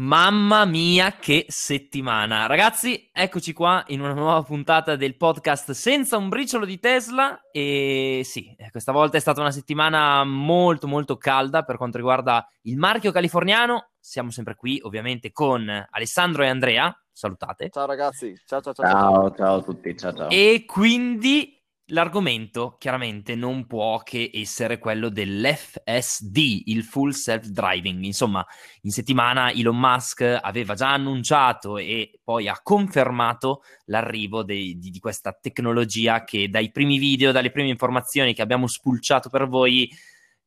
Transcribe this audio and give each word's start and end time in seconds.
Mamma 0.00 0.64
mia, 0.64 1.16
che 1.20 1.44
settimana! 1.48 2.46
Ragazzi, 2.46 3.10
eccoci 3.12 3.52
qua 3.52 3.84
in 3.88 4.00
una 4.00 4.14
nuova 4.14 4.42
puntata 4.42 4.96
del 4.96 5.14
podcast 5.14 5.72
senza 5.72 6.16
un 6.16 6.30
briciolo 6.30 6.64
di 6.64 6.78
Tesla. 6.78 7.38
E 7.52 8.22
sì, 8.24 8.54
eh, 8.56 8.70
questa 8.70 8.92
volta 8.92 9.18
è 9.18 9.20
stata 9.20 9.42
una 9.42 9.50
settimana 9.50 10.24
molto, 10.24 10.88
molto 10.88 11.18
calda 11.18 11.64
per 11.64 11.76
quanto 11.76 11.98
riguarda 11.98 12.48
il 12.62 12.78
marchio 12.78 13.12
californiano. 13.12 13.90
Siamo 14.00 14.30
sempre 14.30 14.54
qui, 14.54 14.80
ovviamente, 14.84 15.32
con 15.32 15.68
Alessandro 15.90 16.44
e 16.44 16.48
Andrea. 16.48 16.98
Salutate. 17.12 17.68
Ciao 17.68 17.84
ragazzi, 17.84 18.34
ciao 18.46 18.62
ciao 18.62 18.72
ciao. 18.72 18.86
Ciao, 18.86 19.12
ciao, 19.12 19.34
ciao 19.36 19.56
a 19.56 19.62
tutti, 19.62 19.96
ciao 19.98 20.14
ciao. 20.14 20.30
E 20.30 20.64
quindi 20.66 21.59
L'argomento 21.90 22.76
chiaramente 22.78 23.34
non 23.34 23.66
può 23.66 23.98
che 24.02 24.30
essere 24.32 24.78
quello 24.78 25.08
dell'FSD, 25.08 26.36
il 26.66 26.84
full 26.84 27.10
self-driving. 27.10 28.04
Insomma, 28.04 28.46
in 28.82 28.90
settimana 28.90 29.50
Elon 29.50 29.78
Musk 29.78 30.20
aveva 30.20 30.74
già 30.74 30.92
annunciato 30.92 31.78
e 31.78 32.20
poi 32.22 32.48
ha 32.48 32.60
confermato 32.62 33.62
l'arrivo 33.86 34.42
de- 34.44 34.74
di-, 34.76 34.90
di 34.90 34.98
questa 35.00 35.32
tecnologia 35.32 36.22
che 36.22 36.48
dai 36.48 36.70
primi 36.70 36.98
video, 36.98 37.32
dalle 37.32 37.50
prime 37.50 37.68
informazioni 37.68 38.34
che 38.34 38.42
abbiamo 38.42 38.66
spulciato 38.68 39.28
per 39.28 39.48
voi, 39.48 39.90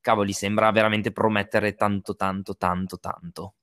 cavoli, 0.00 0.32
sembra 0.32 0.70
veramente 0.70 1.12
promettere 1.12 1.74
tanto, 1.74 2.16
tanto, 2.16 2.56
tanto, 2.56 2.98
tanto. 2.98 3.54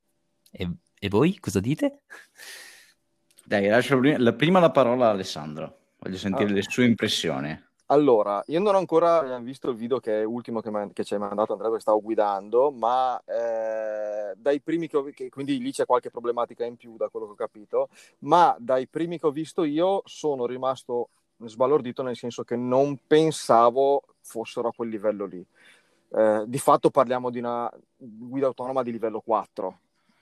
E, 0.52 0.70
e 1.00 1.10
voi 1.10 1.40
cosa 1.40 1.60
dite? 1.60 2.04
Dai, 3.44 3.68
lascio 3.68 4.00
la 4.02 4.34
prima 4.34 4.60
la 4.60 4.72
parola 4.72 5.08
a 5.08 5.12
Alessandro. 5.12 5.78
Voglio 5.98 6.18
sentire 6.18 6.50
ah. 6.50 6.54
le 6.54 6.64
sue 6.64 6.86
impressioni. 6.86 7.70
Allora, 7.92 8.42
io 8.48 8.62
non 8.62 8.74
ho 8.74 8.78
ancora 8.78 9.38
visto 9.40 9.70
il 9.70 9.76
video 9.76 10.00
che 10.00 10.22
è 10.22 10.24
ultimo 10.24 10.62
che, 10.62 10.72
che 10.94 11.04
ci 11.04 11.14
hai 11.14 11.20
mandato 11.20 11.52
Andrea 11.52 11.68
perché 11.68 11.84
stavo 11.84 12.02
guidando, 12.02 12.72
ma 12.72 13.22
eh, 13.26 14.34
dai 14.38 14.62
primi 14.62 14.88
che 14.88 14.96
ho 14.96 15.02
visto, 15.02 15.26
quindi 15.30 15.60
lì 15.60 15.74
c'è 15.74 15.86
qualche 15.86 16.10
problematica 16.10 16.64
in 16.64 16.78
più 16.78 16.96
da 16.96 17.10
quello 17.10 17.26
che 17.26 17.32
ho 17.34 17.36
capito, 17.36 17.90
ma 18.20 18.56
dai 18.58 18.88
primi 18.88 19.20
che 19.20 19.28
ho 19.28 19.32
visto 19.32 19.66
io 19.66 20.04
sono 20.06 20.46
rimasto 20.46 21.10
sbalordito 21.40 22.02
nel 22.02 22.16
senso 22.16 22.46
che 22.46 22.56
non 22.56 22.98
pensavo 23.06 24.04
fossero 24.22 24.70
a 24.70 24.74
quel 24.74 24.88
livello 24.88 25.26
lì. 25.26 25.46
Eh, 26.14 26.44
di 26.48 26.60
fatto 26.60 26.92
parliamo 26.92 27.30
di 27.30 27.40
una 27.40 27.70
guida 27.98 28.48
autonoma 28.48 28.84
di 28.84 28.92
livello 28.94 29.20
4, 29.20 29.80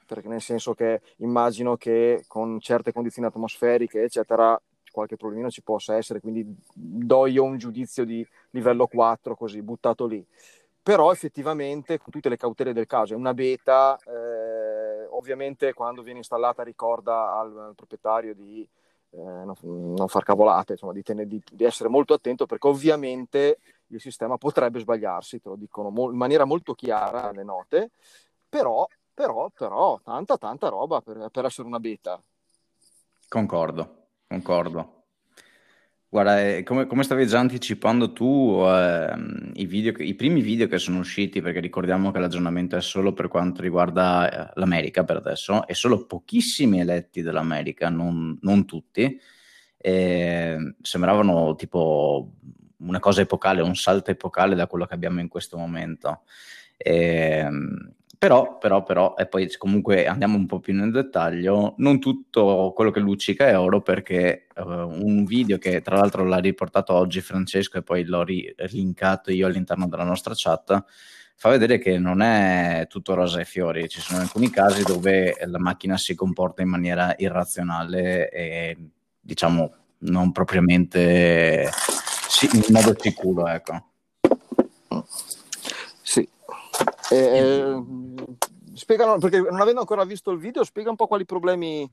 perché 0.07 0.27
nel 0.27 0.41
senso 0.41 0.73
che 0.73 1.01
immagino 1.17 1.77
che 1.77 2.23
con 2.27 2.59
certe 2.59 2.91
condizioni 2.91 3.27
atmosferiche, 3.27 4.01
eccetera, 4.01 4.59
qualche 4.91 5.17
problemino 5.17 5.49
ci 5.49 5.61
possa 5.61 5.95
essere, 5.95 6.19
quindi 6.19 6.45
do 6.73 7.25
io 7.27 7.43
un 7.43 7.57
giudizio 7.57 8.05
di 8.05 8.25
livello 8.51 8.87
4 8.87 9.35
così, 9.35 9.61
buttato 9.61 10.05
lì. 10.05 10.25
Però 10.81 11.11
effettivamente, 11.11 11.97
con 11.97 12.11
tutte 12.11 12.29
le 12.29 12.37
cautele 12.37 12.73
del 12.73 12.87
caso, 12.87 13.13
è 13.13 13.15
una 13.15 13.33
beta, 13.33 13.97
eh, 14.05 15.05
ovviamente 15.09 15.73
quando 15.73 16.01
viene 16.01 16.19
installata 16.19 16.63
ricorda 16.63 17.37
al, 17.37 17.57
al 17.57 17.75
proprietario 17.75 18.33
di 18.33 18.67
eh, 19.11 19.17
non, 19.17 19.55
non, 19.61 20.07
far 20.07 20.23
cavolate, 20.23 20.73
insomma, 20.73 20.93
di, 20.93 21.03
tenere, 21.03 21.27
di, 21.27 21.41
di, 21.51 21.63
essere 21.63 21.89
molto 21.89 22.13
attento 22.13 22.45
perché 22.45 22.67
ovviamente 22.67 23.59
il 23.87 23.99
sistema 23.99 24.37
potrebbe 24.37 24.79
sbagliarsi, 24.79 25.41
te 25.41 25.49
lo 25.49 25.55
dicono 25.55 25.89
mo- 25.89 26.11
in 26.11 26.17
maniera 26.17 26.45
molto 26.45 26.73
chiara 26.73 27.31
le 27.31 27.43
note, 27.43 27.91
però, 28.47 28.87
però, 29.13 29.49
però, 29.49 29.99
tanta, 30.03 30.37
tanta 30.37 30.69
roba 30.69 31.01
per, 31.01 31.29
per 31.31 31.45
essere 31.45 31.67
una 31.67 31.79
beta. 31.79 32.21
Concordo. 33.27 33.98
Concordo. 34.29 35.05
Guarda, 36.07 36.39
eh, 36.39 36.63
come, 36.63 36.85
come 36.85 37.01
stavi 37.01 37.25
già 37.25 37.39
anticipando 37.39 38.13
tu, 38.13 38.61
eh, 38.63 39.11
i, 39.53 39.65
video 39.65 39.91
i 40.03 40.13
primi 40.13 40.41
video 40.41 40.67
che 40.67 40.77
sono 40.77 40.99
usciti, 40.99 41.41
perché 41.41 41.59
ricordiamo 41.59 42.11
che 42.11 42.19
l'aggiornamento 42.19 42.75
è 42.75 42.81
solo 42.81 43.13
per 43.13 43.27
quanto 43.27 43.63
riguarda 43.63 44.49
eh, 44.49 44.51
l'America 44.55 45.03
per 45.03 45.17
adesso, 45.17 45.65
e 45.67 45.73
solo 45.73 46.05
pochissimi 46.05 46.79
eletti 46.79 47.23
dell'America, 47.23 47.89
non, 47.89 48.37
non 48.41 48.65
tutti, 48.65 49.19
eh, 49.77 50.75
sembravano 50.79 51.55
tipo 51.55 52.33
una 52.77 52.99
cosa 52.99 53.21
epocale, 53.21 53.61
un 53.61 53.75
salto 53.75 54.11
epocale 54.11 54.53
da 54.53 54.67
quello 54.67 54.85
che 54.85 54.93
abbiamo 54.93 55.21
in 55.21 55.27
questo 55.27 55.57
momento. 55.57 56.21
Ehm, 56.77 57.95
però, 58.19 58.57
però, 58.57 58.83
però, 58.83 59.15
e 59.15 59.27
poi 59.27 59.49
comunque 59.57 60.05
andiamo 60.05 60.35
un 60.35 60.45
po' 60.45 60.59
più 60.59 60.73
nel 60.73 60.91
dettaglio, 60.91 61.75
non 61.77 61.99
tutto 62.01 62.73
quello 62.75 62.91
che 62.91 62.99
luccica 62.99 63.47
è 63.47 63.57
oro 63.57 63.81
perché 63.81 64.47
uh, 64.57 64.61
un 64.61 65.23
video 65.23 65.57
che 65.57 65.81
tra 65.81 65.95
l'altro 65.95 66.25
l'ha 66.25 66.39
riportato 66.39 66.93
oggi 66.93 67.21
Francesco 67.21 67.77
e 67.77 67.81
poi 67.81 68.03
l'ho 68.03 68.23
ri- 68.23 68.53
linkato 68.71 69.31
io 69.31 69.47
all'interno 69.47 69.87
della 69.87 70.03
nostra 70.03 70.33
chat, 70.35 70.83
fa 71.35 71.49
vedere 71.49 71.77
che 71.77 71.97
non 71.97 72.21
è 72.21 72.87
tutto 72.89 73.13
rosa 73.13 73.39
e 73.39 73.45
fiori, 73.45 73.87
ci 73.87 74.01
sono 74.01 74.19
alcuni 74.19 74.49
casi 74.49 74.83
dove 74.83 75.37
la 75.45 75.59
macchina 75.59 75.95
si 75.95 76.13
comporta 76.13 76.61
in 76.61 76.67
maniera 76.67 77.15
irrazionale 77.17 78.29
e 78.31 78.77
diciamo 79.17 79.73
non 79.99 80.33
propriamente 80.33 81.69
in 82.51 82.63
modo 82.67 82.93
sicuro, 82.99 83.47
ecco. 83.47 83.83
Eh, 87.11 87.83
spiegano, 88.73 89.17
perché 89.17 89.39
non 89.39 89.61
avendo 89.61 89.79
ancora 89.79 90.05
visto 90.05 90.31
il 90.31 90.39
video, 90.39 90.63
spiega 90.63 90.89
un 90.89 90.95
po' 90.95 91.07
quali 91.07 91.25
problemi 91.25 91.89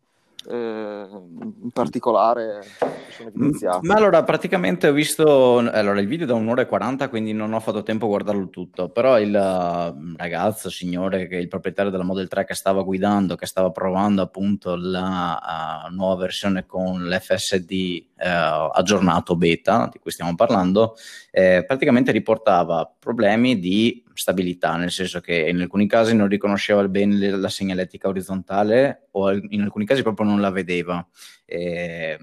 eh, 0.48 1.06
in 1.08 1.70
particolare 1.72 2.62
sono 3.08 3.28
evidenziati. 3.28 3.86
Ma 3.86 3.94
allora, 3.94 4.22
praticamente 4.22 4.88
ho 4.88 4.92
visto 4.92 5.58
allora, 5.58 6.00
il 6.00 6.06
video 6.06 6.26
da 6.26 6.34
un'ora 6.34 6.62
e 6.62 6.66
40, 6.66 7.08
quindi 7.08 7.32
non 7.32 7.52
ho 7.52 7.60
fatto 7.60 7.82
tempo 7.82 8.04
a 8.04 8.08
guardarlo 8.08 8.48
tutto, 8.48 8.88
però 8.88 9.18
il 9.18 9.30
uh, 9.30 10.14
ragazzo, 10.16 10.70
signore, 10.70 11.26
che 11.26 11.36
è 11.36 11.40
il 11.40 11.48
proprietario 11.48 11.90
della 11.90 12.04
Model 12.04 12.28
3 12.28 12.44
che 12.44 12.54
stava 12.54 12.82
guidando, 12.82 13.34
che 13.34 13.46
stava 13.46 13.70
provando 13.70 14.22
appunto 14.22 14.76
la 14.76 15.86
uh, 15.88 15.94
nuova 15.94 16.16
versione 16.16 16.66
con 16.66 17.06
l'FSD 17.06 18.04
aggiornato 18.24 19.36
beta, 19.36 19.88
di 19.92 19.98
cui 19.98 20.10
stiamo 20.10 20.34
parlando, 20.34 20.96
eh, 21.30 21.64
praticamente 21.66 22.12
riportava 22.12 22.90
problemi 22.98 23.58
di 23.58 24.02
stabilità, 24.14 24.76
nel 24.76 24.90
senso 24.90 25.20
che 25.20 25.48
in 25.48 25.60
alcuni 25.60 25.86
casi 25.86 26.14
non 26.14 26.28
riconosceva 26.28 26.86
bene 26.88 27.30
la 27.30 27.48
segnaletica 27.48 28.08
orizzontale 28.08 29.08
o 29.12 29.32
in 29.32 29.62
alcuni 29.62 29.84
casi 29.84 30.02
proprio 30.02 30.26
non 30.26 30.40
la 30.40 30.50
vedeva. 30.50 31.06
E, 31.44 32.18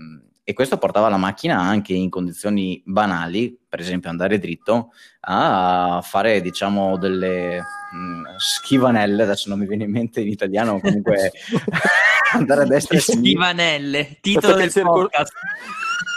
e 0.46 0.52
questo 0.52 0.78
portava 0.78 1.08
la 1.08 1.16
macchina 1.18 1.58
anche 1.58 1.94
in 1.94 2.10
condizioni 2.10 2.82
banali, 2.86 3.58
per 3.68 3.80
esempio 3.80 4.10
andare 4.10 4.40
dritto, 4.40 4.92
a 5.22 6.02
fare 6.04 6.42
diciamo 6.42 6.98
delle 6.98 7.62
mh, 7.94 7.98
mm, 7.98 8.24
schivanelle, 8.38 9.24
adesso 9.24 9.48
non 9.48 9.60
mi 9.60 9.68
viene 9.68 9.86
in 9.86 9.92
mente 9.92 10.20
in 10.20 10.28
italiano, 10.28 10.82
comunque 10.82 11.32
andare 12.34 12.64
a 12.64 12.66
destra 12.66 12.96
e 12.96 13.00
a 13.00 13.02
sinistra. 13.02 13.30
Schivanelle, 13.30 14.18
titolo 14.22 14.56
del 14.56 14.72
podcast. 14.72 15.34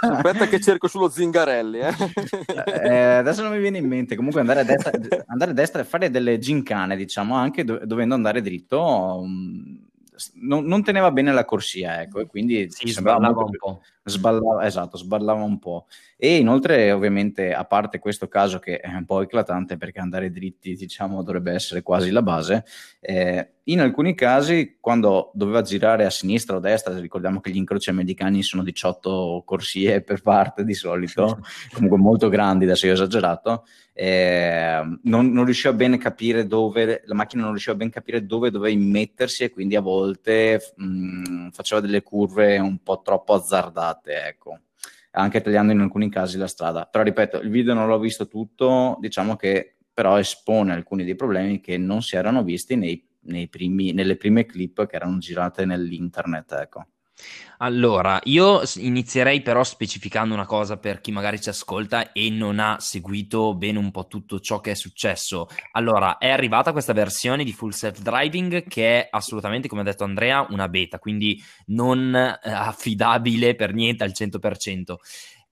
Aspetta 0.01 0.47
che 0.47 0.61
cerco 0.61 0.89
sullo 0.89 1.09
Zingarelli. 1.09 1.79
Eh. 1.79 1.95
Eh, 2.67 3.15
adesso 3.15 3.43
non 3.43 3.53
mi 3.53 3.59
viene 3.59 3.79
in 3.79 3.87
mente. 3.87 4.15
Comunque 4.15 4.41
andare 4.41 4.61
a 4.61 4.65
destra, 4.65 4.91
andare 5.27 5.51
a 5.51 5.55
destra 5.55 5.81
e 5.81 5.85
fare 5.85 6.11
delle 6.11 6.39
gincane, 6.39 6.97
diciamo, 6.97 7.35
anche 7.35 7.65
do- 7.65 7.81
dovendo 7.85 8.15
andare 8.15 8.43
dritto, 8.43 8.81
um, 8.83 9.81
non, 10.35 10.65
non, 10.65 10.83
teneva 10.83 11.11
bene 11.11 11.33
la 11.33 11.45
corsia, 11.45 12.03
ecco, 12.03 12.21
e 12.21 12.27
quindi 12.27 12.71
sì, 12.71 12.89
sballava 12.89 13.45
un 13.45 13.51
po'. 13.57 13.81
Sballava, 14.09 14.65
esatto, 14.65 14.97
sballava 14.97 15.43
un 15.43 15.59
po'. 15.59 15.87
E 16.17 16.37
inoltre, 16.37 16.93
ovviamente, 16.93 17.53
a 17.53 17.65
parte 17.65 17.99
questo 17.99 18.29
caso 18.29 18.61
che 18.61 18.79
è 18.79 18.89
un 18.89 19.05
po' 19.05 19.21
eclatante 19.21 19.77
perché 19.77 19.99
andare 19.99 20.31
dritti, 20.31 20.75
diciamo, 20.77 21.23
dovrebbe 21.23 21.53
essere 21.53 21.83
quasi 21.83 22.11
la 22.11 22.23
base, 22.23 22.65
eh, 23.01 23.57
in 23.69 23.81
alcuni 23.81 24.15
casi, 24.15 24.77
quando 24.81 25.33
doveva 25.35 25.61
girare 25.61 26.05
a 26.05 26.11
sinistra 26.11 26.55
o 26.55 26.59
a 26.59 26.63
destra, 26.63 26.97
ricordiamo 26.99 27.41
che 27.41 27.51
gli 27.51 27.57
incroci 27.57 27.91
americani 27.91 28.45
sono 28.45 28.63
18 28.63 29.43
corsie 29.45 30.03
per 30.03 30.23
parte 30.23 30.63
di 30.63 30.75
solito, 30.75 31.41
comunque 31.73 31.99
molto 31.99 32.29
grandi, 32.29 32.65
adesso 32.65 32.87
io 32.87 32.93
ho 32.93 32.95
esagerato, 32.95 33.65
eh, 33.93 34.83
non, 35.03 35.33
non, 35.33 35.45
riusciva 35.45 35.73
bene 35.73 35.97
a 35.97 35.99
capire 35.99 36.47
dove, 36.47 37.03
la 37.07 37.15
macchina 37.15 37.43
non 37.43 37.53
riusciva 37.53 37.75
ben 37.75 37.91
capire 37.91 38.25
dove 38.25 38.51
doveva 38.51 38.73
immettersi 38.73 39.43
e 39.43 39.51
quindi 39.51 39.75
a 39.75 39.81
volte 39.81 40.61
mh, 40.77 41.49
faceva 41.51 41.81
delle 41.81 42.03
curve 42.03 42.59
un 42.59 42.79
po' 42.83 43.01
troppo 43.03 43.35
azzardate, 43.35 43.96
ecco 44.05 44.61
anche 45.17 45.41
tagliando 45.41 45.73
in 45.73 45.81
alcuni 45.81 46.11
casi 46.11 46.37
la 46.37 46.47
strada. 46.47 46.85
Però 46.85 47.03
ripeto, 47.03 47.41
il 47.41 47.49
video 47.49 47.75
non 47.75 47.89
l'ho 47.89 47.99
visto 47.99 48.29
tutto, 48.29 48.99
diciamo 49.01 49.35
che 49.37 49.77
però 49.93 50.19
espone 50.19 50.73
alcuni 50.73 51.05
dei 51.05 51.15
problemi 51.17 51.61
che 51.61 51.79
non 51.79 52.03
si 52.03 52.17
erano 52.17 52.43
visti 52.45 52.77
nei 52.77 53.49
primi, 53.49 53.93
nelle 53.93 54.17
prime 54.17 54.45
clip 54.45 54.87
che 54.87 54.97
erano 54.97 55.17
girate 55.17 55.65
nell'internet, 55.65 56.53
ecco. 56.53 56.87
Allora, 57.59 58.21
io 58.25 58.61
inizierei 58.77 59.41
però 59.41 59.65
specificando 59.65 60.35
una 60.35 60.45
cosa 60.45 60.77
per 60.77 61.01
chi 61.01 61.11
magari 61.11 61.41
ci 61.41 61.49
ascolta 61.49 62.13
e 62.13 62.29
non 62.29 62.59
ha 62.59 62.79
seguito 62.81 63.55
bene 63.55 63.79
un 63.79 63.91
po' 63.91 64.07
tutto 64.07 64.41
ciò 64.41 64.61
che 64.61 64.73
è 64.73 64.75
successo. 64.75 65.49
Allora, 65.73 66.19
è 66.19 66.29
arrivata 66.29 66.73
questa 66.73 66.93
versione 66.93 67.45
di 67.45 67.53
full 67.53 67.71
self 67.71 68.01
driving 68.01 68.67
che 68.67 69.01
è 69.01 69.09
assolutamente, 69.11 69.69
come 69.69 69.81
ha 69.81 69.85
detto 69.85 70.05
Andrea, 70.05 70.47
una 70.51 70.69
beta, 70.69 70.99
quindi 70.99 71.43
non 71.67 72.15
eh, 72.15 72.39
affidabile 72.51 73.55
per 73.55 73.73
niente 73.73 74.05
al 74.05 74.13
100%. 74.13 74.97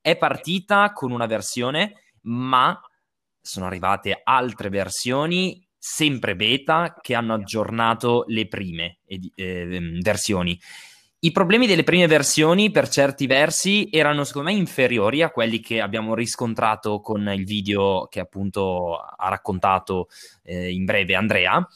È 0.00 0.16
partita 0.16 0.92
con 0.92 1.10
una 1.10 1.26
versione, 1.26 2.02
ma 2.22 2.78
sono 3.40 3.66
arrivate 3.66 4.20
altre 4.22 4.68
versioni 4.68 5.66
sempre 5.78 6.34
beta 6.34 6.96
che 7.00 7.14
hanno 7.14 7.34
aggiornato 7.34 8.24
le 8.28 8.48
prime 8.48 8.98
ed- 9.06 9.30
eh, 9.34 9.98
versioni. 10.00 10.58
I 11.24 11.32
problemi 11.32 11.66
delle 11.66 11.84
prime 11.84 12.06
versioni, 12.06 12.70
per 12.70 12.86
certi 12.86 13.26
versi, 13.26 13.88
erano 13.90 14.24
secondo 14.24 14.50
me 14.50 14.56
inferiori 14.56 15.22
a 15.22 15.30
quelli 15.30 15.58
che 15.58 15.80
abbiamo 15.80 16.14
riscontrato 16.14 17.00
con 17.00 17.26
il 17.34 17.46
video 17.46 18.08
che 18.10 18.20
appunto 18.20 18.98
ha 18.98 19.28
raccontato 19.30 20.08
eh, 20.42 20.70
in 20.70 20.84
breve 20.84 21.14
Andrea. 21.14 21.66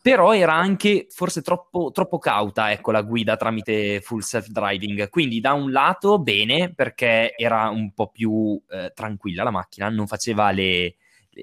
Però 0.00 0.34
era 0.34 0.54
anche 0.54 1.06
forse 1.10 1.42
troppo, 1.42 1.90
troppo 1.92 2.16
cauta 2.16 2.72
ecco, 2.72 2.90
la 2.90 3.02
guida 3.02 3.36
tramite 3.36 4.00
full 4.00 4.20
self-driving. 4.20 5.10
Quindi, 5.10 5.40
da 5.40 5.52
un 5.52 5.70
lato, 5.70 6.18
bene 6.18 6.72
perché 6.72 7.34
era 7.36 7.68
un 7.68 7.92
po' 7.92 8.08
più 8.08 8.58
eh, 8.70 8.92
tranquilla 8.94 9.42
la 9.42 9.50
macchina, 9.50 9.90
non 9.90 10.06
faceva 10.06 10.50
le, 10.50 10.94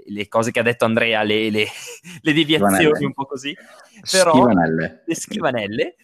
le, 0.08 0.28
cose 0.28 0.50
che 0.50 0.62
ha 0.62 0.64
detto 0.64 0.86
Andrea, 0.86 1.22
le, 1.22 1.52
le, 1.52 1.68
le 2.22 2.34
deviazioni 2.34 2.74
schivanelle. 2.74 3.06
un 3.06 3.14
po' 3.14 3.26
così. 3.26 3.56
Però, 4.10 4.32
schivanelle. 4.32 5.04
Le 5.06 5.16
schivanelle 5.16 5.96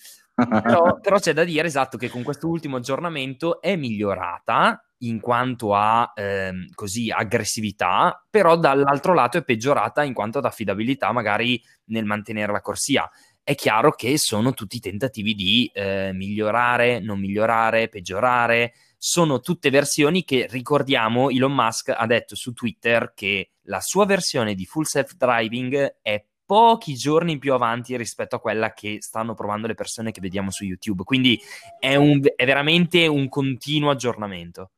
però, 0.48 1.00
però, 1.00 1.20
c'è 1.20 1.34
da 1.34 1.44
dire 1.44 1.68
esatto 1.68 1.98
che 1.98 2.10
con 2.10 2.24
questo 2.24 2.48
ultimo 2.48 2.78
aggiornamento 2.78 3.62
è 3.62 3.76
migliorata 3.76 4.84
in 5.00 5.20
quanto 5.20 5.74
a 5.74 6.12
ehm, 6.16 6.70
così 6.74 7.12
aggressività, 7.12 8.24
però 8.30 8.58
dall'altro 8.58 9.14
lato 9.14 9.38
è 9.38 9.44
peggiorata 9.44 10.04
in 10.04 10.14
quanto 10.14 10.38
ad 10.38 10.46
affidabilità, 10.46 11.12
magari 11.12 11.62
nel 11.86 12.06
mantenere 12.06 12.52
la 12.52 12.62
corsia. 12.62 13.10
È 13.44 13.56
chiaro 13.56 13.92
che 13.92 14.18
sono 14.18 14.54
tutti 14.54 14.80
tentativi 14.80 15.34
di 15.34 15.70
eh, 15.74 16.12
migliorare, 16.14 17.00
non 17.00 17.20
migliorare, 17.20 17.90
peggiorare. 17.90 18.74
Sono 18.98 19.40
tutte 19.40 19.72
versioni 19.72 20.24
che 20.24 20.48
ricordiamo, 20.50 21.32
Elon 21.32 21.54
Musk 21.54 21.92
ha 21.96 22.06
detto 22.06 22.36
su 22.36 22.54
Twitter 22.54 23.14
che 23.16 23.54
la 23.64 23.80
sua 23.80 24.06
versione 24.06 24.54
di 24.54 24.66
full 24.66 24.84
self 24.84 25.16
driving 25.16 25.98
è 26.02 26.24
pochi 26.52 26.96
giorni 26.96 27.38
più 27.38 27.54
avanti 27.54 27.96
rispetto 27.96 28.36
a 28.36 28.42
quella 28.42 28.74
che 28.74 28.98
stanno 29.00 29.34
provando 29.34 29.68
le 29.68 29.74
persone 29.74 30.12
che 30.12 30.20
vediamo 30.20 30.52
su 30.52 30.66
YouTube. 30.66 31.06
Quindi 31.06 31.42
è, 31.80 31.96
un, 31.96 32.20
è 32.36 32.46
veramente 32.46 33.08
un 33.08 33.30
continuo 33.30 33.90
aggiornamento. 33.90 34.72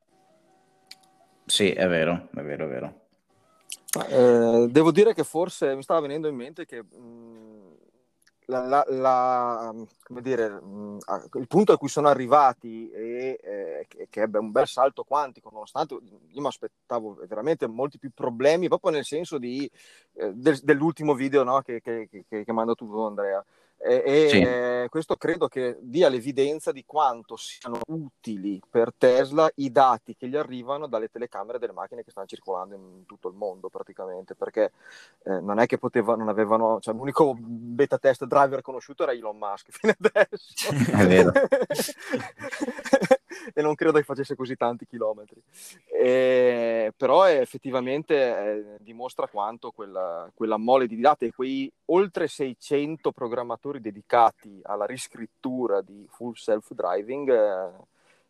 Sì, 1.43 1.71
è 1.71 1.87
vero, 1.87 2.29
è 2.35 2.41
vero, 2.41 2.65
è 2.65 2.67
vero. 2.67 3.07
Eh, 4.07 4.67
devo 4.69 4.91
dire 4.91 5.15
che 5.15 5.23
forse 5.23 5.75
mi 5.75 5.81
stava 5.81 6.01
venendo 6.01 6.27
in 6.27 6.35
mente 6.35 6.67
che 6.67 6.83
mh, 6.83 7.75
la, 8.47 8.83
la, 8.87 9.73
dire, 10.21 10.49
mh, 10.49 10.97
il 11.33 11.47
punto 11.47 11.73
a 11.73 11.77
cui 11.77 11.87
sono 11.87 12.07
arrivati 12.07 12.89
e 12.91 13.39
eh, 13.41 14.07
che, 14.09 14.21
ebbe 14.21 14.39
un 14.39 14.51
bel 14.51 14.67
salto 14.67 15.03
quantico, 15.03 15.49
nonostante 15.51 15.93
io 15.93 16.41
mi 16.41 16.47
aspettavo 16.47 17.17
veramente 17.27 17.67
molti 17.67 17.97
più 17.99 18.11
problemi, 18.13 18.67
proprio 18.67 18.91
nel 18.91 19.05
senso 19.05 19.37
di, 19.37 19.69
eh, 20.13 20.31
del, 20.33 20.59
dell'ultimo 20.61 21.13
video 21.13 21.43
no, 21.43 21.61
che, 21.61 21.81
che, 21.81 22.07
che, 22.09 22.25
che, 22.27 22.43
che 22.43 22.51
mi 22.51 22.51
ha 22.51 22.53
mandato 22.53 22.85
tu, 22.85 22.99
Andrea. 22.99 23.43
E, 23.85 24.27
sì. 24.29 24.39
eh, 24.39 24.87
questo 24.89 25.17
credo 25.17 25.49
che 25.49 25.77
dia 25.81 26.07
l'evidenza 26.07 26.71
di 26.71 26.85
quanto 26.85 27.35
siano 27.35 27.79
utili 27.87 28.61
per 28.69 28.93
Tesla 28.97 29.51
i 29.55 29.71
dati 29.71 30.15
che 30.15 30.29
gli 30.29 30.37
arrivano 30.37 30.87
dalle 30.87 31.09
telecamere 31.09 31.59
delle 31.59 31.73
macchine 31.73 32.01
che 32.03 32.11
stanno 32.11 32.27
circolando 32.27 32.75
in 32.75 33.05
tutto 33.05 33.27
il 33.27 33.35
mondo 33.35 33.67
praticamente, 33.67 34.35
perché 34.35 34.71
eh, 35.25 35.41
non 35.41 35.59
è 35.59 35.65
che 35.65 35.77
potevano, 35.77 36.19
non 36.19 36.29
avevano, 36.29 36.79
cioè 36.79 36.93
l'unico 36.93 37.35
beta 37.37 37.97
test 37.97 38.23
driver 38.25 38.61
conosciuto 38.61 39.03
era 39.03 39.11
Elon 39.11 39.37
Musk 39.37 39.67
fino 39.75 39.93
adesso. 39.99 40.69
È 40.69 41.05
vero. 41.05 41.31
e 43.53 43.61
non 43.61 43.75
credo 43.75 43.97
che 43.97 44.03
facesse 44.03 44.35
così 44.35 44.55
tanti 44.55 44.85
chilometri. 44.85 45.41
E, 45.87 46.93
però 46.95 47.27
effettivamente 47.27 48.15
eh, 48.15 48.77
dimostra 48.79 49.27
quanto 49.27 49.71
quella, 49.71 50.29
quella 50.33 50.57
mole 50.57 50.87
di 50.87 50.99
dati 50.99 51.25
e 51.25 51.33
quei 51.33 51.71
oltre 51.85 52.27
600 52.27 53.11
programmatori 53.11 53.79
dedicati 53.79 54.59
alla 54.63 54.85
riscrittura 54.85 55.81
di 55.81 56.05
full 56.09 56.33
self-driving 56.33 57.29
eh, 57.29 57.71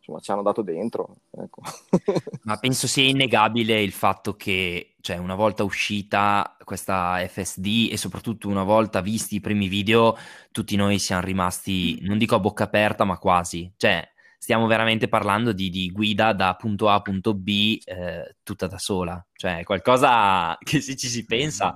insomma, 0.04 0.20
ci 0.20 0.32
hanno 0.32 0.42
dato 0.42 0.62
dentro. 0.62 1.16
Ecco. 1.32 1.62
Ma 2.44 2.58
penso 2.58 2.88
sia 2.88 3.08
innegabile 3.08 3.82
il 3.82 3.94
fatto 3.94 4.36
che, 4.36 4.96
cioè, 5.02 5.18
una 5.18 5.36
volta 5.36 5.64
uscita 5.64 6.58
questa 6.64 7.26
FSD 7.26 7.90
e 7.92 7.98
soprattutto 7.98 8.50
una 8.50 8.64
volta 8.64 9.02
visti 9.02 9.36
i 9.36 9.42
primi 9.42 9.68
video, 9.68 10.18
tutti 10.52 10.76
noi 10.76 11.00
siamo 11.00 11.24
rimasti, 11.24 12.00
non 12.02 12.18
dico 12.18 12.36
a 12.36 12.40
bocca 12.40 12.66
aperta, 12.66 13.06
ma 13.06 13.18
quasi. 13.18 13.72
Cioè, 13.78 14.13
stiamo 14.44 14.68
veramente 14.68 15.08
parlando 15.08 15.54
di, 15.54 15.70
di 15.70 15.90
guida 15.90 16.34
da 16.34 16.54
punto 16.56 16.90
A 16.90 16.96
a 16.96 17.02
punto 17.02 17.34
B 17.34 17.80
eh, 17.86 18.36
tutta 18.44 18.68
da 18.68 18.78
sola. 18.78 19.26
Cioè, 19.34 19.64
qualcosa 19.64 20.58
che 20.62 20.82
se 20.82 20.98
ci 20.98 21.08
si 21.08 21.24
pensa... 21.24 21.74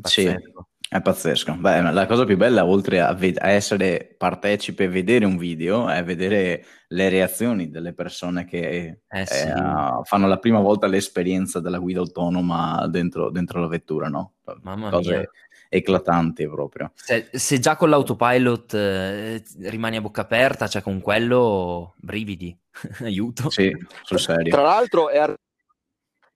Pazzesco. 0.00 0.40
Sì. 0.40 0.74
È 0.88 1.00
pazzesco. 1.00 1.54
Beh, 1.54 1.92
la 1.92 2.06
cosa 2.06 2.24
più 2.24 2.36
bella, 2.36 2.64
oltre 2.64 3.00
a, 3.00 3.12
ved- 3.12 3.38
a, 3.40 3.50
essere 3.50 4.14
partecipe 4.18 4.84
e 4.84 4.88
vedere 4.88 5.24
un 5.24 5.36
video, 5.36 5.88
è 5.88 6.02
vedere 6.02 6.64
le 6.88 7.08
reazioni 7.08 7.70
delle 7.70 7.92
persone 7.92 8.44
che 8.44 9.00
eh 9.08 9.26
sì. 9.26 9.46
eh, 9.46 10.00
fanno 10.02 10.26
la 10.26 10.38
prima 10.38 10.60
volta 10.60 10.88
l'esperienza 10.88 11.60
della 11.60 11.78
guida 11.78 12.00
autonoma 12.00 12.86
dentro, 12.88 13.30
dentro 13.30 13.60
la 13.60 13.68
vettura, 13.68 14.08
no? 14.08 14.34
Mamma 14.62 14.90
Cose 14.90 15.16
mia. 15.16 15.30
Eclatanti 15.76 16.46
proprio. 16.48 16.92
Se, 16.94 17.28
se 17.32 17.58
già 17.58 17.76
con 17.76 17.90
l'autopilot 17.90 18.74
eh, 18.74 19.42
rimani 19.60 19.96
a 19.96 20.00
bocca 20.00 20.22
aperta, 20.22 20.66
cioè 20.68 20.82
con 20.82 21.00
quello 21.00 21.94
brividi, 21.96 22.56
aiuto. 23.02 23.50
Sì, 23.50 23.70
sul 24.02 24.18
serio. 24.18 24.52
Tra 24.52 24.62
l'altro, 24.62 25.08
è... 25.08 25.34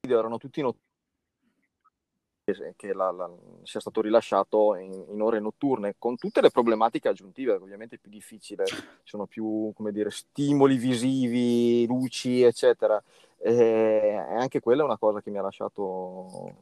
erano 0.01 0.39
tutti 0.39 0.61
notturni 0.61 0.89
che 2.77 2.93
la, 2.93 3.11
la, 3.11 3.31
sia 3.63 3.81
stato 3.81 4.01
rilasciato 4.01 4.75
in, 4.75 5.05
in, 5.11 5.21
ore 5.21 5.41
notturne, 5.41 5.95
con 5.99 6.17
tutte 6.17 6.41
le 6.41 6.51
problematiche 6.51 7.09
aggiuntive, 7.09 7.53
ovviamente 7.53 7.97
è 7.97 7.99
più 7.99 8.11
difficile, 8.11 8.67
ci 8.67 8.77
sono 9.05 9.27
più 9.27 9.73
come 9.75 9.93
dire, 9.93 10.11
stimoli 10.11 10.77
visivi, 10.77 11.87
luci, 11.87 12.43
eccetera. 12.43 13.03
E 13.43 14.17
anche 14.17 14.61
quella 14.61 14.83
è 14.83 14.85
una 14.85 14.99
cosa 14.99 15.23
che 15.23 15.31
mi 15.31 15.39
ha 15.39 15.43
lasciato 15.43 16.57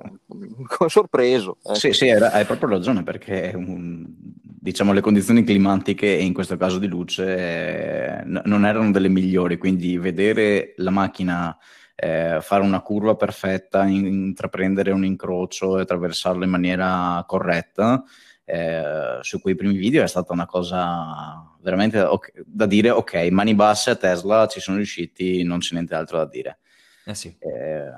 insomma, 0.00 0.88
sorpreso. 0.88 1.58
Ecco. 1.62 1.74
Sì, 1.74 1.92
sì, 1.92 2.08
hai 2.10 2.44
proprio 2.44 2.70
ragione, 2.70 3.02
perché 3.02 3.52
un, 3.54 4.04
diciamo, 4.08 4.92
le 4.92 5.00
condizioni 5.00 5.44
climatiche, 5.44 6.16
e 6.16 6.22
in 6.22 6.32
questo 6.32 6.56
caso 6.56 6.78
di 6.78 6.86
luce, 6.86 7.36
eh, 7.36 8.24
n- 8.24 8.42
non 8.44 8.64
erano 8.64 8.90
delle 8.90 9.08
migliori, 9.08 9.58
quindi 9.58 9.98
vedere 9.98 10.74
la 10.76 10.90
macchina 10.90 11.56
eh, 11.94 12.38
fare 12.40 12.62
una 12.62 12.80
curva 12.80 13.14
perfetta, 13.14 13.84
in, 13.84 14.06
intraprendere 14.06 14.90
un 14.90 15.04
incrocio 15.04 15.78
e 15.78 15.82
attraversarlo 15.82 16.44
in 16.44 16.50
maniera 16.50 17.22
corretta. 17.26 18.02
Eh, 18.44 19.18
su 19.20 19.40
quei 19.40 19.54
primi 19.54 19.76
video 19.76 20.02
è 20.02 20.08
stata 20.08 20.32
una 20.32 20.46
cosa 20.46 21.56
veramente 21.60 22.00
okay, 22.00 22.32
da 22.44 22.66
dire 22.66 22.90
ok, 22.90 23.28
mani 23.30 23.54
basse 23.54 23.90
a 23.90 23.96
Tesla 23.96 24.48
ci 24.48 24.58
sono 24.58 24.78
riusciti, 24.78 25.44
non 25.44 25.58
c'è 25.58 25.74
niente 25.74 25.94
altro 25.94 26.18
da 26.18 26.26
dire. 26.26 26.58
Eh 27.04 27.14
sì. 27.14 27.34
eh, 27.38 27.92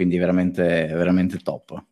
quindi 0.00 0.16
veramente, 0.16 0.86
veramente 0.86 1.36
top. 1.36 1.84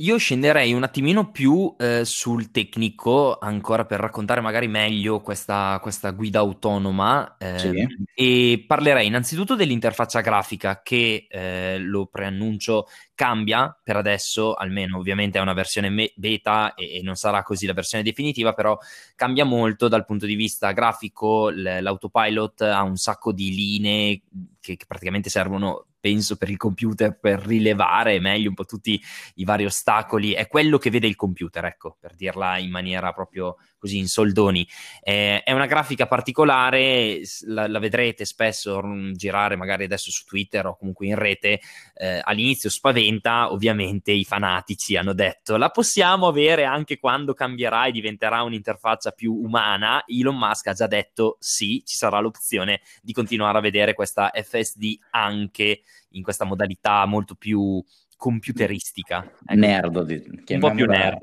Io 0.00 0.16
scenderei 0.16 0.72
un 0.72 0.82
attimino 0.82 1.30
più 1.30 1.74
eh, 1.78 2.06
sul 2.06 2.50
tecnico, 2.50 3.38
ancora 3.38 3.84
per 3.84 4.00
raccontare 4.00 4.40
magari 4.40 4.66
meglio 4.66 5.20
questa, 5.20 5.78
questa 5.82 6.10
guida 6.10 6.38
autonoma 6.38 7.36
eh, 7.38 7.58
sì. 7.58 7.86
e 8.14 8.64
parlerei 8.66 9.06
innanzitutto 9.06 9.54
dell'interfaccia 9.54 10.20
grafica 10.20 10.82
che, 10.82 11.26
eh, 11.30 11.78
lo 11.78 12.06
preannuncio, 12.06 12.86
cambia 13.14 13.78
per 13.82 13.96
adesso, 13.96 14.54
almeno 14.54 14.98
ovviamente 14.98 15.38
è 15.38 15.42
una 15.42 15.54
versione 15.54 15.88
me- 15.88 16.12
beta 16.14 16.74
e-, 16.74 16.98
e, 16.98 17.02
non 17.02 17.14
sarà 17.14 17.42
così 17.42 17.66
la 17.66 17.72
versione 17.72 18.04
definitiva, 18.04 18.52
però 18.52 18.78
cambia 19.14 19.44
molto 19.44 19.88
dal 19.88 20.04
punto 20.04 20.26
di 20.26 20.34
vista 20.34 20.72
grafico, 20.72 21.48
l- 21.48 21.78
l'autopilot 21.80 22.60
ha 22.62 22.82
un 22.82 22.96
sacco 22.96 23.32
di 23.32 23.54
linee 23.54 24.20
che, 24.60 24.76
che 24.76 24.84
praticamente 24.86 25.30
servono 25.30 25.86
penso 26.06 26.36
per 26.36 26.50
il 26.50 26.56
computer 26.56 27.18
per 27.18 27.40
rilevare 27.40 28.20
meglio 28.20 28.50
un 28.50 28.54
po' 28.54 28.64
tutti 28.64 29.02
i 29.34 29.44
vari 29.44 29.64
ostacoli, 29.64 30.34
è 30.34 30.46
quello 30.46 30.78
che 30.78 30.88
vede 30.88 31.08
il 31.08 31.16
computer, 31.16 31.64
ecco, 31.64 31.96
per 31.98 32.14
dirla 32.14 32.58
in 32.58 32.70
maniera 32.70 33.12
proprio 33.12 33.56
così 33.76 33.98
in 33.98 34.06
soldoni. 34.06 34.66
Eh, 35.02 35.42
è 35.42 35.50
una 35.50 35.66
grafica 35.66 36.06
particolare, 36.06 37.20
la, 37.46 37.66
la, 37.66 37.78
vedrete 37.80 38.24
spesso 38.24 38.80
girare 39.14 39.56
magari 39.56 39.84
adesso 39.84 40.12
su 40.12 40.24
Twitter 40.24 40.66
o 40.66 40.76
comunque 40.76 41.06
in 41.06 41.16
rete, 41.16 41.60
eh, 41.94 42.20
all'inizio 42.22 42.70
spaventa, 42.70 43.50
ovviamente 43.50 44.12
i 44.12 44.24
fanatici 44.24 44.96
hanno 44.96 45.12
detto 45.12 45.56
la 45.56 45.70
possiamo 45.70 46.28
avere 46.28 46.64
anche 46.64 46.98
quando 46.98 47.34
cambierà 47.34 47.86
e 47.86 47.92
diventerà 47.92 48.42
un'interfaccia 48.42 49.10
più 49.10 49.32
umana. 49.34 50.04
Elon 50.06 50.36
Musk 50.36 50.68
ha 50.68 50.72
già 50.72 50.86
detto 50.86 51.36
sì, 51.40 51.82
ci 51.84 51.96
sarà 51.96 52.20
l'opzione 52.20 52.80
di 53.02 53.12
continuare 53.12 53.58
a 53.58 53.60
vedere 53.60 53.94
questa 53.94 54.30
FSD 54.32 54.98
anche 55.10 55.82
in 56.10 56.22
questa 56.22 56.44
modalità 56.44 57.04
molto 57.06 57.34
più 57.34 57.82
computeristica. 58.16 59.24
Ecco. 59.24 59.54
Nerd, 59.54 59.96
un 59.96 60.58
po' 60.58 60.70
più 60.72 60.86
nerd. 60.86 61.18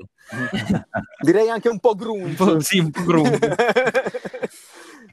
Direi 1.20 1.48
anche 1.50 1.68
un 1.68 1.80
po' 1.80 1.94
grunge. 1.94 2.24
Un 2.24 2.34
po', 2.34 2.60
sì, 2.60 2.78
un 2.78 2.90
po' 2.90 3.04
grunge. 3.04 3.38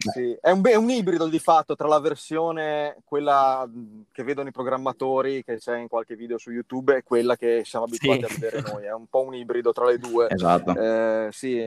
sì. 0.10 0.38
È, 0.39 0.51
un, 0.51 0.62
è, 0.63 0.75
un, 0.75 0.89
ibrido 0.89 1.27
di 1.27 1.39
fatto 1.39 1.75
tra 1.75 1.88
la 1.88 2.00
versione, 2.00 2.98
quella 3.05 3.70
che 4.12 4.24
vedono 4.24 4.50
i 4.50 4.51
programmatori, 4.51 5.43
che 5.43 5.58
c'è 5.58 5.77
in 5.77 5.88
qualche 5.88 6.15
video 6.15 6.38
su 6.38 6.51
YouTube, 6.51 6.96
e 6.98 7.03
quella 7.03 7.36
che 7.36 7.62
siamo 7.65 7.86
abituati 7.86 8.25
sì. 8.25 8.25
a 8.25 8.38
vedere 8.39 8.62
noi. 8.72 8.86
È 8.86 8.93
un 8.93 9.05
po' 9.08 9.24
un 9.24 9.36
ibrido 9.36 9.72
tra 9.72 9.86
le 9.86 9.98
due. 9.98 10.27
Esatto. 10.29 10.75
Eh, 10.75 11.29
sì, 11.31 11.62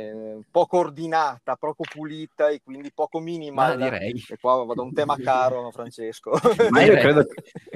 poco 0.51 0.79
ordinata, 0.79 1.57
poco 1.57 1.85
pulita 1.91 2.49
e 2.49 2.61
quindi 2.63 2.91
poco 2.93 3.21
minima. 3.21 3.75
direi. 3.75 4.25
E 4.29 4.37
qua 4.41 4.65
vado 4.65 4.83
un 4.83 4.93
tema 4.93 5.17
caro, 5.17 5.71
Francesco. 5.71 6.33
Ma 6.71 6.83
io 6.83 6.97
credo, 6.97 7.27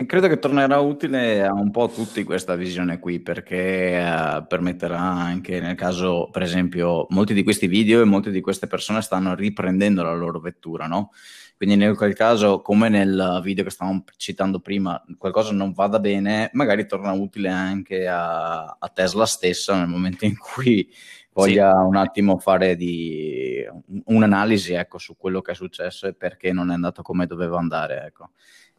credo, 0.06 0.28
che 0.28 0.38
tornerà 0.38 0.78
utile 0.80 1.44
a 1.44 1.52
un 1.52 1.70
po' 1.70 1.88
tutti 1.88 2.24
questa 2.24 2.54
visione 2.54 2.98
qui, 2.98 3.20
perché 3.20 4.00
uh, 4.02 4.46
permetterà 4.46 4.98
anche 4.98 5.60
nel 5.60 5.76
caso, 5.76 6.28
per 6.30 6.42
esempio, 6.42 7.06
molti 7.10 7.34
di 7.34 7.42
questi 7.42 7.66
video 7.66 8.00
e 8.00 8.04
molte 8.04 8.30
di 8.30 8.40
queste 8.40 8.66
persone 8.66 9.02
stanno 9.02 9.34
riprendendo 9.34 10.02
la 10.02 10.14
loro 10.14 10.40
vettura, 10.50 10.86
no? 10.86 11.10
Quindi 11.56 11.76
nel 11.76 11.96
quel 11.96 12.14
caso, 12.14 12.62
come 12.62 12.88
nel 12.88 13.40
video 13.42 13.64
che 13.64 13.70
stavamo 13.70 14.04
citando 14.16 14.60
prima, 14.60 15.02
qualcosa 15.16 15.52
non 15.52 15.72
vada 15.72 15.98
bene, 15.98 16.50
magari 16.52 16.86
torna 16.86 17.12
utile 17.12 17.48
anche 17.48 18.06
a, 18.06 18.76
a 18.78 18.88
Tesla 18.94 19.26
stessa 19.26 19.76
nel 19.76 19.88
momento 19.88 20.24
in 20.24 20.36
cui 20.38 20.88
voglia 21.32 21.72
sì. 21.72 21.86
un 21.86 21.96
attimo 21.96 22.38
fare 22.38 22.76
di, 22.76 23.66
un'analisi 24.04 24.74
ecco, 24.74 24.98
su 24.98 25.16
quello 25.16 25.40
che 25.40 25.52
è 25.52 25.54
successo 25.54 26.06
e 26.06 26.14
perché 26.14 26.52
non 26.52 26.70
è 26.70 26.74
andato 26.74 27.02
come 27.02 27.26
doveva 27.26 27.58
andare. 27.58 28.04
Ecco. 28.06 28.30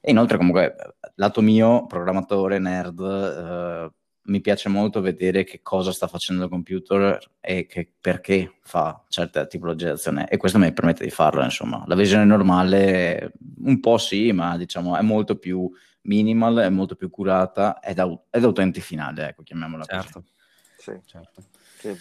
E 0.02 0.12
inoltre, 0.12 0.38
comunque, 0.38 0.76
lato 1.16 1.42
mio, 1.42 1.86
programmatore, 1.86 2.60
nerd, 2.60 3.00
eh, 3.00 3.92
mi 4.30 4.42
piace 4.42 4.70
molto 4.70 5.02
vedere 5.02 5.44
che 5.44 5.62
cosa 5.62 5.92
sta 5.92 6.08
facendo 6.08 6.44
il 6.44 6.50
computer 6.50 7.20
e 7.40 7.66
che, 7.66 7.92
perché 8.00 8.60
fa 8.62 9.04
certe 9.10 9.48
tipologie 9.48 9.86
di 9.86 9.92
azione 9.92 10.28
e 10.30 10.38
questo 10.38 10.58
mi 10.58 10.72
permette 10.72 11.04
di 11.04 11.10
farlo 11.10 11.44
insomma 11.44 11.84
la 11.88 11.96
visione 11.96 12.26
normale 12.26 13.34
un 13.64 13.80
po' 13.80 13.98
sì 13.98 14.32
ma 14.32 14.58
diciamo 14.58 14.96
è 14.96 15.02
molto 15.02 15.38
più 15.38 15.70
minimal 16.04 16.58
è 16.60 16.70
molto 16.70 16.96
più 16.96 17.10
curata 17.10 17.80
ed, 17.80 18.00
au- 18.00 18.26
ed 18.30 18.44
utente 18.44 18.80
finale 18.80 19.30
ecco 19.30 19.44
chiamiamola 19.44 19.84
certo. 19.84 20.12
così 20.22 20.38
sì. 20.80 21.00
certo. 21.06 21.44
Sì. 21.78 21.96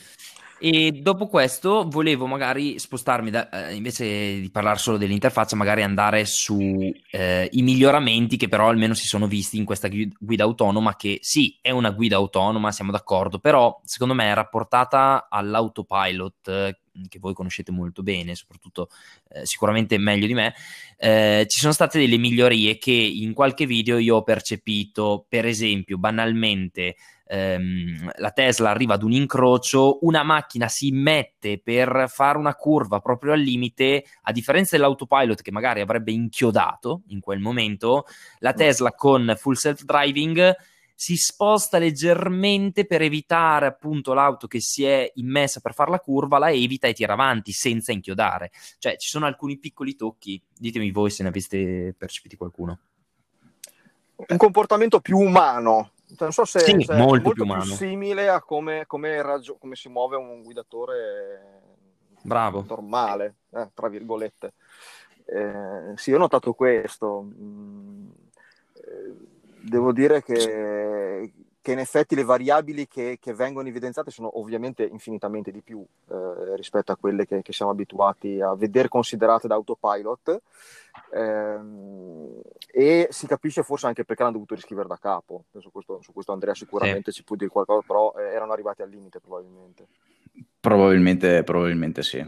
E 0.60 0.90
dopo 0.90 1.28
questo 1.28 1.86
volevo 1.88 2.26
magari 2.26 2.80
spostarmi, 2.80 3.30
da, 3.30 3.48
eh, 3.48 3.74
invece 3.74 4.40
di 4.40 4.50
parlare 4.50 4.78
solo 4.78 4.96
dell'interfaccia, 4.96 5.54
magari 5.54 5.82
andare 5.82 6.24
sui 6.24 7.00
eh, 7.12 7.48
miglioramenti 7.52 8.36
che 8.36 8.48
però 8.48 8.68
almeno 8.68 8.94
si 8.94 9.06
sono 9.06 9.28
visti 9.28 9.56
in 9.56 9.64
questa 9.64 9.88
guida 9.88 10.42
autonoma, 10.42 10.96
che 10.96 11.18
sì, 11.20 11.56
è 11.60 11.70
una 11.70 11.90
guida 11.90 12.16
autonoma, 12.16 12.72
siamo 12.72 12.90
d'accordo, 12.90 13.38
però 13.38 13.80
secondo 13.84 14.14
me 14.14 14.30
è 14.30 14.34
rapportata 14.34 15.28
all'autopilot, 15.30 16.48
eh, 16.48 16.78
che 17.08 17.18
voi 17.20 17.34
conoscete 17.34 17.70
molto 17.70 18.02
bene, 18.02 18.34
soprattutto 18.34 18.88
eh, 19.28 19.46
sicuramente 19.46 19.96
meglio 19.98 20.26
di 20.26 20.34
me, 20.34 20.54
eh, 20.96 21.46
ci 21.48 21.60
sono 21.60 21.72
state 21.72 22.00
delle 22.00 22.16
migliorie 22.16 22.78
che 22.78 22.90
in 22.90 23.32
qualche 23.32 23.64
video 23.64 23.98
io 23.98 24.16
ho 24.16 24.22
percepito, 24.24 25.24
per 25.28 25.46
esempio, 25.46 25.98
banalmente 25.98 26.96
ehm, 27.28 28.10
la 28.16 28.30
Tesla 28.30 28.70
arriva 28.70 28.94
ad 28.94 29.02
un 29.02 29.12
incrocio, 29.12 29.98
una 30.02 30.22
macchina 30.22 30.68
si 30.68 30.90
mette 30.90 31.60
per 31.62 32.06
fare 32.08 32.38
una 32.38 32.54
curva 32.54 33.00
proprio 33.00 33.32
al 33.32 33.40
limite, 33.40 34.04
a 34.22 34.32
differenza 34.32 34.76
dell'autopilot 34.76 35.42
che 35.42 35.52
magari 35.52 35.80
avrebbe 35.80 36.12
inchiodato 36.12 37.02
in 37.08 37.20
quel 37.20 37.38
momento, 37.38 38.06
la 38.38 38.52
Tesla 38.54 38.92
con 38.92 39.34
full 39.36 39.54
self 39.54 39.82
driving 39.84 40.56
si 41.00 41.16
sposta 41.16 41.78
leggermente 41.78 42.84
per 42.84 43.02
evitare 43.02 43.66
appunto 43.66 44.14
l'auto 44.14 44.48
che 44.48 44.58
si 44.58 44.84
è 44.84 45.08
immessa 45.14 45.60
per 45.60 45.72
fare 45.72 45.92
la 45.92 46.00
curva, 46.00 46.38
la 46.38 46.50
evita 46.50 46.88
e 46.88 46.92
tira 46.92 47.12
avanti 47.12 47.52
senza 47.52 47.92
inchiodare. 47.92 48.50
Cioè 48.78 48.96
ci 48.96 49.08
sono 49.08 49.24
alcuni 49.24 49.58
piccoli 49.58 49.94
tocchi, 49.94 50.42
ditemi 50.58 50.90
voi 50.90 51.10
se 51.10 51.22
ne 51.22 51.28
aveste 51.28 51.94
percepiti 51.96 52.36
qualcuno. 52.36 52.80
Un 54.16 54.36
comportamento 54.36 54.98
più 54.98 55.18
umano 55.18 55.92
non 56.18 56.32
so 56.32 56.44
se, 56.44 56.60
sì, 56.60 56.82
se 56.82 56.94
molto, 56.94 57.30
è 57.30 57.32
più, 57.32 57.44
più 57.44 57.60
simile 57.62 58.28
a 58.28 58.40
come, 58.40 58.86
come, 58.86 59.20
ragio- 59.22 59.56
come, 59.58 59.74
si 59.74 59.88
muove 59.88 60.16
un 60.16 60.42
guidatore 60.42 61.60
Bravo. 62.22 62.64
normale, 62.68 63.36
eh, 63.50 63.70
tra 63.74 63.88
virgolette. 63.88 64.54
Eh, 65.24 65.92
sì, 65.96 66.12
ho 66.12 66.18
notato 66.18 66.54
questo. 66.54 67.22
Mm, 67.22 68.08
eh, 68.74 69.14
devo 69.60 69.92
dire 69.92 70.22
che, 70.22 71.32
che, 71.68 71.72
in 71.72 71.78
effetti 71.80 72.14
le 72.14 72.24
variabili 72.24 72.88
che, 72.88 73.18
che, 73.20 73.34
vengono 73.34 73.68
evidenziate 73.68 74.10
sono 74.10 74.38
ovviamente 74.38 74.84
infinitamente 74.84 75.50
di 75.50 75.60
più 75.60 75.84
eh, 76.10 76.56
rispetto 76.56 76.92
a 76.92 76.96
quelle 76.96 77.26
che, 77.26 77.42
che, 77.42 77.52
siamo 77.52 77.72
abituati 77.72 78.40
a 78.40 78.54
vedere 78.54 78.88
considerate 78.88 79.46
da 79.46 79.54
autopilot 79.54 80.40
Ehm, 81.14 82.40
e 82.70 83.08
si 83.10 83.26
capisce 83.26 83.62
forse 83.62 83.86
anche 83.86 84.04
perché 84.04 84.22
l'hanno 84.22 84.34
dovuto 84.34 84.54
riscrivere 84.54 84.88
da 84.88 84.98
capo. 85.00 85.44
Su 85.58 85.70
questo, 85.70 86.00
su 86.02 86.12
questo 86.12 86.32
Andrea 86.32 86.54
sicuramente 86.54 87.10
sì. 87.10 87.18
ci 87.18 87.24
può 87.24 87.36
dire 87.36 87.50
qualcosa, 87.50 87.84
però 87.86 88.14
eh, 88.18 88.34
erano 88.34 88.52
arrivati 88.52 88.82
al 88.82 88.90
limite 88.90 89.20
probabilmente. 89.20 89.86
Probabilmente, 90.60 91.42
probabilmente 91.44 92.02
sì. 92.02 92.24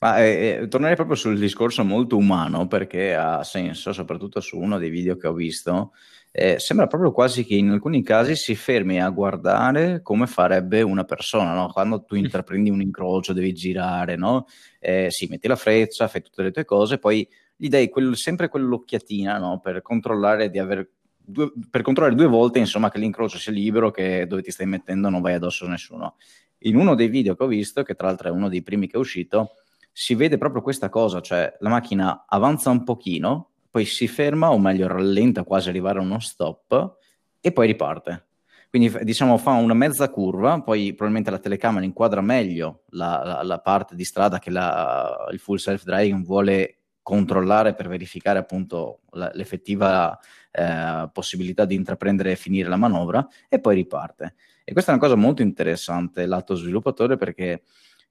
Ma 0.00 0.18
eh, 0.18 0.60
eh, 0.62 0.68
tornerei 0.68 0.96
proprio 0.96 1.16
sul 1.16 1.38
discorso 1.38 1.84
molto 1.84 2.16
umano 2.16 2.66
perché 2.66 3.14
ha 3.14 3.42
senso, 3.44 3.92
soprattutto 3.92 4.40
su 4.40 4.58
uno 4.58 4.78
dei 4.78 4.90
video 4.90 5.16
che 5.16 5.26
ho 5.26 5.32
visto. 5.32 5.92
Eh, 6.34 6.58
sembra 6.58 6.86
proprio 6.86 7.12
quasi 7.12 7.44
che 7.44 7.56
in 7.56 7.68
alcuni 7.68 8.02
casi 8.02 8.36
si 8.36 8.54
fermi 8.54 9.02
a 9.02 9.10
guardare 9.10 10.00
come 10.00 10.26
farebbe 10.26 10.80
una 10.80 11.04
persona, 11.04 11.52
no? 11.52 11.68
quando 11.70 12.04
tu 12.04 12.14
intraprendi 12.14 12.70
un 12.70 12.80
incrocio, 12.80 13.34
devi 13.34 13.52
girare, 13.52 14.16
no? 14.16 14.46
eh, 14.80 15.10
sì, 15.10 15.26
metti 15.28 15.46
la 15.46 15.56
freccia, 15.56 16.08
fai 16.08 16.22
tutte 16.22 16.42
le 16.42 16.50
tue 16.50 16.64
cose, 16.64 16.96
poi 16.96 17.28
gli 17.54 17.68
dai 17.68 17.90
quel, 17.90 18.16
sempre 18.16 18.48
quell'occhiatina 18.48 19.36
no? 19.36 19.60
per 19.60 19.82
controllare 19.82 20.48
di 20.48 20.58
aver 20.58 20.88
due, 21.18 21.52
per 21.68 21.82
controllare 21.82 22.16
due 22.16 22.26
volte 22.26 22.58
insomma 22.58 22.90
che 22.90 22.98
l'incrocio 22.98 23.38
sia 23.38 23.52
libero, 23.52 23.90
che 23.90 24.26
dove 24.26 24.40
ti 24.40 24.50
stai 24.50 24.66
mettendo 24.66 25.10
non 25.10 25.20
vai 25.20 25.34
addosso 25.34 25.66
a 25.66 25.68
nessuno. 25.68 26.16
In 26.64 26.76
uno 26.76 26.94
dei 26.94 27.08
video 27.08 27.34
che 27.34 27.42
ho 27.42 27.46
visto, 27.46 27.82
che 27.82 27.94
tra 27.94 28.06
l'altro 28.06 28.28
è 28.28 28.30
uno 28.30 28.48
dei 28.48 28.62
primi 28.62 28.86
che 28.86 28.96
è 28.96 29.00
uscito, 29.00 29.50
si 29.92 30.14
vede 30.14 30.38
proprio 30.38 30.62
questa 30.62 30.88
cosa, 30.88 31.20
cioè 31.20 31.54
la 31.60 31.68
macchina 31.68 32.24
avanza 32.26 32.70
un 32.70 32.84
pochino, 32.84 33.51
poi 33.72 33.86
si 33.86 34.06
ferma 34.06 34.52
o 34.52 34.58
meglio 34.58 34.86
rallenta 34.86 35.44
quasi 35.44 35.70
arrivare 35.70 35.98
a 35.98 36.02
uno 36.02 36.20
stop 36.20 36.98
e 37.40 37.52
poi 37.52 37.66
riparte. 37.66 38.26
Quindi 38.68 38.92
diciamo 39.02 39.38
fa 39.38 39.52
una 39.52 39.72
mezza 39.72 40.10
curva, 40.10 40.60
poi 40.60 40.88
probabilmente 40.88 41.30
la 41.30 41.38
telecamera 41.38 41.84
inquadra 41.84 42.20
meglio 42.20 42.82
la, 42.90 43.22
la, 43.24 43.42
la 43.42 43.60
parte 43.60 43.94
di 43.94 44.04
strada 44.04 44.38
che 44.38 44.50
la, 44.50 45.26
il 45.32 45.38
full 45.38 45.56
self 45.56 45.84
driving 45.84 46.22
vuole 46.24 46.80
controllare 47.02 47.74
per 47.74 47.88
verificare 47.88 48.38
appunto 48.38 49.00
l'effettiva 49.32 50.18
eh, 50.50 51.08
possibilità 51.10 51.64
di 51.64 51.74
intraprendere 51.74 52.32
e 52.32 52.36
finire 52.36 52.68
la 52.68 52.76
manovra 52.76 53.26
e 53.48 53.58
poi 53.58 53.74
riparte. 53.74 54.34
E 54.64 54.72
questa 54.72 54.92
è 54.92 54.94
una 54.94 55.02
cosa 55.02 55.16
molto 55.16 55.40
interessante 55.40 56.26
lato 56.26 56.54
sviluppatore 56.54 57.16
perché 57.16 57.62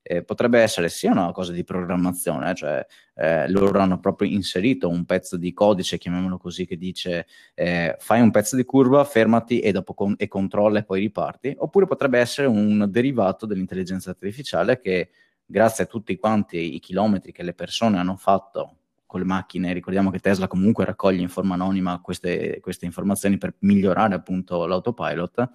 eh, 0.03 0.23
potrebbe 0.23 0.59
essere 0.59 0.89
sia 0.89 1.11
una 1.11 1.31
cosa 1.31 1.51
di 1.51 1.63
programmazione, 1.63 2.53
cioè 2.55 2.85
eh, 3.15 3.49
loro 3.49 3.79
hanno 3.79 3.99
proprio 3.99 4.29
inserito 4.29 4.89
un 4.89 5.05
pezzo 5.05 5.37
di 5.37 5.53
codice, 5.53 5.97
chiamiamolo 5.97 6.37
così, 6.37 6.65
che 6.65 6.77
dice 6.77 7.27
eh, 7.53 7.95
fai 7.99 8.21
un 8.21 8.31
pezzo 8.31 8.55
di 8.55 8.63
curva, 8.63 9.03
fermati 9.03 9.59
e 9.59 9.71
dopo 9.71 9.93
con- 9.93 10.15
e 10.17 10.27
controlla 10.27 10.79
e 10.79 10.83
poi 10.83 11.01
riparti, 11.01 11.55
oppure 11.57 11.85
potrebbe 11.85 12.19
essere 12.19 12.47
un 12.47 12.87
derivato 12.89 13.45
dell'intelligenza 13.45 14.09
artificiale 14.09 14.79
che 14.79 15.09
grazie 15.45 15.83
a 15.83 15.87
tutti 15.87 16.15
quanti 16.17 16.75
i 16.75 16.79
chilometri 16.79 17.31
che 17.31 17.43
le 17.43 17.53
persone 17.53 17.97
hanno 17.97 18.15
fatto 18.15 18.77
con 19.05 19.19
le 19.19 19.25
macchine. 19.25 19.73
Ricordiamo 19.73 20.09
che 20.09 20.19
Tesla 20.19 20.47
comunque 20.47 20.85
raccoglie 20.85 21.21
in 21.21 21.27
forma 21.27 21.55
anonima 21.55 21.99
queste, 21.99 22.59
queste 22.61 22.85
informazioni 22.85 23.37
per 23.37 23.53
migliorare 23.59 24.15
appunto 24.15 24.65
l'autopilot. 24.65 25.49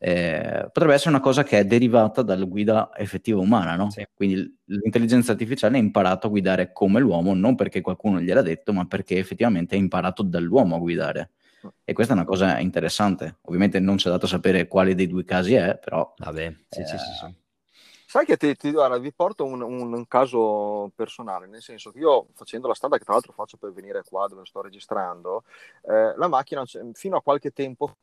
Eh, 0.00 0.68
potrebbe 0.72 0.94
essere 0.94 1.10
una 1.10 1.20
cosa 1.20 1.42
che 1.42 1.58
è 1.58 1.64
derivata 1.64 2.22
dalla 2.22 2.44
guida 2.44 2.90
effettiva 2.96 3.40
umana, 3.40 3.74
no? 3.74 3.90
Sì. 3.90 4.06
Quindi 4.14 4.58
l'intelligenza 4.66 5.32
artificiale 5.32 5.76
ha 5.76 5.80
imparato 5.80 6.28
a 6.28 6.30
guidare 6.30 6.72
come 6.72 7.00
l'uomo, 7.00 7.34
non 7.34 7.56
perché 7.56 7.80
qualcuno 7.80 8.20
gliel'ha 8.20 8.42
detto, 8.42 8.72
ma 8.72 8.86
perché 8.86 9.18
effettivamente 9.18 9.74
ha 9.74 9.78
imparato 9.78 10.22
dall'uomo 10.22 10.76
a 10.76 10.78
guidare. 10.78 11.30
E 11.84 11.92
questa 11.92 12.12
è 12.12 12.16
una 12.16 12.24
cosa 12.24 12.58
interessante. 12.60 13.38
Ovviamente 13.42 13.80
non 13.80 13.98
ci 13.98 14.06
è 14.06 14.10
dato 14.10 14.26
sapere 14.26 14.68
quale 14.68 14.94
dei 14.94 15.08
due 15.08 15.24
casi 15.24 15.54
è, 15.54 15.76
però... 15.76 16.14
Vabbè, 16.16 16.54
sì, 16.68 16.80
eh, 16.80 16.86
sì, 16.86 16.96
sì, 16.96 17.12
sì. 17.14 17.46
Sai 18.06 18.24
che 18.24 18.38
ti, 18.38 18.56
ti 18.56 18.70
guarda, 18.70 18.96
vi 18.96 19.12
porto 19.12 19.44
un, 19.44 19.60
un, 19.60 19.92
un, 19.92 20.06
caso 20.06 20.90
personale, 20.94 21.46
nel 21.46 21.60
senso 21.60 21.90
che 21.90 21.98
io 21.98 22.28
facendo 22.32 22.66
la 22.66 22.72
strada 22.72 22.96
che 22.96 23.04
tra 23.04 23.12
l'altro 23.12 23.32
faccio 23.32 23.58
per 23.58 23.70
venire 23.70 24.02
qua 24.02 24.26
dove 24.28 24.46
sto 24.46 24.62
registrando, 24.62 25.44
eh, 25.82 26.14
la 26.16 26.26
macchina 26.26 26.64
fino 26.94 27.18
a 27.18 27.22
qualche 27.22 27.50
tempo 27.50 27.96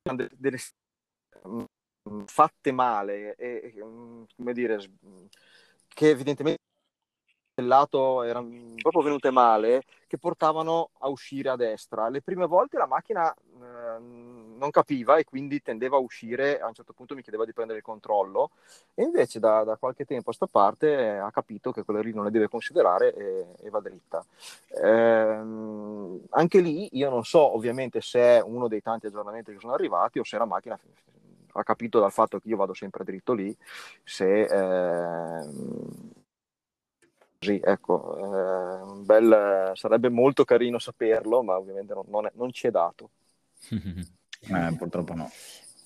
delle, 0.00 0.28
delle 0.36 0.58
mm, 0.58 0.87
fatte 2.26 2.72
male 2.72 3.34
e, 3.36 3.74
mm, 3.84 4.22
come 4.36 4.52
dire 4.52 4.78
che 5.88 6.10
evidentemente 6.10 6.62
il 7.58 7.66
lato 7.66 8.22
erano 8.22 8.74
proprio 8.80 9.02
venute 9.02 9.30
male 9.30 9.82
che 10.06 10.16
portavano 10.16 10.90
a 11.00 11.08
uscire 11.08 11.48
a 11.50 11.56
destra 11.56 12.08
le 12.08 12.22
prime 12.22 12.46
volte 12.46 12.78
la 12.78 12.86
macchina 12.86 13.34
eh, 13.34 13.98
non 13.98 14.70
capiva 14.70 15.16
e 15.16 15.24
quindi 15.24 15.60
tendeva 15.60 15.96
a 15.96 16.00
uscire, 16.00 16.60
a 16.60 16.66
un 16.66 16.74
certo 16.74 16.92
punto 16.92 17.14
mi 17.14 17.22
chiedeva 17.22 17.44
di 17.44 17.52
prendere 17.52 17.78
il 17.78 17.84
controllo 17.84 18.50
e 18.94 19.02
invece 19.02 19.38
da, 19.38 19.64
da 19.64 19.76
qualche 19.76 20.04
tempo 20.04 20.30
a 20.30 20.32
sta 20.32 20.46
parte 20.46 20.88
eh, 20.88 21.16
ha 21.18 21.30
capito 21.30 21.72
che 21.72 21.84
quella 21.84 22.00
lì 22.00 22.12
non 22.12 22.24
le 22.24 22.30
deve 22.30 22.48
considerare 22.48 23.14
e, 23.14 23.46
e 23.60 23.70
va 23.70 23.80
dritta. 23.80 24.24
Eh, 24.82 25.40
anche 26.30 26.60
lì 26.60 26.88
io 26.92 27.10
non 27.10 27.24
so 27.24 27.54
ovviamente 27.54 28.00
se 28.00 28.20
è 28.20 28.42
uno 28.42 28.68
dei 28.68 28.82
tanti 28.82 29.06
aggiornamenti 29.06 29.52
che 29.52 29.58
sono 29.60 29.74
arrivati 29.74 30.18
o 30.18 30.24
se 30.24 30.38
la 30.38 30.44
macchina 30.44 30.78
ha 31.58 31.64
capito 31.64 32.00
dal 32.00 32.12
fatto 32.12 32.38
che 32.38 32.48
io 32.48 32.56
vado 32.56 32.74
sempre 32.74 33.04
dritto 33.04 33.32
lì, 33.32 33.56
se... 34.04 34.42
Eh, 34.42 36.16
così, 37.38 37.60
ecco, 37.62 38.16
eh, 38.18 39.04
bel, 39.04 39.72
sarebbe 39.74 40.08
molto 40.08 40.44
carino 40.44 40.78
saperlo, 40.78 41.42
ma 41.42 41.56
ovviamente 41.56 41.94
non, 41.94 42.04
non, 42.08 42.26
è, 42.26 42.32
non 42.34 42.52
ci 42.52 42.66
è 42.66 42.70
dato. 42.70 43.10
eh, 43.70 44.74
purtroppo 44.76 45.14
no. 45.14 45.30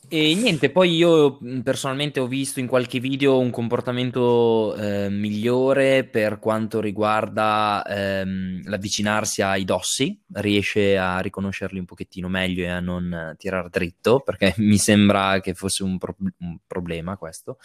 E 0.09 0.35
niente, 0.35 0.71
poi 0.71 0.95
io 0.95 1.39
personalmente 1.63 2.21
ho 2.21 2.27
visto 2.27 2.61
in 2.61 2.67
qualche 2.67 3.01
video 3.01 3.39
un 3.39 3.51
comportamento 3.51 4.75
eh, 4.77 5.09
migliore 5.09 6.05
per 6.05 6.39
quanto 6.39 6.81
riguarda 6.81 7.83
ehm, 7.87 8.69
l'avvicinarsi 8.69 9.41
ai 9.41 9.65
dossi, 9.65 10.21
riesce 10.33 10.99
a 10.99 11.21
riconoscerli 11.21 11.79
un 11.79 11.87
pochettino 11.87 12.29
meglio 12.29 12.65
e 12.65 12.69
a 12.69 12.81
non 12.81 13.35
tirare 13.39 13.69
dritto, 13.71 14.21
perché 14.21 14.53
mi 14.59 14.77
sembra 14.77 15.41
che 15.41 15.55
fosse 15.55 15.83
un, 15.83 15.97
pro- 15.97 16.17
un 16.19 16.59
problema 16.67 17.17
questo. 17.17 17.57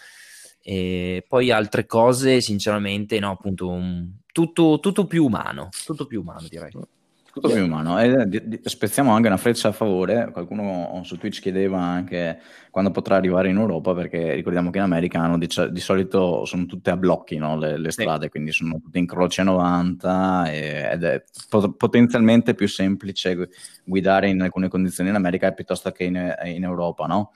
E 0.62 1.24
poi 1.28 1.50
altre 1.50 1.84
cose, 1.86 2.40
sinceramente, 2.40 3.18
no, 3.18 3.32
appunto, 3.32 3.68
un, 3.68 4.10
tutto, 4.32 4.78
tutto, 4.80 5.06
più 5.06 5.24
umano, 5.24 5.68
tutto 5.84 6.06
più 6.06 6.20
umano 6.20 6.46
direi. 6.48 6.72
Tutto 7.40 7.54
più 7.54 7.64
umano. 7.64 7.98
E 8.00 8.60
spezziamo 8.64 9.12
anche 9.12 9.28
una 9.28 9.36
freccia 9.36 9.68
a 9.68 9.72
favore. 9.72 10.30
Qualcuno 10.32 11.00
su 11.04 11.16
Twitch 11.16 11.40
chiedeva 11.40 11.80
anche 11.80 12.40
quando 12.70 12.90
potrà 12.90 13.16
arrivare 13.16 13.48
in 13.48 13.56
Europa, 13.56 13.94
perché 13.94 14.34
ricordiamo 14.34 14.70
che 14.70 14.78
in 14.78 14.84
America 14.84 15.20
hanno, 15.20 15.38
di, 15.38 15.48
di, 15.70 15.80
solito 15.80 16.44
sono 16.44 16.66
tutte 16.66 16.90
a 16.90 16.96
blocchi 16.96 17.36
no? 17.36 17.56
le, 17.56 17.78
le, 17.78 17.90
strade, 17.90 18.24
sì. 18.24 18.30
quindi 18.30 18.52
sono 18.52 18.80
tutte 18.80 18.98
in 18.98 19.06
croce 19.06 19.42
90 19.42 20.50
e, 20.50 20.88
ed 20.92 21.04
è 21.04 21.24
pot- 21.48 21.76
potenzialmente 21.76 22.54
più 22.54 22.68
semplice 22.68 23.48
guidare 23.84 24.28
in 24.28 24.42
alcune 24.42 24.68
condizioni 24.68 25.10
in 25.10 25.16
America 25.16 25.52
piuttosto 25.52 25.90
che 25.90 26.04
in, 26.04 26.34
in 26.44 26.64
Europa, 26.64 27.06
no? 27.06 27.32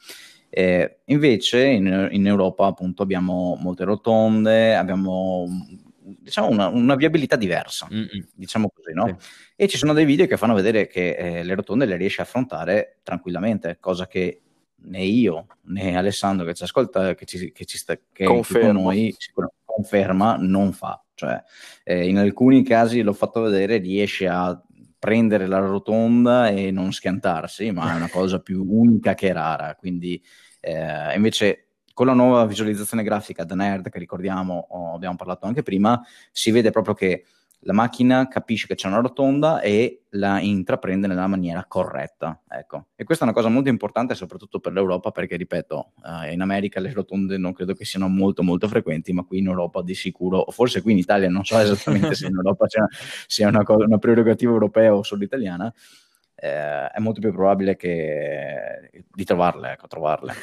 Eh, 0.54 0.98
invece 1.06 1.64
in, 1.64 2.08
in, 2.10 2.26
Europa 2.26 2.66
appunto 2.66 3.02
abbiamo 3.02 3.56
molte 3.58 3.84
rotonde, 3.84 4.76
abbiamo 4.76 5.46
diciamo 6.04 6.48
una, 6.48 6.68
una 6.68 6.94
viabilità 6.94 7.36
diversa, 7.36 7.88
Mm-mm. 7.92 8.28
diciamo 8.34 8.70
così, 8.74 8.92
no? 8.92 9.06
Sì. 9.18 9.26
E 9.56 9.68
ci 9.68 9.76
sono 9.76 9.92
dei 9.92 10.04
video 10.04 10.26
che 10.26 10.36
fanno 10.36 10.54
vedere 10.54 10.86
che 10.86 11.10
eh, 11.10 11.42
le 11.42 11.54
rotonde 11.54 11.86
le 11.86 11.96
riesce 11.96 12.20
a 12.20 12.24
affrontare 12.24 12.98
tranquillamente, 13.02 13.78
cosa 13.80 14.06
che 14.06 14.42
né 14.84 15.02
io 15.02 15.46
né 15.66 15.96
Alessandro 15.96 16.44
che 16.44 16.54
ci 16.54 16.64
ascolta, 16.64 17.14
che 17.14 17.24
ci, 17.24 17.52
che 17.52 17.64
ci 17.64 17.78
sta, 17.78 17.96
che 18.12 18.24
con 18.24 18.44
noi 18.72 19.14
conferma, 19.64 20.36
non 20.38 20.72
fa. 20.72 21.02
Cioè, 21.14 21.42
eh, 21.84 22.08
in 22.08 22.18
alcuni 22.18 22.62
casi 22.62 23.02
l'ho 23.02 23.12
fatto 23.12 23.40
vedere, 23.40 23.78
riesce 23.78 24.26
a 24.26 24.60
prendere 24.98 25.46
la 25.46 25.58
rotonda 25.58 26.48
e 26.48 26.70
non 26.70 26.92
schiantarsi, 26.92 27.70
ma 27.70 27.92
è 27.92 27.96
una 27.96 28.08
cosa 28.08 28.40
più 28.40 28.64
unica 28.66 29.14
che 29.14 29.32
rara. 29.32 29.74
Quindi 29.74 30.22
eh, 30.60 31.14
invece 31.14 31.71
con 31.92 32.06
la 32.06 32.14
nuova 32.14 32.46
visualizzazione 32.46 33.02
grafica 33.02 33.44
da 33.44 33.54
Nerd, 33.54 33.88
che 33.88 33.98
ricordiamo, 33.98 34.66
oh, 34.70 34.94
abbiamo 34.94 35.16
parlato 35.16 35.46
anche 35.46 35.62
prima, 35.62 36.00
si 36.30 36.50
vede 36.50 36.70
proprio 36.70 36.94
che 36.94 37.24
la 37.64 37.72
macchina 37.72 38.26
capisce 38.28 38.66
che 38.66 38.74
c'è 38.74 38.88
una 38.88 39.00
rotonda 39.00 39.60
e 39.60 40.04
la 40.10 40.40
intraprende 40.40 41.06
nella 41.06 41.26
maniera 41.26 41.64
corretta. 41.66 42.42
Ecco. 42.48 42.86
E 42.96 43.04
questa 43.04 43.24
è 43.24 43.28
una 43.28 43.36
cosa 43.36 43.48
molto 43.48 43.68
importante 43.68 44.14
soprattutto 44.14 44.58
per 44.58 44.72
l'Europa 44.72 45.10
perché, 45.10 45.36
ripeto, 45.36 45.92
eh, 46.04 46.32
in 46.32 46.40
America 46.40 46.80
le 46.80 46.92
rotonde 46.92 47.36
non 47.38 47.52
credo 47.52 47.74
che 47.74 47.84
siano 47.84 48.08
molto 48.08 48.42
molto 48.42 48.66
frequenti, 48.66 49.12
ma 49.12 49.22
qui 49.22 49.38
in 49.38 49.46
Europa 49.46 49.82
di 49.82 49.94
sicuro, 49.94 50.38
o 50.38 50.50
forse 50.50 50.82
qui 50.82 50.92
in 50.92 50.98
Italia, 50.98 51.28
non 51.28 51.44
so 51.44 51.58
esattamente 51.58 52.14
se 52.14 52.26
in 52.26 52.34
Europa 52.34 52.66
sia, 52.68 52.86
sia 53.26 53.48
una, 53.48 53.62
una, 53.66 53.98
prerogativa 53.98 54.50
europea 54.50 54.94
o 54.94 55.02
solo 55.02 55.22
italiana, 55.22 55.72
eh, 56.34 56.88
è 56.88 56.98
molto 56.98 57.20
più 57.20 57.32
probabile 57.32 57.76
che, 57.76 58.90
di 59.12 59.24
trovarle, 59.24 59.72
ecco, 59.72 59.86
trovarle. 59.86 60.34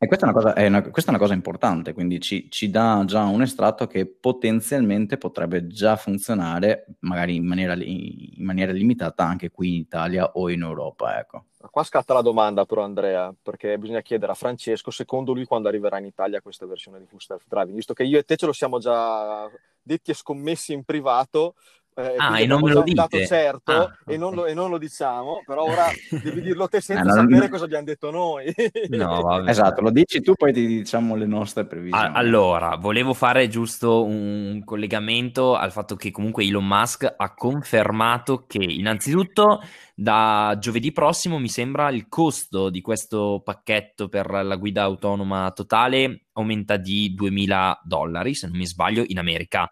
E 0.00 0.06
questa 0.06 0.26
è 0.26 0.28
una 0.30 0.38
cosa, 0.38 0.54
è 0.54 0.66
una, 0.68 0.80
questa 0.80 1.10
è 1.10 1.14
una 1.14 1.22
cosa 1.22 1.34
importante, 1.34 1.92
quindi 1.92 2.20
ci, 2.20 2.48
ci, 2.52 2.70
dà 2.70 3.02
già 3.04 3.24
un 3.24 3.42
estratto 3.42 3.88
che 3.88 4.06
potenzialmente 4.06 5.18
potrebbe 5.18 5.66
già 5.66 5.96
funzionare, 5.96 6.86
magari 7.00 7.34
in 7.34 7.44
maniera, 7.44 7.74
in 7.74 8.44
maniera 8.44 8.70
limitata, 8.70 9.24
anche 9.24 9.50
qui 9.50 9.70
in 9.70 9.80
Italia 9.80 10.30
o 10.34 10.50
in 10.50 10.62
Europa. 10.62 11.18
Ecco. 11.18 11.46
Qua 11.68 11.82
scatta 11.82 12.14
la 12.14 12.22
domanda 12.22 12.64
però 12.64 12.84
Andrea, 12.84 13.34
perché 13.42 13.76
bisogna 13.76 14.00
chiedere 14.00 14.30
a 14.30 14.36
Francesco, 14.36 14.92
secondo 14.92 15.32
lui 15.32 15.44
quando 15.44 15.66
arriverà 15.66 15.98
in 15.98 16.04
Italia 16.04 16.40
questa 16.40 16.64
versione 16.64 17.00
di 17.00 17.06
Full 17.06 17.18
Self 17.18 17.42
Driving, 17.48 17.74
visto 17.74 17.92
che 17.92 18.04
io 18.04 18.18
e 18.18 18.22
te 18.22 18.36
ce 18.36 18.46
lo 18.46 18.52
siamo 18.52 18.78
già 18.78 19.50
detti 19.82 20.12
e 20.12 20.14
scommessi 20.14 20.72
in 20.74 20.84
privato, 20.84 21.56
eh, 21.98 22.14
ah, 22.16 22.40
e 22.40 22.46
non 22.46 22.60
me 22.62 22.72
lo 22.72 22.82
dite? 22.82 23.26
certo 23.26 23.72
ah, 23.72 23.98
e, 24.06 24.16
non 24.16 24.32
lo, 24.32 24.46
e, 24.46 24.54
non 24.54 24.70
lo, 24.70 24.78
diciamo, 24.78 25.42
però 25.44 25.64
ora 25.64 25.86
devi 26.10 26.42
dirlo 26.42 26.68
te 26.68 26.80
senza 26.80 27.02
non... 27.02 27.28
sapere 27.28 27.48
cosa 27.48 27.64
abbiamo 27.64 27.86
detto 27.86 28.12
noi. 28.12 28.54
no, 28.90 29.20
vabbè. 29.22 29.50
Esatto, 29.50 29.80
lo 29.80 29.90
dici 29.90 30.20
tu, 30.20 30.34
poi 30.34 30.52
ti 30.52 30.64
diciamo 30.64 31.16
le 31.16 31.26
nostre 31.26 31.66
previsioni. 31.66 32.10
allora, 32.14 32.76
volevo 32.76 33.14
fare 33.14 33.48
giusto 33.48 34.04
un 34.04 34.62
collegamento 34.64 35.56
al 35.56 35.72
fatto 35.72 35.96
che 35.96 36.12
comunque 36.12 36.44
Elon 36.44 36.66
Musk 36.66 37.14
ha 37.16 37.34
confermato 37.34 38.44
che 38.46 38.62
innanzitutto 38.62 39.60
da 39.92 40.56
giovedì 40.60 40.92
prossimo 40.92 41.40
mi 41.40 41.48
sembra 41.48 41.90
il 41.90 42.08
costo 42.08 42.70
di 42.70 42.80
questo 42.80 43.42
pacchetto 43.44 44.08
per 44.08 44.30
la 44.30 44.54
guida 44.54 44.84
autonoma 44.84 45.50
totale 45.50 46.27
aumenta 46.40 46.76
di 46.76 47.14
2000 47.14 47.80
dollari, 47.84 48.34
se 48.34 48.46
non 48.46 48.56
mi 48.56 48.66
sbaglio, 48.66 49.04
in 49.06 49.18
America. 49.18 49.68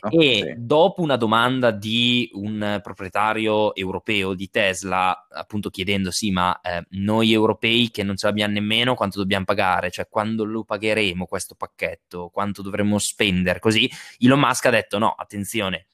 Oh, 0.00 0.22
e 0.22 0.42
sì. 0.42 0.54
dopo 0.56 1.02
una 1.02 1.16
domanda 1.16 1.70
di 1.70 2.28
un 2.34 2.80
proprietario 2.82 3.74
europeo 3.74 4.34
di 4.34 4.48
Tesla, 4.50 5.26
appunto 5.30 5.70
chiedendosi, 5.70 6.30
ma 6.30 6.60
eh, 6.60 6.84
noi 6.90 7.32
europei 7.32 7.90
che 7.90 8.02
non 8.02 8.16
ce 8.16 8.26
l'abbiamo 8.26 8.54
nemmeno, 8.54 8.94
quanto 8.94 9.18
dobbiamo 9.18 9.44
pagare? 9.44 9.90
Cioè, 9.90 10.08
quando 10.08 10.44
lo 10.44 10.64
pagheremo 10.64 11.26
questo 11.26 11.54
pacchetto? 11.54 12.30
Quanto 12.32 12.62
dovremmo 12.62 12.98
spendere? 12.98 13.58
Così 13.58 13.90
Elon 14.18 14.40
Musk 14.40 14.66
ha 14.66 14.70
detto, 14.70 14.98
no, 14.98 15.10
attenzione, 15.10 15.86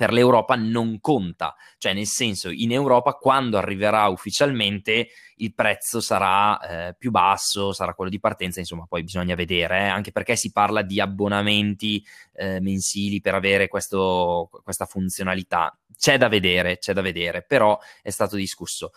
per 0.00 0.14
l'Europa 0.14 0.54
non 0.54 0.98
conta, 0.98 1.54
cioè 1.76 1.92
nel 1.92 2.06
senso 2.06 2.48
in 2.48 2.72
Europa 2.72 3.12
quando 3.12 3.58
arriverà 3.58 4.06
ufficialmente 4.06 5.08
il 5.36 5.52
prezzo 5.52 6.00
sarà 6.00 6.58
eh, 6.88 6.94
più 6.94 7.10
basso, 7.10 7.74
sarà 7.74 7.92
quello 7.92 8.10
di 8.10 8.18
partenza, 8.18 8.60
insomma 8.60 8.86
poi 8.88 9.02
bisogna 9.02 9.34
vedere, 9.34 9.80
eh, 9.80 9.88
anche 9.88 10.10
perché 10.10 10.36
si 10.36 10.52
parla 10.52 10.80
di 10.80 11.02
abbonamenti 11.02 12.02
eh, 12.32 12.60
mensili 12.60 13.20
per 13.20 13.34
avere 13.34 13.68
questo, 13.68 14.48
questa 14.64 14.86
funzionalità. 14.86 15.76
C'è 15.94 16.16
da 16.16 16.28
vedere, 16.28 16.78
c'è 16.78 16.94
da 16.94 17.02
vedere, 17.02 17.42
però 17.42 17.78
è 18.00 18.08
stato 18.08 18.36
discusso. 18.36 18.92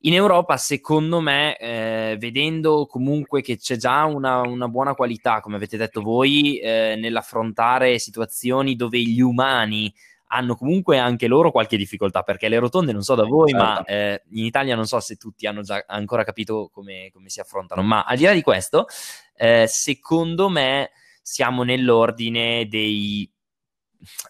In 0.00 0.14
Europa, 0.14 0.56
secondo 0.56 1.20
me, 1.20 1.56
eh, 1.58 2.16
vedendo 2.18 2.86
comunque 2.86 3.40
che 3.40 3.56
c'è 3.56 3.76
già 3.76 4.04
una, 4.04 4.40
una, 4.40 4.66
buona 4.66 4.94
qualità, 4.94 5.40
come 5.40 5.54
avete 5.54 5.76
detto 5.76 6.02
voi, 6.02 6.58
eh, 6.58 6.96
nell'affrontare 6.98 8.00
situazioni 8.00 8.74
dove 8.74 8.98
gli 8.98 9.20
umani 9.20 9.94
hanno 10.32 10.54
comunque 10.54 10.98
anche 10.98 11.26
loro 11.26 11.50
qualche 11.50 11.76
difficoltà 11.76 12.22
perché 12.22 12.48
le 12.48 12.58
rotonde 12.58 12.92
non 12.92 13.02
so 13.02 13.14
da 13.14 13.24
voi, 13.24 13.50
certo. 13.50 13.64
ma 13.64 13.84
eh, 13.84 14.22
in 14.30 14.44
Italia 14.44 14.76
non 14.76 14.86
so 14.86 15.00
se 15.00 15.16
tutti 15.16 15.46
hanno 15.46 15.62
già 15.62 15.84
ancora 15.86 16.24
capito 16.24 16.70
come, 16.72 17.10
come 17.12 17.28
si 17.28 17.40
affrontano. 17.40 17.82
Ma 17.82 18.02
al 18.02 18.16
di 18.16 18.24
là 18.24 18.32
di 18.32 18.42
questo, 18.42 18.86
eh, 19.34 19.66
secondo 19.66 20.48
me 20.48 20.90
siamo 21.20 21.62
nell'ordine 21.62 22.66
dei 22.68 23.30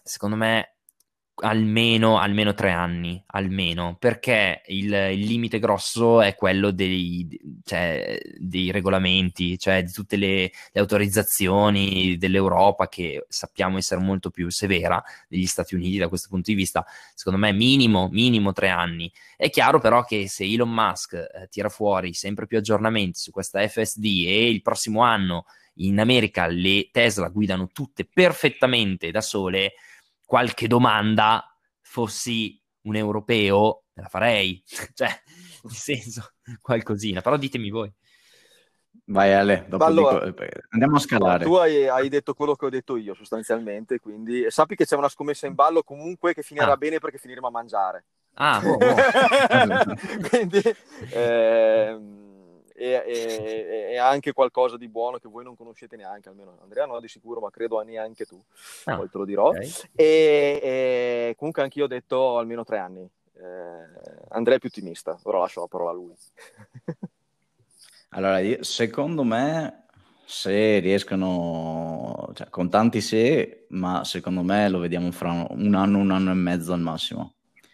secondo 0.03 0.35
me 0.35 0.75
almeno, 1.41 2.17
almeno 2.17 2.53
tre 2.53 2.71
anni, 2.71 3.21
almeno, 3.27 3.95
perché 3.99 4.61
il, 4.67 4.91
il 4.93 5.19
limite 5.19 5.59
grosso 5.59 6.21
è 6.21 6.35
quello 6.35 6.71
dei, 6.71 7.27
cioè, 7.63 8.17
dei 8.37 8.71
regolamenti, 8.71 9.57
cioè 9.57 9.83
di 9.83 9.91
tutte 9.91 10.17
le, 10.17 10.51
le, 10.71 10.79
autorizzazioni 10.79 12.17
dell'Europa 12.17 12.87
che 12.87 13.25
sappiamo 13.27 13.77
essere 13.77 14.01
molto 14.01 14.29
più 14.29 14.49
severa 14.49 15.03
degli 15.27 15.45
Stati 15.45 15.75
Uniti 15.75 15.97
da 15.97 16.07
questo 16.07 16.29
punto 16.29 16.51
di 16.51 16.57
vista, 16.57 16.85
secondo 17.13 17.39
me 17.39 17.51
minimo, 17.51 18.09
minimo 18.11 18.53
tre 18.53 18.69
anni. 18.69 19.11
È 19.35 19.49
chiaro 19.49 19.79
però 19.79 20.03
che 20.03 20.27
se 20.27 20.43
Elon 20.43 20.71
Musk 20.71 21.13
eh, 21.13 21.47
tira 21.49 21.69
fuori 21.69 22.13
sempre 22.13 22.45
più 22.45 22.57
aggiornamenti 22.57 23.19
su 23.19 23.31
questa 23.31 23.67
FSD 23.67 24.05
e 24.25 24.49
il 24.49 24.61
prossimo 24.61 25.01
anno 25.01 25.45
in 25.75 25.99
America 25.99 26.47
le 26.47 26.89
Tesla 26.91 27.29
guidano 27.29 27.69
tutte 27.71 28.05
perfettamente 28.05 29.11
da 29.11 29.21
sole, 29.21 29.73
qualche 30.31 30.67
domanda, 30.67 31.43
fossi 31.81 32.57
un 32.83 32.95
europeo, 32.95 33.83
me 33.91 34.03
la 34.03 34.07
farei. 34.07 34.63
cioè, 34.95 35.09
nel 35.63 35.73
senso, 35.75 36.35
qualcosina. 36.61 37.19
Però 37.19 37.35
ditemi 37.35 37.69
voi. 37.69 37.91
Vai 39.07 39.33
Ale, 39.33 39.65
dopo 39.67 39.83
allora, 39.83 40.23
dico, 40.23 40.41
eh, 40.41 40.63
andiamo 40.69 40.95
a 40.95 40.99
scalare. 40.99 41.43
Tu 41.43 41.53
hai, 41.55 41.85
hai, 41.85 42.07
detto 42.07 42.33
quello 42.33 42.55
che 42.55 42.65
ho 42.65 42.69
detto 42.69 42.95
io 42.95 43.13
sostanzialmente, 43.13 43.99
quindi 43.99 44.49
sappi 44.49 44.75
che 44.77 44.85
c'è 44.85 44.95
una 44.95 45.09
scommessa 45.09 45.47
in 45.47 45.53
ballo 45.53 45.83
comunque 45.83 46.33
che 46.33 46.43
finirà 46.43 46.71
ah. 46.71 46.77
bene 46.77 46.99
perché 46.99 47.17
finiremo 47.17 47.47
a 47.47 47.51
mangiare. 47.51 48.05
Ah, 48.35 48.61
boh, 48.61 48.77
boh. 48.77 48.95
Quindi 50.29 50.61
eh, 51.09 51.99
è, 52.81 53.03
è, 53.03 53.87
è, 53.89 53.97
anche 53.97 54.33
qualcosa 54.33 54.77
di 54.77 54.87
buono 54.87 55.19
che 55.19 55.29
voi 55.29 55.43
non 55.43 55.55
conoscete 55.55 55.95
neanche, 55.95 56.29
almeno 56.29 56.57
Andrea 56.61 56.85
no 56.85 56.99
di 56.99 57.07
sicuro, 57.07 57.39
ma 57.39 57.49
credo 57.49 57.79
neanche 57.81 58.25
tu, 58.25 58.41
ah, 58.85 58.95
poi 58.95 59.09
te 59.09 59.17
lo 59.17 59.25
dirò. 59.25 59.49
Okay. 59.49 59.71
E, 59.95 60.59
e, 60.63 61.35
comunque 61.37 61.61
anch'io 61.61 61.85
ho 61.85 61.87
detto 61.87 62.37
almeno 62.37 62.63
tre 62.63 62.79
anni. 62.79 63.07
Eh, 63.33 64.23
Andrea 64.29 64.57
è 64.57 64.59
più 64.59 64.69
ottimista, 64.69 65.19
ora 65.23 65.39
lascio 65.39 65.61
la 65.61 65.67
parola 65.67 65.91
a 65.91 65.93
lui. 65.93 66.15
allora, 68.09 68.63
secondo 68.63 69.23
me 69.23 69.85
se 70.25 70.79
riescono, 70.79 72.29
cioè, 72.33 72.49
con 72.49 72.69
tanti 72.69 73.01
se, 73.01 73.65
ma 73.69 74.03
secondo 74.03 74.43
me 74.43 74.69
lo 74.69 74.79
vediamo 74.79 75.11
fra 75.11 75.45
un 75.49 75.75
anno, 75.75 75.97
un 75.97 76.11
anno 76.11 76.31
e 76.31 76.35
mezzo 76.35 76.73
al 76.73 76.79
massimo. 76.79 77.33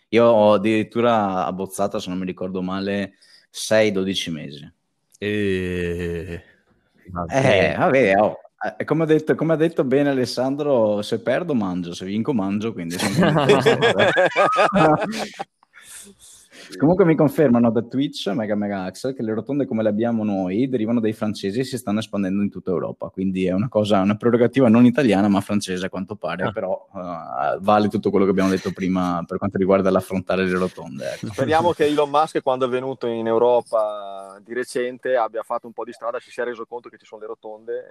Io 0.09 0.25
ho 0.25 0.53
addirittura 0.53 1.45
abbozzato, 1.45 1.99
se 1.99 2.09
non 2.09 2.17
mi 2.17 2.25
ricordo 2.25 2.61
male, 2.61 3.13
6-12 3.53 4.31
mesi. 4.31 4.73
E... 5.17 6.43
Eh, 7.29 7.75
vabbè, 7.77 8.19
oh. 8.19 8.39
Eh, 8.77 8.85
come, 8.85 9.03
ha 9.03 9.05
detto, 9.05 9.35
come, 9.35 9.53
ha 9.53 9.55
detto, 9.55 9.83
bene 9.83 10.09
Alessandro, 10.09 11.03
se 11.03 11.21
perdo 11.21 11.53
mangio, 11.53 11.93
se 11.93 12.05
vinco 12.05 12.33
mangio, 12.33 12.73
quindi 12.73 12.97
sono 12.97 13.45
Comunque 16.75 17.05
mi 17.05 17.15
confermano 17.15 17.71
da 17.71 17.81
Twitch, 17.81 18.27
Mega 18.27 18.55
Mega 18.55 18.83
Axel, 18.83 19.13
che 19.13 19.23
le 19.23 19.33
rotonde 19.33 19.65
come 19.65 19.83
le 19.83 19.89
abbiamo 19.89 20.23
noi 20.23 20.67
derivano 20.67 20.99
dai 20.99 21.13
francesi 21.13 21.59
e 21.59 21.63
si 21.63 21.77
stanno 21.77 21.99
espandendo 21.99 22.41
in 22.41 22.49
tutta 22.49 22.71
Europa. 22.71 23.09
Quindi 23.09 23.45
è 23.45 23.53
una 23.53 23.69
cosa, 23.69 24.01
una 24.01 24.15
prerogativa 24.15 24.67
non 24.67 24.85
italiana 24.85 25.27
ma 25.27 25.41
francese 25.41 25.85
a 25.85 25.89
quanto 25.89 26.15
pare, 26.15 26.43
ah. 26.43 26.51
però 26.51 26.87
uh, 26.91 27.59
vale 27.61 27.87
tutto 27.87 28.09
quello 28.09 28.25
che 28.25 28.31
abbiamo 28.31 28.49
detto 28.49 28.71
prima 28.71 29.23
per 29.25 29.37
quanto 29.37 29.57
riguarda 29.57 29.89
l'affrontare 29.89 30.45
le 30.45 30.57
rotonde. 30.57 31.13
Ecco. 31.13 31.27
Speriamo 31.27 31.71
che 31.71 31.85
Elon 31.85 32.09
Musk 32.09 32.41
quando 32.41 32.65
è 32.65 32.69
venuto 32.69 33.07
in 33.07 33.27
Europa 33.27 34.39
di 34.43 34.53
recente 34.53 35.15
abbia 35.15 35.43
fatto 35.43 35.67
un 35.67 35.73
po' 35.73 35.85
di 35.85 35.93
strada, 35.93 36.19
si 36.19 36.31
sia 36.31 36.43
reso 36.43 36.65
conto 36.65 36.89
che 36.89 36.97
ci 36.97 37.05
sono 37.05 37.21
le 37.21 37.27
rotonde 37.27 37.85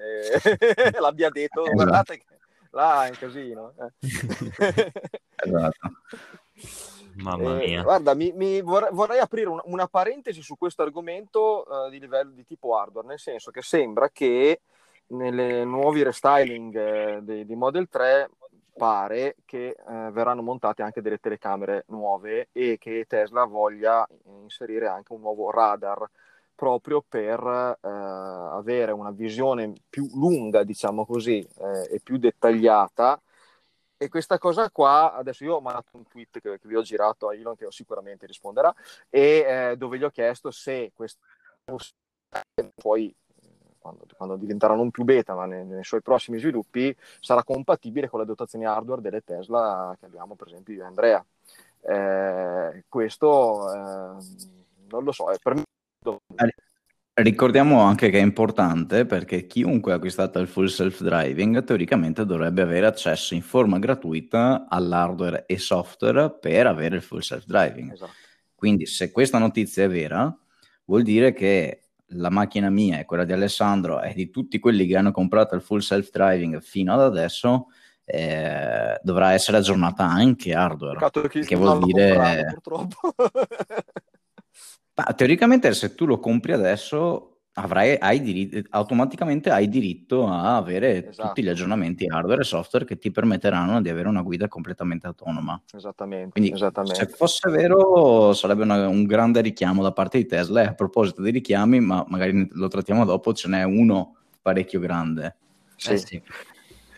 e 0.93 0.99
l'abbia 1.01 1.31
detto, 1.31 1.65
esatto. 1.65 1.75
guardate 1.75 2.19
che 2.19 2.25
là 2.71 3.07
è 3.07 3.09
un 3.09 3.17
casino. 3.19 3.73
Eh. 3.79 4.93
esatto. 5.37 5.91
Mamma 7.17 7.61
eh, 7.61 7.67
mia. 7.67 7.83
guarda, 7.83 8.15
mi, 8.15 8.33
mi 8.33 8.61
vorrei, 8.61 8.91
vorrei, 8.93 9.19
aprire 9.19 9.49
un, 9.49 9.61
una 9.65 9.87
parentesi 9.87 10.43
su 10.43 10.57
questo 10.57 10.83
argomento 10.83 11.65
uh, 11.67 11.91
di 11.91 11.99
livello 11.99 12.31
di 12.31 12.45
tipo 12.45 12.77
hardware, 12.77 13.07
nel 13.07 13.19
senso 13.19 13.51
che 13.51 13.63
sembra 13.63 14.11
che 14.11 14.61
nelle 15.09 15.65
nuovi 15.65 16.03
restyling 16.03 16.77
eh, 16.77 17.19
di, 17.23 17.47
di, 17.47 17.55
Model 17.55 17.89
3 17.89 18.29
pare 18.77 19.37
che 19.45 19.69
eh, 19.69 20.11
verranno 20.11 20.43
montate 20.43 20.83
anche 20.83 21.01
delle 21.01 21.19
telecamere 21.19 21.85
nuove 21.89 22.49
e 22.53 22.77
che 22.79 23.07
Tesla 23.09 23.45
voglia 23.45 24.07
inserire 24.43 24.89
anche 24.89 25.13
un 25.13 25.21
nuovo 25.21 25.51
radar 25.51 26.07
proprio 26.55 27.05
per 27.07 27.41
eh, 27.81 27.89
avere 27.89 28.93
una 28.93 29.11
visione 29.11 29.73
più 29.89 30.09
lunga, 30.15 30.65
diciamo 30.65 31.07
così, 31.07 31.39
eh, 31.39 31.95
e 31.95 32.01
più 32.03 32.19
dettagliata 32.19 33.21
e 33.99 34.09
questa 34.09 34.39
cosa 34.39 34.71
qua, 34.71 35.15
adesso 35.15 35.45
io 35.45 35.57
ho 35.57 35.61
mandato 35.61 35.97
un 35.97 36.07
tweet 36.07 36.41
che, 36.41 36.59
che 36.59 36.69
vi 36.69 36.77
ho 36.77 36.83
girato 36.83 37.29
a 37.29 37.35
Elon, 37.35 37.57
che 37.57 37.67
sicuramente 37.71 38.27
risponderà, 38.27 38.75
e 39.09 39.71
eh, 39.71 39.77
dove 39.77 39.99
gli 39.99 40.05
ho 40.05 40.11
chiesto 40.11 40.51
se 40.51 40.93
questo 40.95 41.21
poi 42.75 43.15
quando, 43.79 44.07
quando, 44.17 44.37
diventeranno 44.37 44.81
non 44.81 44.91
più 44.91 45.05
beta, 45.05 45.35
ma 45.35 45.47
nei, 45.47 45.65
nei, 45.65 45.85
suoi 45.85 46.03
prossimi 46.03 46.39
sviluppi, 46.39 46.95
sarà 47.21 47.45
compatibile 47.45 48.09
con 48.09 48.21
le 48.21 48.27
dotazioni 48.27 48.65
hardware 48.65 49.01
delle 49.01 49.23
Tesla 49.23 49.97
che 49.99 50.07
abbiamo, 50.07 50.35
per 50.35 50.49
esempio, 50.49 50.75
io 50.75 50.83
e 50.83 50.87
Andrea. 50.87 51.25
Eh, 51.83 52.85
questo 52.89 53.73
eh, 53.73 54.17
non 54.89 55.05
lo 55.05 55.13
so, 55.13 55.31
è 55.31 55.39
per 55.41 55.55
me 55.55 55.63
Ricordiamo 57.19 57.81
anche 57.81 58.11
che 58.11 58.19
è 58.19 58.23
importante 58.23 59.07
perché 59.07 59.47
chiunque 59.47 59.93
ha 59.93 59.95
acquistato 59.95 60.39
il 60.39 60.47
full 60.47 60.67
self-driving 60.67 61.65
teoricamente 61.65 62.27
dovrebbe 62.27 62.61
avere 62.61 62.85
accesso 62.85 63.33
in 63.33 63.41
forma 63.41 63.79
gratuita 63.79 64.67
all'hardware 64.69 65.47
e 65.47 65.57
software 65.57 66.37
per 66.39 66.67
avere 66.67 66.97
il 66.97 67.03
full 67.03 67.21
self-driving. 67.21 67.93
Esatto. 67.95 68.13
Quindi 68.55 68.85
se 68.85 69.13
questa 69.13 69.39
notizia 69.39 69.85
è 69.85 69.89
vera, 69.89 70.37
vuol 70.85 71.05
dire 71.05 71.33
che 71.33 71.85
la 72.09 72.29
macchina 72.29 72.69
mia 72.69 72.99
e 72.99 73.07
quella 73.07 73.25
di 73.25 73.33
Alessandro 73.33 74.03
e 74.03 74.13
di 74.13 74.29
tutti 74.29 74.59
quelli 74.59 74.87
che 74.87 74.99
hanno 74.99 75.11
comprato 75.11 75.55
il 75.55 75.63
full 75.63 75.79
self-driving 75.79 76.61
fino 76.61 76.93
ad 76.93 77.01
adesso 77.01 77.69
eh, 78.05 79.01
dovrà 79.03 79.33
essere 79.33 79.57
aggiornata 79.57 80.05
anche 80.05 80.53
hardware. 80.53 81.11
Che, 81.11 81.41
che 81.41 81.57
vuol 81.57 81.83
dire... 81.83 82.13
Comprato, 82.13 82.45
purtroppo. 82.53 83.15
Ma 84.97 85.05
teoricamente 85.15 85.73
se 85.75 85.95
tu 85.95 86.07
lo 86.07 86.19
compri 86.19 86.53
adesso 86.53 87.37
avrai, 87.59 87.97
hai 87.99 88.21
diritto, 88.21 88.63
automaticamente 88.71 89.51
hai 89.51 89.69
diritto 89.69 90.27
a 90.27 90.57
avere 90.57 91.09
esatto. 91.09 91.29
tutti 91.29 91.43
gli 91.43 91.49
aggiornamenti 91.49 92.07
hardware 92.07 92.41
e 92.41 92.45
software 92.45 92.85
che 92.85 92.97
ti 92.99 93.11
permetteranno 93.11 93.81
di 93.83 93.91
avere 93.91 94.09
una 94.09 94.23
guida 94.23 94.49
completamente 94.49 95.07
autonoma. 95.07 95.61
Esattamente. 95.75 96.31
Quindi 96.31 96.53
esattamente. 96.53 96.97
se 96.97 97.07
fosse 97.09 97.51
vero 97.51 98.33
sarebbe 98.33 98.63
una, 98.63 98.89
un 98.89 99.05
grande 99.05 99.43
richiamo 99.43 99.83
da 99.83 99.93
parte 99.93 100.19
di 100.19 100.27
Tesla. 100.27 100.63
E 100.63 100.67
a 100.67 100.75
proposito 100.75 101.21
dei 101.21 101.33
richiami, 101.33 101.81
ma 101.81 102.05
magari 102.09 102.49
lo 102.53 102.69
trattiamo 102.69 103.05
dopo, 103.05 103.35
ce 103.35 103.49
n'è 103.49 103.65
uno 103.65 104.17
parecchio 104.41 104.81
grande. 104.81 105.37
Sì. 105.77 105.93
Eh 105.93 105.97
sì. 105.99 106.23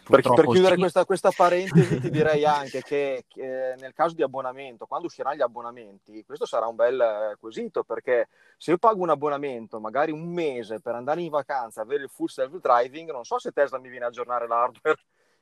Per, 0.09 0.23
per, 0.23 0.47
chiudere 0.47 0.75
sì. 0.75 0.81
questa, 0.81 1.05
questa, 1.05 1.31
parentesi 1.31 2.01
ti 2.01 2.09
direi 2.11 2.45
anche 2.47 2.81
che, 2.83 3.25
che, 3.29 3.75
nel 3.79 3.93
caso 3.93 4.15
di 4.15 4.23
abbonamento, 4.23 4.87
quando 4.87 5.07
usciranno 5.07 5.37
gli 5.37 5.43
abbonamenti, 5.43 6.25
questo 6.25 6.47
sarà 6.47 6.67
un 6.67 6.77
bel 6.77 7.01
eh, 7.01 7.37
quesito 7.39 7.85
perché 7.85 8.29
se 8.57 8.71
io 8.71 8.79
pago 8.79 9.03
un 9.03 9.11
abbonamento 9.11 9.81
magari 9.81 10.11
un 10.11 10.33
mese 10.33 10.81
per 10.81 10.95
andare 10.95 11.21
in 11.21 11.29
vacanza, 11.29 11.83
avere 11.83 12.05
il 12.05 12.09
full 12.09 12.27
self 12.27 12.59
driving, 12.59 13.11
non 13.11 13.25
so 13.25 13.39
se 13.39 13.53
Tesla 13.53 13.79
mi 13.79 13.91
viene 13.91 14.07
a 14.07 14.09
aggiornare 14.09 14.47
l'hardware, 14.47 14.97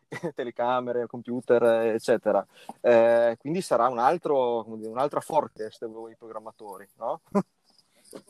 telecamere, 0.34 1.06
computer, 1.06 1.62
eccetera. 1.94 2.44
Eh, 2.80 3.36
quindi 3.38 3.60
sarà 3.60 3.86
un 3.88 3.98
altro, 3.98 4.64
dire, 4.76 4.90
un'altra 4.90 5.20
forecast 5.20 5.86
voi 5.86 6.16
programmatori, 6.16 6.88
no? 6.96 7.20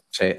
Sì. 0.08 0.38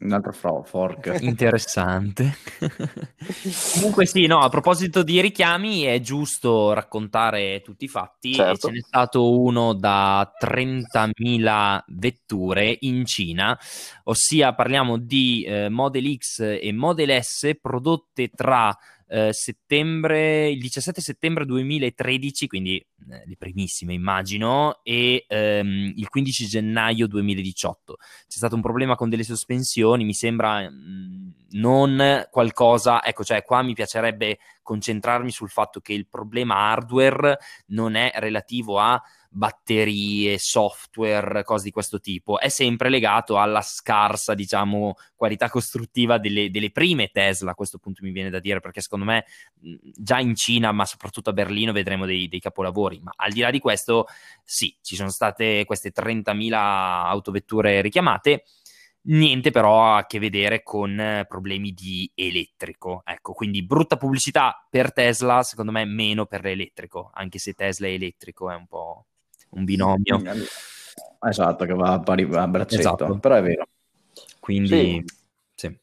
Un 0.00 0.12
altro 0.12 0.32
fro- 0.32 0.62
fork. 0.62 1.16
Interessante. 1.20 2.36
Comunque 3.74 4.06
sì, 4.06 4.26
no, 4.26 4.38
a 4.38 4.48
proposito 4.48 5.02
di 5.02 5.20
richiami 5.20 5.82
è 5.82 6.00
giusto 6.00 6.72
raccontare 6.72 7.60
tutti 7.62 7.84
i 7.84 7.88
fatti. 7.88 8.34
Certo. 8.34 8.68
Ce 8.68 8.72
n'è 8.72 8.80
stato 8.80 9.38
uno 9.38 9.74
da 9.74 10.32
30.000 10.42 11.80
vetture 11.88 12.76
in 12.80 13.04
Cina, 13.04 13.58
ossia 14.04 14.54
parliamo 14.54 14.96
di 14.96 15.44
eh, 15.44 15.68
Model 15.68 16.16
X 16.16 16.58
e 16.60 16.72
Model 16.72 17.22
S 17.22 17.50
prodotte 17.60 18.28
tra 18.28 18.74
eh, 19.12 19.32
settembre, 19.32 20.48
il 20.48 20.60
17 20.60 21.00
settembre 21.00 21.44
2013, 21.44 22.46
quindi 22.46 22.76
eh, 22.76 23.22
le 23.26 23.36
primissime 23.36 23.92
immagino, 23.92 24.78
e 24.84 25.24
ehm, 25.26 25.94
il 25.96 26.08
15 26.08 26.46
gennaio 26.46 27.08
2018. 27.08 27.96
C'è 27.96 28.36
stato 28.36 28.54
un 28.54 28.60
problema 28.60 28.94
con 28.94 29.08
delle 29.08 29.24
sospensioni, 29.24 30.04
mi 30.04 30.14
sembra 30.14 30.70
mh, 30.70 30.74
mm, 30.74 31.28
non 31.58 32.26
qualcosa, 32.30 33.04
ecco, 33.04 33.24
cioè 33.24 33.42
qua 33.42 33.62
mi 33.62 33.74
piacerebbe 33.74 34.38
concentrarmi 34.62 35.32
sul 35.32 35.48
fatto 35.50 35.80
che 35.80 35.92
il 35.92 36.06
problema 36.06 36.70
hardware 36.70 37.36
non 37.66 37.96
è 37.96 38.12
relativo 38.14 38.78
a 38.78 39.02
batterie, 39.32 40.38
software, 40.38 41.44
cose 41.44 41.64
di 41.64 41.70
questo 41.70 42.00
tipo, 42.00 42.40
è 42.40 42.48
sempre 42.48 42.88
legato 42.88 43.38
alla 43.38 43.62
scarsa, 43.62 44.34
diciamo, 44.34 44.96
qualità 45.14 45.48
costruttiva 45.48 46.18
delle, 46.18 46.50
delle 46.50 46.72
prime 46.72 47.08
Tesla, 47.08 47.52
a 47.52 47.54
questo 47.54 47.78
punto 47.78 48.02
mi 48.02 48.10
viene 48.10 48.30
da 48.30 48.40
dire, 48.40 48.60
perché 48.60 48.80
secondo 48.80 49.04
me 49.04 49.24
già 49.94 50.18
in 50.18 50.34
Cina, 50.34 50.72
ma 50.72 50.84
soprattutto 50.84 51.30
a 51.30 51.32
Berlino, 51.32 51.72
vedremo 51.72 52.06
dei, 52.06 52.28
dei 52.28 52.40
capolavori. 52.40 53.00
Ma 53.00 53.12
al 53.16 53.32
di 53.32 53.40
là 53.40 53.50
di 53.50 53.60
questo, 53.60 54.06
sì, 54.44 54.76
ci 54.82 54.96
sono 54.96 55.10
state 55.10 55.64
queste 55.64 55.92
30.000 55.92 56.52
autovetture 56.52 57.80
richiamate 57.80 58.44
niente 59.02 59.50
però 59.50 59.94
a 59.96 60.06
che 60.06 60.18
vedere 60.18 60.62
con 60.62 61.24
problemi 61.26 61.72
di 61.72 62.10
elettrico. 62.14 63.02
Ecco, 63.04 63.32
quindi 63.32 63.64
brutta 63.64 63.96
pubblicità 63.96 64.66
per 64.68 64.92
Tesla, 64.92 65.42
secondo 65.42 65.72
me 65.72 65.84
meno 65.84 66.26
per 66.26 66.42
l'elettrico, 66.42 67.10
anche 67.14 67.38
se 67.38 67.54
Tesla 67.54 67.86
è 67.86 67.90
elettrico, 67.90 68.50
è 68.50 68.54
un 68.54 68.66
po' 68.66 69.06
un 69.50 69.64
binomio. 69.64 70.22
Esatto, 71.22 71.64
che 71.64 71.74
va 71.74 71.92
a, 71.92 72.00
pari, 72.00 72.28
a 72.32 72.46
braccetto, 72.46 72.80
esatto. 72.80 73.18
però 73.18 73.34
è 73.36 73.42
vero. 73.42 73.66
Quindi, 74.38 75.04
sì. 75.54 75.68
sì. 75.68 75.78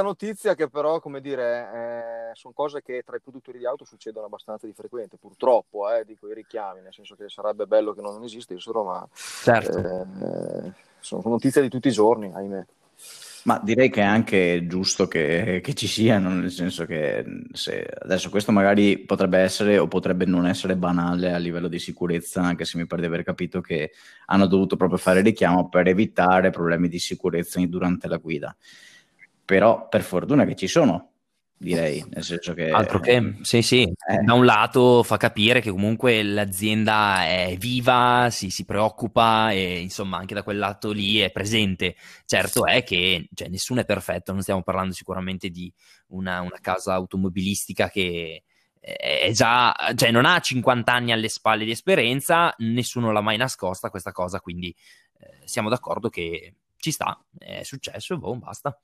notizia 0.00 0.54
che 0.54 0.68
però, 0.68 1.00
come 1.00 1.20
dire, 1.20 2.30
eh, 2.30 2.34
sono 2.34 2.54
cose 2.54 2.82
che 2.82 3.02
tra 3.04 3.16
i 3.16 3.20
produttori 3.20 3.58
di 3.58 3.66
auto 3.66 3.84
succedono 3.84 4.26
abbastanza 4.26 4.66
di 4.66 4.72
frequente, 4.72 5.18
purtroppo, 5.18 5.90
eh, 5.90 6.04
dico 6.04 6.28
i 6.28 6.34
richiami, 6.34 6.80
nel 6.80 6.94
senso 6.94 7.14
che 7.14 7.28
sarebbe 7.28 7.66
bello 7.66 7.92
che 7.92 8.00
non 8.00 8.22
esistessero, 8.22 8.84
ma 8.84 9.06
certo. 9.12 9.78
eh, 9.78 10.72
sono 11.00 11.22
notizie 11.26 11.60
di 11.60 11.68
tutti 11.68 11.88
i 11.88 11.92
giorni, 11.92 12.32
ahimè. 12.32 12.66
Ma 13.44 13.60
direi 13.62 13.90
che 13.90 14.00
è 14.00 14.04
anche 14.04 14.66
giusto 14.66 15.06
che, 15.06 15.60
che 15.62 15.74
ci 15.74 15.86
siano, 15.86 16.30
nel 16.30 16.50
senso 16.50 16.86
che 16.86 17.22
adesso 18.00 18.30
questo 18.30 18.52
magari 18.52 18.98
potrebbe 19.00 19.38
essere 19.38 19.76
o 19.76 19.86
potrebbe 19.86 20.24
non 20.24 20.46
essere 20.46 20.76
banale 20.76 21.30
a 21.30 21.36
livello 21.36 21.68
di 21.68 21.78
sicurezza, 21.78 22.40
anche 22.40 22.64
se 22.64 22.78
mi 22.78 22.86
pare 22.86 23.02
di 23.02 23.08
aver 23.08 23.22
capito 23.22 23.60
che 23.60 23.92
hanno 24.26 24.46
dovuto 24.46 24.76
proprio 24.76 24.96
fare 24.98 25.20
richiamo 25.20 25.68
per 25.68 25.88
evitare 25.88 26.48
problemi 26.48 26.88
di 26.88 26.98
sicurezza 26.98 27.60
durante 27.66 28.08
la 28.08 28.16
guida. 28.16 28.56
Però 29.44 29.88
per 29.88 30.00
fortuna 30.00 30.46
che 30.46 30.54
ci 30.54 30.66
sono, 30.66 31.13
direi, 31.56 32.04
nel 32.10 32.22
senso 32.22 32.54
che... 32.54 32.70
Altro 32.70 33.00
che, 33.00 33.36
sì, 33.42 33.62
sì, 33.62 33.82
eh. 33.82 34.18
da 34.22 34.34
un 34.34 34.44
lato 34.44 35.02
fa 35.02 35.16
capire 35.16 35.60
che 35.60 35.70
comunque 35.70 36.22
l'azienda 36.22 37.26
è 37.26 37.56
viva, 37.58 38.28
si, 38.30 38.50
si, 38.50 38.64
preoccupa 38.64 39.50
e 39.50 39.80
insomma 39.80 40.18
anche 40.18 40.34
da 40.34 40.42
quel 40.42 40.58
lato 40.58 40.92
lì 40.92 41.18
è 41.18 41.30
presente. 41.30 41.96
Certo 42.24 42.66
è 42.66 42.82
che 42.82 43.28
cioè, 43.34 43.48
nessuno 43.48 43.80
è 43.80 43.84
perfetto, 43.84 44.32
non 44.32 44.42
stiamo 44.42 44.62
parlando 44.62 44.92
sicuramente 44.92 45.48
di 45.48 45.72
una, 46.08 46.40
una 46.40 46.58
casa 46.60 46.94
automobilistica 46.94 47.88
che 47.88 48.42
è 48.84 49.30
già, 49.32 49.74
cioè 49.94 50.10
non 50.10 50.26
ha 50.26 50.38
50 50.38 50.92
anni 50.92 51.12
alle 51.12 51.30
spalle 51.30 51.64
di 51.64 51.70
esperienza, 51.70 52.54
nessuno 52.58 53.12
l'ha 53.12 53.22
mai 53.22 53.38
nascosta 53.38 53.88
questa 53.88 54.12
cosa, 54.12 54.40
quindi 54.40 54.74
eh, 55.20 55.38
siamo 55.46 55.70
d'accordo 55.70 56.10
che 56.10 56.56
ci 56.76 56.90
sta, 56.90 57.18
è 57.38 57.62
successo 57.62 58.12
e 58.12 58.18
boh, 58.18 58.36
basta. 58.36 58.78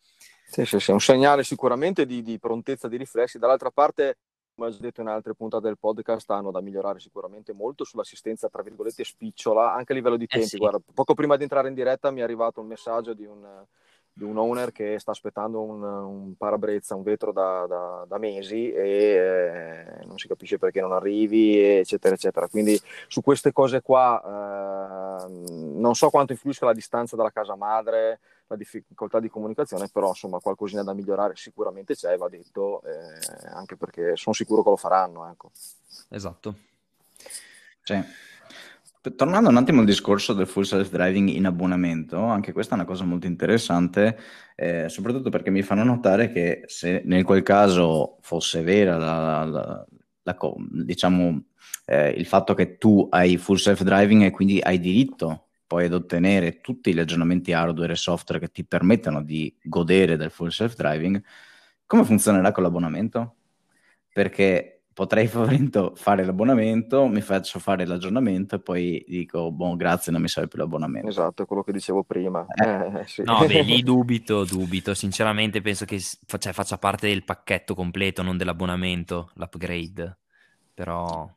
Sì, 0.50 0.64
sì, 0.64 0.80
sì, 0.80 0.90
è 0.90 0.92
un 0.92 1.00
segnale 1.00 1.44
sicuramente 1.44 2.04
di, 2.04 2.22
di 2.22 2.40
prontezza 2.40 2.88
di 2.88 2.96
riflessi. 2.96 3.38
Dall'altra 3.38 3.70
parte, 3.70 4.18
come 4.52 4.66
ho 4.66 4.72
già 4.72 4.78
detto 4.80 5.00
in 5.00 5.06
altre 5.06 5.32
puntate 5.36 5.68
del 5.68 5.78
podcast, 5.78 6.28
hanno 6.30 6.50
da 6.50 6.60
migliorare 6.60 6.98
sicuramente 6.98 7.52
molto 7.52 7.84
sull'assistenza, 7.84 8.48
tra 8.48 8.60
virgolette, 8.60 9.04
spicciola, 9.04 9.72
anche 9.72 9.92
a 9.92 9.94
livello 9.94 10.16
di 10.16 10.24
eh 10.24 10.26
tempi. 10.26 10.46
Eh 10.46 10.48
sì. 10.48 10.56
Guarda, 10.58 10.80
poco 10.92 11.14
prima 11.14 11.36
di 11.36 11.44
entrare 11.44 11.68
in 11.68 11.74
diretta 11.74 12.10
mi 12.10 12.18
è 12.18 12.24
arrivato 12.24 12.60
un 12.60 12.66
messaggio 12.66 13.14
di 13.14 13.24
un, 13.24 13.64
di 14.20 14.24
un 14.26 14.36
owner 14.36 14.70
che 14.70 14.98
sta 14.98 15.12
aspettando 15.12 15.62
un, 15.62 15.82
un 15.82 16.36
parabrezza, 16.36 16.94
un 16.94 17.02
vetro 17.02 17.32
da, 17.32 17.64
da, 17.66 18.04
da 18.06 18.18
mesi 18.18 18.70
e 18.70 18.82
eh, 18.82 20.04
non 20.04 20.18
si 20.18 20.28
capisce 20.28 20.58
perché 20.58 20.82
non 20.82 20.92
arrivi, 20.92 21.58
eccetera, 21.58 22.14
eccetera. 22.14 22.46
Quindi 22.46 22.78
su 23.08 23.22
queste 23.22 23.50
cose 23.50 23.80
qua 23.80 25.22
eh, 25.24 25.30
non 25.30 25.94
so 25.94 26.10
quanto 26.10 26.32
influisca 26.32 26.66
la 26.66 26.74
distanza 26.74 27.16
dalla 27.16 27.30
casa 27.30 27.56
madre, 27.56 28.20
la 28.48 28.56
difficoltà 28.56 29.20
di 29.20 29.30
comunicazione, 29.30 29.88
però 29.90 30.08
insomma 30.08 30.38
qualcosina 30.38 30.82
da 30.82 30.92
migliorare 30.92 31.34
sicuramente 31.36 31.94
c'è, 31.94 32.14
va 32.18 32.28
detto, 32.28 32.82
eh, 32.82 33.48
anche 33.54 33.76
perché 33.76 34.16
sono 34.16 34.34
sicuro 34.34 34.62
che 34.62 34.68
lo 34.68 34.76
faranno. 34.76 35.30
Ecco. 35.30 35.50
Esatto. 36.10 36.54
Sì. 37.82 38.28
Tornando 39.16 39.48
un 39.48 39.56
attimo 39.56 39.80
al 39.80 39.86
discorso 39.86 40.34
del 40.34 40.46
full 40.46 40.64
self-driving 40.64 41.30
in 41.30 41.46
abbonamento, 41.46 42.22
anche 42.22 42.52
questa 42.52 42.72
è 42.72 42.78
una 42.78 42.86
cosa 42.86 43.04
molto 43.04 43.26
interessante, 43.26 44.18
eh, 44.54 44.90
soprattutto 44.90 45.30
perché 45.30 45.48
mi 45.50 45.62
fanno 45.62 45.84
notare 45.84 46.30
che 46.30 46.64
se 46.66 47.00
nel 47.06 47.24
quel 47.24 47.42
caso 47.42 48.18
fosse 48.20 48.60
vera 48.60 48.98
la, 48.98 49.44
la, 49.44 49.86
la, 50.22 50.36
diciamo, 50.84 51.44
eh, 51.86 52.10
il 52.10 52.26
fatto 52.26 52.52
che 52.52 52.76
tu 52.76 53.06
hai 53.10 53.38
full 53.38 53.56
self-driving 53.56 54.24
e 54.24 54.30
quindi 54.30 54.60
hai 54.60 54.78
diritto 54.78 55.46
poi 55.66 55.86
ad 55.86 55.94
ottenere 55.94 56.60
tutti 56.60 56.92
gli 56.92 56.98
aggiornamenti 56.98 57.54
hardware 57.54 57.92
e 57.92 57.96
software 57.96 58.40
che 58.40 58.50
ti 58.50 58.64
permettano 58.66 59.22
di 59.22 59.56
godere 59.62 60.16
del 60.18 60.30
full 60.30 60.48
self-driving, 60.48 61.22
come 61.86 62.04
funzionerà 62.04 62.52
con 62.52 62.64
l'abbonamento? 62.64 63.36
Perché 64.12 64.79
potrei 64.92 65.26
fare 65.94 66.24
l'abbonamento, 66.24 67.06
mi 67.06 67.20
faccio 67.20 67.58
fare 67.58 67.86
l'aggiornamento 67.86 68.56
e 68.56 68.60
poi 68.60 69.04
dico, 69.06 69.50
boh, 69.50 69.76
grazie, 69.76 70.12
non 70.12 70.20
mi 70.20 70.28
serve 70.28 70.48
più 70.48 70.58
l'abbonamento. 70.58 71.08
Esatto, 71.08 71.42
è 71.42 71.46
quello 71.46 71.62
che 71.62 71.72
dicevo 71.72 72.02
prima. 72.02 72.46
Eh. 72.54 73.00
Eh, 73.00 73.06
sì. 73.06 73.22
No, 73.22 73.44
beh, 73.46 73.62
lì 73.62 73.82
dubito, 73.82 74.44
dubito. 74.44 74.94
Sinceramente 74.94 75.60
penso 75.60 75.84
che 75.84 76.00
cioè, 76.00 76.52
faccia 76.52 76.78
parte 76.78 77.08
del 77.08 77.24
pacchetto 77.24 77.74
completo, 77.74 78.22
non 78.22 78.36
dell'abbonamento, 78.36 79.30
l'upgrade. 79.34 80.18
Però... 80.74 81.28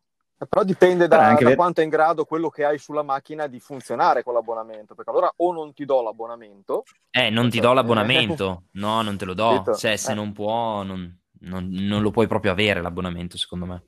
Però 0.50 0.66
dipende 0.66 1.08
da, 1.08 1.38
da 1.40 1.56
quanto 1.56 1.80
è 1.80 1.86
in 1.86 1.90
grado 1.90 2.26
quello 2.26 2.50
che 2.50 2.66
hai 2.66 2.78
sulla 2.78 3.02
macchina 3.02 3.48
di 3.48 3.62
funzionare 3.62 4.24
con 4.24 4.34
l'abbonamento, 4.34 4.94
perché 4.94 5.10
allora 5.10 5.32
o 5.38 5.54
non 5.54 5.74
ti 5.74 5.86
do 5.86 6.02
l'abbonamento. 6.02 6.84
Eh, 7.12 7.30
non 7.30 7.50
ti 7.50 7.60
do 7.60 7.68
cioè, 7.68 7.76
l'abbonamento, 7.76 8.64
no, 8.72 9.02
non 9.02 9.16
te 9.16 9.24
lo 9.24 9.34
do. 9.34 9.64
Cioè, 9.78 9.96
se 9.96 10.12
eh. 10.12 10.16
non 10.16 10.34
può, 10.34 10.84
non, 10.84 11.18
non, 11.44 11.70
non, 11.70 12.02
lo 12.02 12.12
puoi 12.12 12.28
proprio 12.28 12.52
avere 12.52 12.82
l'abbonamento, 12.82 13.38
secondo 13.38 13.66
me. 13.66 13.84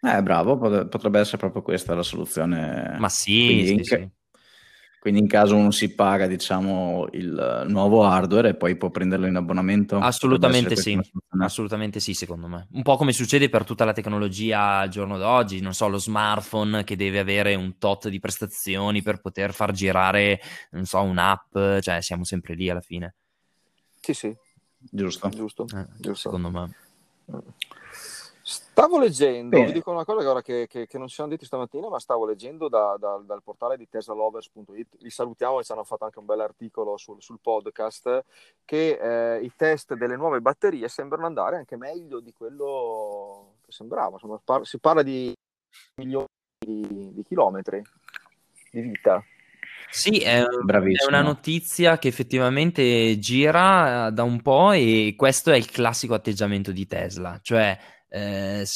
Eh, 0.00 0.22
bravo, 0.22 0.58
potrebbe 0.58 1.20
essere 1.20 1.38
proprio 1.38 1.62
questa 1.62 1.94
la 1.94 2.02
soluzione. 2.02 2.96
Ma 2.98 3.08
sì, 3.08 3.66
sì, 3.66 3.84
sì. 3.84 4.08
Quindi 5.04 5.20
in 5.20 5.28
caso 5.28 5.54
uno 5.54 5.70
si 5.70 5.94
paga, 5.94 6.26
diciamo, 6.26 7.08
il 7.12 7.66
nuovo 7.68 8.04
hardware 8.04 8.48
e 8.48 8.54
poi 8.56 8.74
può 8.78 8.88
prenderlo 8.88 9.26
in 9.26 9.36
abbonamento? 9.36 9.98
Assolutamente 9.98 10.76
sì, 10.76 10.98
assolutamente 11.38 12.00
sì, 12.00 12.14
secondo 12.14 12.48
me. 12.48 12.68
Un 12.72 12.80
po' 12.80 12.96
come 12.96 13.12
succede 13.12 13.50
per 13.50 13.64
tutta 13.64 13.84
la 13.84 13.92
tecnologia 13.92 14.78
al 14.78 14.88
giorno 14.88 15.18
d'oggi, 15.18 15.60
non 15.60 15.74
so, 15.74 15.88
lo 15.88 15.98
smartphone 15.98 16.84
che 16.84 16.96
deve 16.96 17.18
avere 17.18 17.54
un 17.54 17.76
tot 17.76 18.08
di 18.08 18.18
prestazioni 18.18 19.02
per 19.02 19.20
poter 19.20 19.52
far 19.52 19.72
girare, 19.72 20.40
non 20.70 20.86
so, 20.86 21.02
un'app, 21.02 21.80
cioè 21.80 22.00
siamo 22.00 22.24
sempre 22.24 22.54
lì 22.54 22.70
alla 22.70 22.80
fine. 22.80 23.14
Sì, 24.00 24.14
sì. 24.14 24.34
Giusto. 24.90 25.28
Giusto, 25.28 25.66
eh, 25.74 25.86
giusto. 25.96 26.30
Secondo 26.30 26.50
me. 26.50 26.74
Stavo 28.46 28.98
leggendo, 28.98 29.56
Bene. 29.56 29.66
vi 29.66 29.72
dico 29.72 29.90
una 29.90 30.04
cosa 30.04 30.42
che, 30.42 30.66
che, 30.66 30.86
che, 30.86 30.98
non 30.98 31.08
ci 31.08 31.14
siamo 31.14 31.30
detti 31.30 31.46
stamattina, 31.46 31.88
ma 31.88 31.98
stavo 31.98 32.26
leggendo 32.26 32.68
da, 32.68 32.96
da, 32.98 33.16
dal 33.24 33.42
portale 33.42 33.78
di 33.78 33.88
teslalovers.it, 33.88 34.96
li 34.98 35.08
salutiamo 35.08 35.60
e 35.60 35.64
ci 35.64 35.72
hanno 35.72 35.84
fatto 35.84 36.04
anche 36.04 36.18
un 36.18 36.26
bel 36.26 36.40
articolo 36.40 36.98
sul, 36.98 37.22
sul 37.22 37.38
podcast, 37.40 38.24
che 38.66 38.98
eh, 39.36 39.42
i 39.42 39.52
test 39.56 39.94
delle 39.94 40.16
nuove 40.16 40.42
batterie 40.42 40.88
sembrano 40.88 41.24
andare 41.24 41.56
anche 41.56 41.76
meglio 41.76 42.20
di 42.20 42.34
quello 42.34 43.54
che 43.64 43.72
sembrava, 43.72 44.14
Insomma, 44.14 44.38
par- 44.44 44.66
si 44.66 44.78
parla 44.78 45.02
di 45.02 45.32
milioni 45.94 46.26
di, 46.58 47.14
di 47.14 47.22
chilometri 47.22 47.82
di 48.70 48.80
vita. 48.80 49.24
Sì, 49.96 50.18
è, 50.18 50.42
è, 50.42 51.06
una 51.06 51.22
notizia 51.22 51.98
che 51.98 52.08
effettivamente 52.08 53.16
gira 53.20 54.10
da 54.10 54.24
un 54.24 54.42
po' 54.42 54.72
e 54.72 55.14
questo 55.16 55.52
è 55.52 55.56
il 55.56 55.70
classico 55.70 56.14
atteggiamento 56.14 56.72
di 56.72 56.84
Tesla, 56.84 57.38
cioè 57.40 57.78
eh, 58.08 58.66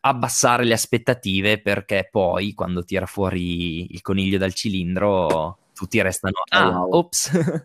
abbassare 0.00 0.64
le 0.64 0.72
aspettative 0.72 1.62
perché 1.62 2.08
poi 2.10 2.54
quando 2.54 2.82
tira 2.82 3.06
fuori 3.06 3.92
il 3.92 4.00
coniglio 4.00 4.36
dal 4.36 4.52
cilindro 4.52 5.58
tutti 5.74 6.00
restano 6.00 6.34
ah, 6.50 6.78
wow. 6.78 6.94
ops 6.94 7.30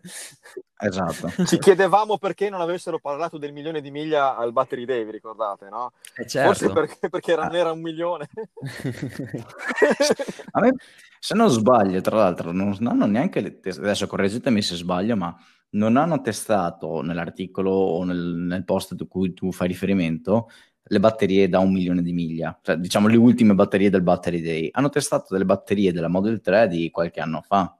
esatto 0.81 1.45
ci 1.45 1.59
chiedevamo 1.59 2.17
perché 2.17 2.49
non 2.49 2.61
avessero 2.61 2.99
parlato 2.99 3.37
del 3.37 3.53
milione 3.53 3.81
di 3.81 3.91
miglia 3.91 4.35
al 4.35 4.51
Battery 4.51 4.85
Day 4.85 5.05
vi 5.05 5.11
ricordate 5.11 5.69
no? 5.69 5.91
Eh 6.15 6.27
certo. 6.27 6.47
forse 6.47 6.73
perché, 6.73 7.09
perché 7.09 7.31
era, 7.31 7.51
era 7.51 7.71
un 7.71 7.81
milione 7.81 8.27
a 10.51 10.59
me 10.59 10.73
se 11.19 11.35
non 11.35 11.49
sbaglio 11.49 12.01
tra 12.01 12.17
l'altro 12.17 12.51
non 12.51 12.75
hanno 12.85 13.05
neanche 13.05 13.41
le 13.41 13.59
test- 13.59 13.79
adesso 13.79 14.07
correggetemi 14.07 14.61
se 14.61 14.75
sbaglio 14.75 15.15
ma 15.15 15.35
non 15.71 15.97
hanno 15.97 16.21
testato 16.21 17.01
nell'articolo 17.01 17.69
o 17.69 18.03
nel, 18.03 18.17
nel 18.17 18.65
post 18.65 18.95
a 18.99 19.05
cui 19.07 19.33
tu 19.33 19.51
fai 19.51 19.67
riferimento 19.67 20.47
le 20.91 20.99
batterie 20.99 21.49
da 21.49 21.59
un 21.59 21.71
milione 21.71 22.01
di 22.01 22.13
miglia, 22.13 22.57
cioè 22.61 22.77
diciamo 22.77 23.07
le 23.07 23.17
ultime 23.17 23.53
batterie 23.53 23.89
del 23.89 24.01
Battery 24.01 24.41
Day. 24.41 24.69
Hanno 24.71 24.89
testato 24.89 25.27
delle 25.29 25.45
batterie 25.45 25.91
della 25.91 26.07
Model 26.07 26.41
3 26.41 26.67
di 26.67 26.89
qualche 26.89 27.19
anno 27.19 27.41
fa. 27.41 27.78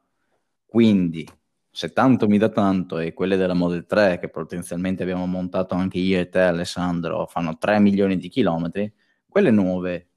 Quindi, 0.69 1.27
se 1.71 1.91
tanto 1.93 2.27
mi 2.27 2.37
dà 2.37 2.49
tanto 2.49 2.99
e 2.99 3.11
quelle 3.13 3.37
della 3.37 3.55
Model 3.55 3.87
3 3.87 4.19
che 4.19 4.29
potenzialmente 4.29 5.01
abbiamo 5.01 5.25
montato 5.25 5.73
anche 5.73 5.97
io 5.97 6.19
e 6.19 6.29
te 6.29 6.41
Alessandro 6.41 7.25
fanno 7.25 7.57
3 7.57 7.79
milioni 7.79 8.17
di 8.17 8.29
chilometri, 8.29 8.93
quelle 9.27 9.49
nuove 9.49 10.09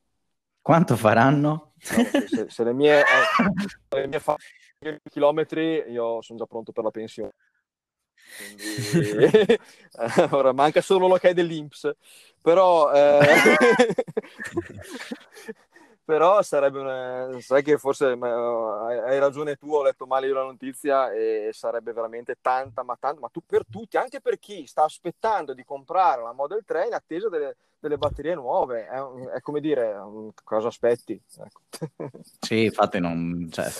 quanto 0.60 0.94
faranno? 0.94 1.72
No, 1.96 2.26
se, 2.26 2.50
se, 2.50 2.64
le 2.64 2.74
mie, 2.74 3.00
eh, 3.00 3.96
le 3.96 4.06
mie 4.06 4.20
fanno 4.20 4.36
chilometri 5.08 5.84
io 5.88 6.20
sono 6.20 6.38
già 6.38 6.44
pronto 6.44 6.70
per 6.70 6.84
la 6.84 6.90
pensione. 6.90 7.32
Quindi, 8.36 9.58
ora 10.30 10.52
manca 10.52 10.82
solo 10.82 11.06
l'ok 11.06 11.30
dell'Inps, 11.30 11.90
però, 12.42 12.92
eh, 12.92 13.20
però 16.04 16.42
sarebbe 16.42 16.80
una, 16.80 17.28
sai 17.40 17.62
che 17.62 17.78
forse 17.78 18.06
hai 18.06 19.18
ragione 19.18 19.56
tu, 19.56 19.72
ho 19.72 19.82
letto 19.82 20.06
male 20.06 20.26
io 20.26 20.34
la 20.34 20.42
notizia 20.42 21.12
e 21.12 21.50
sarebbe 21.52 21.92
veramente 21.92 22.36
tanta, 22.40 22.82
ma 22.82 22.96
tanta, 22.98 23.20
ma 23.20 23.28
tu, 23.28 23.42
per 23.46 23.64
tutti, 23.68 23.96
anche 23.96 24.20
per 24.20 24.38
chi 24.38 24.66
sta 24.66 24.84
aspettando 24.84 25.54
di 25.54 25.64
comprare 25.64 26.22
la 26.22 26.32
Model 26.32 26.62
3 26.64 26.86
in 26.86 26.94
attesa 26.94 27.28
delle, 27.28 27.56
delle 27.78 27.98
batterie 27.98 28.34
nuove, 28.34 28.86
è, 28.86 28.98
è, 29.36 29.40
come 29.40 29.60
dire, 29.60 29.94
cosa 30.44 30.68
aspetti? 30.68 31.20
Ecco. 31.38 32.10
Sì, 32.40 32.64
infatti 32.64 32.98
non, 32.98 33.48
cioè, 33.50 33.70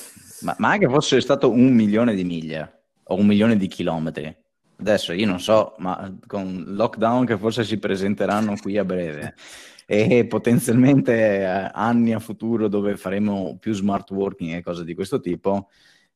ma, 0.42 0.54
ma 0.58 0.70
anche 0.70 0.88
fosse 0.88 1.20
stato 1.20 1.50
un 1.50 1.72
milione 1.72 2.14
di 2.14 2.24
miglia 2.24 2.70
o 3.04 3.16
un 3.16 3.26
milione 3.26 3.56
di 3.56 3.66
chilometri, 3.66 4.34
adesso 4.78 5.12
io 5.12 5.26
non 5.26 5.40
so, 5.40 5.74
ma 5.78 6.12
con 6.26 6.64
lockdown 6.68 7.26
che 7.26 7.36
forse 7.36 7.64
si 7.64 7.78
presenteranno 7.78 8.56
qui 8.56 8.78
a 8.78 8.84
breve 8.84 9.34
e 9.92 10.26
potenzialmente 10.26 11.12
eh, 11.40 11.70
anni 11.74 12.14
a 12.14 12.18
futuro 12.18 12.68
dove 12.68 12.96
faremo 12.96 13.58
più 13.60 13.74
smart 13.74 14.10
working 14.10 14.54
e 14.54 14.62
cose 14.62 14.84
di 14.84 14.94
questo 14.94 15.20
tipo, 15.20 15.68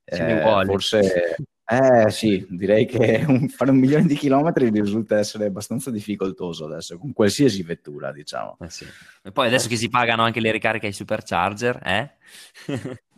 eh, 0.04 0.40
forse 0.64 1.36
Eh 1.68 2.10
sì, 2.10 2.46
direi 2.48 2.86
che 2.86 3.24
un, 3.26 3.48
fare 3.48 3.72
un 3.72 3.78
milione 3.78 4.06
di 4.06 4.14
chilometri 4.14 4.70
risulta 4.70 5.18
essere 5.18 5.46
abbastanza 5.46 5.90
difficoltoso 5.90 6.64
adesso, 6.66 6.96
con 6.96 7.12
qualsiasi 7.12 7.62
vettura, 7.64 8.12
diciamo. 8.12 8.56
Eh 8.60 8.70
sì. 8.70 8.86
E 9.22 9.32
poi 9.32 9.48
adesso 9.48 9.68
che 9.68 9.76
si 9.76 9.88
pagano 9.88 10.22
anche 10.22 10.40
le 10.40 10.52
ricariche 10.52 10.86
ai 10.86 10.92
supercharger, 10.92 11.80
eh? 11.84 12.10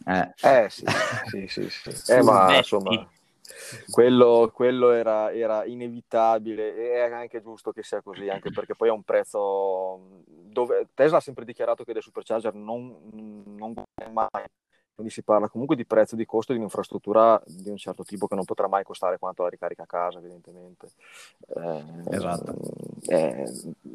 eh. 0.07 0.33
eh 0.41 0.67
sì, 0.71 0.85
sì, 1.47 1.69
sì, 1.69 1.91
sì. 1.93 2.13
Eh, 2.13 2.23
ma 2.23 2.57
insomma, 2.57 3.07
quello, 3.91 4.51
quello 4.53 4.91
era, 4.91 5.33
era, 5.33 5.65
inevitabile 5.65 6.77
e 6.77 6.93
è 7.07 7.13
anche 7.13 7.43
giusto 7.43 7.73
che 7.73 7.83
sia 7.83 8.03
così, 8.03 8.29
anche 8.29 8.51
perché 8.51 8.75
poi 8.75 8.89
è 8.89 8.93
un 8.93 9.03
prezzo 9.03 10.23
dove 10.27 10.89
Tesla 10.95 11.19
ha 11.19 11.21
sempre 11.21 11.45
dichiarato 11.45 11.85
che 11.85 11.93
dei 11.93 12.03
supercharger 12.03 12.55
non, 12.55 12.97
non 13.57 13.75
mai 14.13 14.29
quindi 14.99 15.15
si 15.15 15.23
parla 15.23 15.49
comunque 15.49 15.77
di 15.77 15.87
prezzo 15.87 16.17
di 16.17 16.27
costo 16.27 16.51
di 16.51 16.59
un'infrastruttura 16.59 17.41
di 17.47 17.71
un 17.71 17.77
certo 17.77 18.03
tipo 18.03 18.27
che 18.27 18.35
non 18.35 18.45
potrà 18.45 18.67
mai 18.67 18.83
costare 18.83 19.17
quanto 19.17 19.45
la 19.45 19.49
ricarica 19.49 19.85
a 19.85 19.87
casa, 19.87 20.19
evidentemente. 20.19 20.89
Eh, 21.55 21.85
esatto. 22.11 22.57
Eh, 23.07 23.45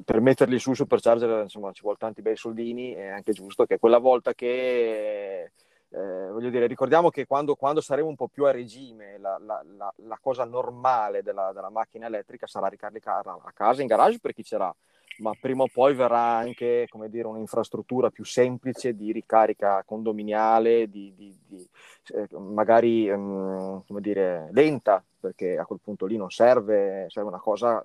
per 0.05 0.21
metterli 0.21 0.57
su 0.59 0.73
supercharger 0.73 1.41
insomma, 1.41 1.73
ci 1.73 1.81
vuole 1.81 1.97
tanti 1.99 2.21
bei 2.21 2.37
soldini, 2.37 2.93
è 2.93 3.07
anche 3.07 3.33
giusto 3.33 3.65
che 3.65 3.79
quella 3.79 3.97
volta 3.97 4.33
che 4.33 5.51
eh, 5.95 6.31
voglio 6.31 6.49
dire, 6.49 6.65
ricordiamo 6.65 7.11
che 7.11 7.27
quando, 7.27 7.53
quando, 7.55 7.79
saremo 7.79 8.07
un 8.07 8.15
po' 8.15 8.27
più 8.27 8.45
a 8.45 8.51
regime, 8.51 9.19
la, 9.19 9.37
la, 9.39 9.63
la, 9.77 9.93
la 9.97 10.17
cosa 10.19 10.43
normale 10.43 11.21
della, 11.21 11.51
della, 11.53 11.69
macchina 11.69 12.07
elettrica 12.07 12.47
sarà 12.47 12.67
ricaricarla 12.67 13.39
a 13.43 13.51
casa, 13.51 13.81
in 13.81 13.87
garage 13.87 14.19
per 14.19 14.33
chi 14.33 14.43
ce 14.43 14.57
l'ha, 14.57 14.75
ma 15.17 15.33
prima 15.39 15.63
o 15.63 15.67
poi 15.71 15.93
verrà 15.93 16.37
anche 16.37 16.87
come 16.89 17.09
dire, 17.09 17.27
un'infrastruttura 17.27 18.09
più 18.09 18.23
semplice 18.23 18.95
di 18.95 19.11
ricarica 19.11 19.83
condominiale, 19.85 20.89
di, 20.89 21.13
di, 21.15 21.37
di, 21.45 21.69
eh, 22.13 22.27
magari 22.37 23.09
um, 23.09 23.83
come 23.85 24.01
dire, 24.01 24.49
lenta, 24.51 25.03
perché 25.19 25.57
a 25.57 25.65
quel 25.65 25.79
punto 25.81 26.05
lì 26.05 26.17
non 26.17 26.29
serve, 26.29 27.05
serve 27.09 27.29
una 27.29 27.39
cosa 27.39 27.83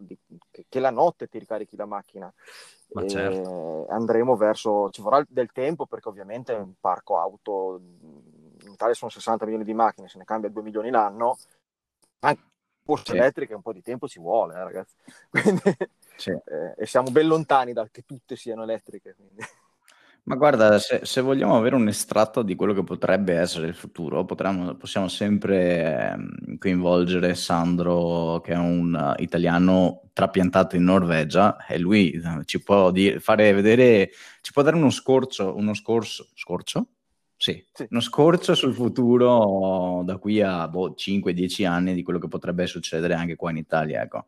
che, 0.51 0.64
che, 0.69 0.81
la 0.81 0.91
notte 0.91 1.29
ti 1.29 1.38
ricarichi 1.38 1.77
la 1.77 1.87
macchina. 1.87 2.33
Certo. 3.07 3.87
Andremo 3.88 4.35
verso, 4.37 4.88
ci 4.91 5.03
vorrà 5.03 5.23
del 5.29 5.53
tempo 5.53 5.87
perché 5.87 6.09
ovviamente 6.09 6.53
un 6.55 6.73
parco 6.81 7.19
auto, 7.19 7.79
in 8.64 8.73
Italia 8.73 8.95
sono 8.95 9.11
60 9.11 9.45
milioni 9.45 9.64
di 9.64 9.75
macchine, 9.75 10.09
se 10.09 10.19
ne 10.19 10.25
cambia 10.25 10.49
2 10.49 10.62
milioni 10.62 10.91
l'anno, 10.91 11.37
anche 12.21 12.43
corse 12.88 13.12
sì. 13.12 13.19
elettriche 13.19 13.55
un 13.55 13.61
po' 13.61 13.75
di 13.75 13.83
tempo 13.83 14.09
ci 14.09 14.19
vuole, 14.19 14.55
eh, 14.55 14.64
ragazzi. 14.64 14.95
Quindi, 15.29 15.77
sì. 16.18 16.31
eh, 16.31 16.74
e 16.76 16.87
siamo 16.87 17.11
ben 17.11 17.26
lontani 17.26 17.72
da 17.72 17.88
che 17.90 18.02
tutte 18.04 18.37
siano 18.37 18.62
elettriche. 18.64 19.14
Quindi. 19.14 19.42
Ma 20.28 20.35
guarda, 20.35 20.78
se, 20.78 21.00
se, 21.04 21.22
vogliamo 21.22 21.57
avere 21.57 21.74
un 21.74 21.88
estratto 21.88 22.42
di 22.42 22.54
quello 22.54 22.74
che 22.74 22.85
potrebbe 22.85 23.35
essere 23.35 23.66
il 23.66 23.74
futuro, 23.74 24.26
potremmo, 24.26 24.74
possiamo 24.74 25.09
sempre 25.09 26.12
eh, 26.12 26.59
coinvolgere 26.59 27.35
Sandro, 27.35 28.38
che 28.44 28.52
è 28.52 28.57
un 28.57 29.14
italiano 29.20 30.11
trapiantato 30.12 30.76
in 30.76 30.85
Norvegia, 30.85 31.64
e 31.66 31.78
lui 31.78 32.11
eh, 32.11 32.44
ci 32.44 32.62
può 32.62 32.90
dire, 32.90 33.20
fare 33.20 33.54
vedere, 33.54 34.11
ci 34.42 34.52
può 34.52 34.61
dare 34.61 34.76
uno 34.76 34.90
scorcio, 34.90 35.57
uno 35.57 35.72
scorso, 35.72 36.28
scorcio? 36.35 36.88
Sì, 37.35 37.64
sì, 37.72 37.87
uno 37.88 38.00
scorcio 38.00 38.54
sul 38.54 38.74
futuro 38.74 40.02
da 40.04 40.18
qui 40.18 40.42
a 40.42 40.68
boh, 40.68 40.94
5-10 40.94 41.66
anni 41.66 41.94
di 41.94 42.02
quello 42.02 42.18
che 42.18 42.28
potrebbe 42.28 42.66
succedere 42.66 43.14
anche 43.14 43.37
qua 43.37 43.50
in 43.50 43.57
Italia. 43.57 44.02
Ecco. 44.02 44.26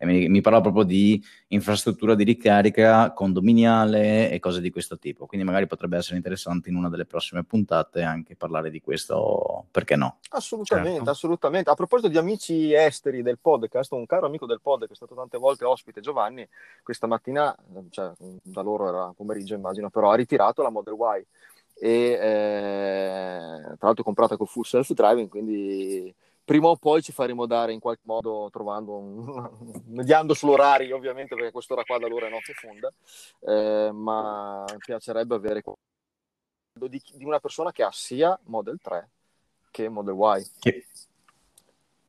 Mi, 0.00 0.28
mi, 0.28 0.40
parla 0.40 0.60
proprio 0.60 0.84
di 0.84 1.22
infrastruttura 1.48 2.14
di 2.14 2.24
ricarica 2.24 3.12
condominiale 3.12 4.30
e 4.30 4.38
cose 4.38 4.60
di 4.60 4.70
questo 4.70 4.98
tipo. 4.98 5.26
Quindi 5.26 5.46
magari 5.46 5.66
potrebbe 5.66 5.98
essere 5.98 6.16
interessante 6.16 6.70
in 6.70 6.76
una 6.76 6.88
delle 6.88 7.04
prossime 7.04 7.44
puntate 7.44 8.02
anche 8.02 8.34
parlare 8.34 8.70
di 8.70 8.80
questo, 8.80 9.66
perché 9.70 9.96
no? 9.96 10.18
Assolutamente, 10.30 10.96
certo. 10.96 11.10
assolutamente. 11.10 11.70
A 11.70 11.74
proposito 11.74 12.08
di 12.08 12.16
amici 12.16 12.72
esteri 12.72 13.22
del 13.22 13.38
podcast, 13.38 13.92
un 13.92 14.06
caro 14.06 14.26
amico 14.26 14.46
del 14.46 14.60
podcast, 14.62 14.92
è 14.92 14.96
stato 14.96 15.14
tante 15.14 15.36
volte 15.36 15.64
ospite 15.64 16.00
Giovanni, 16.00 16.48
questa 16.82 17.06
mattina, 17.06 17.54
cioè 17.90 18.10
da 18.42 18.62
loro 18.62 18.88
era 18.88 19.12
pomeriggio 19.14 19.54
immagino, 19.54 19.90
però 19.90 20.10
ha 20.10 20.16
ritirato 20.16 20.62
la 20.62 20.70
Model 20.70 20.94
Y 20.94 21.26
e 21.82 22.10
eh, 22.12 23.62
tra 23.62 23.86
l'altro 23.86 24.04
comprata 24.04 24.36
con 24.36 24.46
full 24.46 24.64
self 24.64 24.92
driving 24.92 25.30
quindi 25.30 26.14
prima 26.44 26.68
o 26.68 26.76
poi 26.76 27.02
ci 27.02 27.12
faremo 27.12 27.46
dare 27.46 27.72
in 27.72 27.80
qualche 27.80 28.02
modo 28.04 28.48
trovando 28.50 28.96
un, 28.96 29.82
mediando 29.86 30.34
sull'orario 30.34 30.96
ovviamente 30.96 31.34
perché 31.34 31.52
quest'ora 31.52 31.84
qua 31.84 31.98
da 31.98 32.08
loro 32.08 32.26
è 32.26 32.30
notte 32.30 32.54
fonda 32.54 32.90
eh, 33.46 33.90
ma 33.92 34.64
mi 34.68 34.78
piacerebbe 34.78 35.34
avere 35.34 35.62
di, 36.72 37.02
di, 37.14 37.24
una 37.24 37.40
persona 37.40 37.72
che 37.72 37.82
ha 37.82 37.90
sia 37.92 38.38
Model 38.44 38.78
3 38.80 39.08
che 39.70 39.88
Model 39.88 40.16
Y 40.16 40.46
che... 40.58 40.86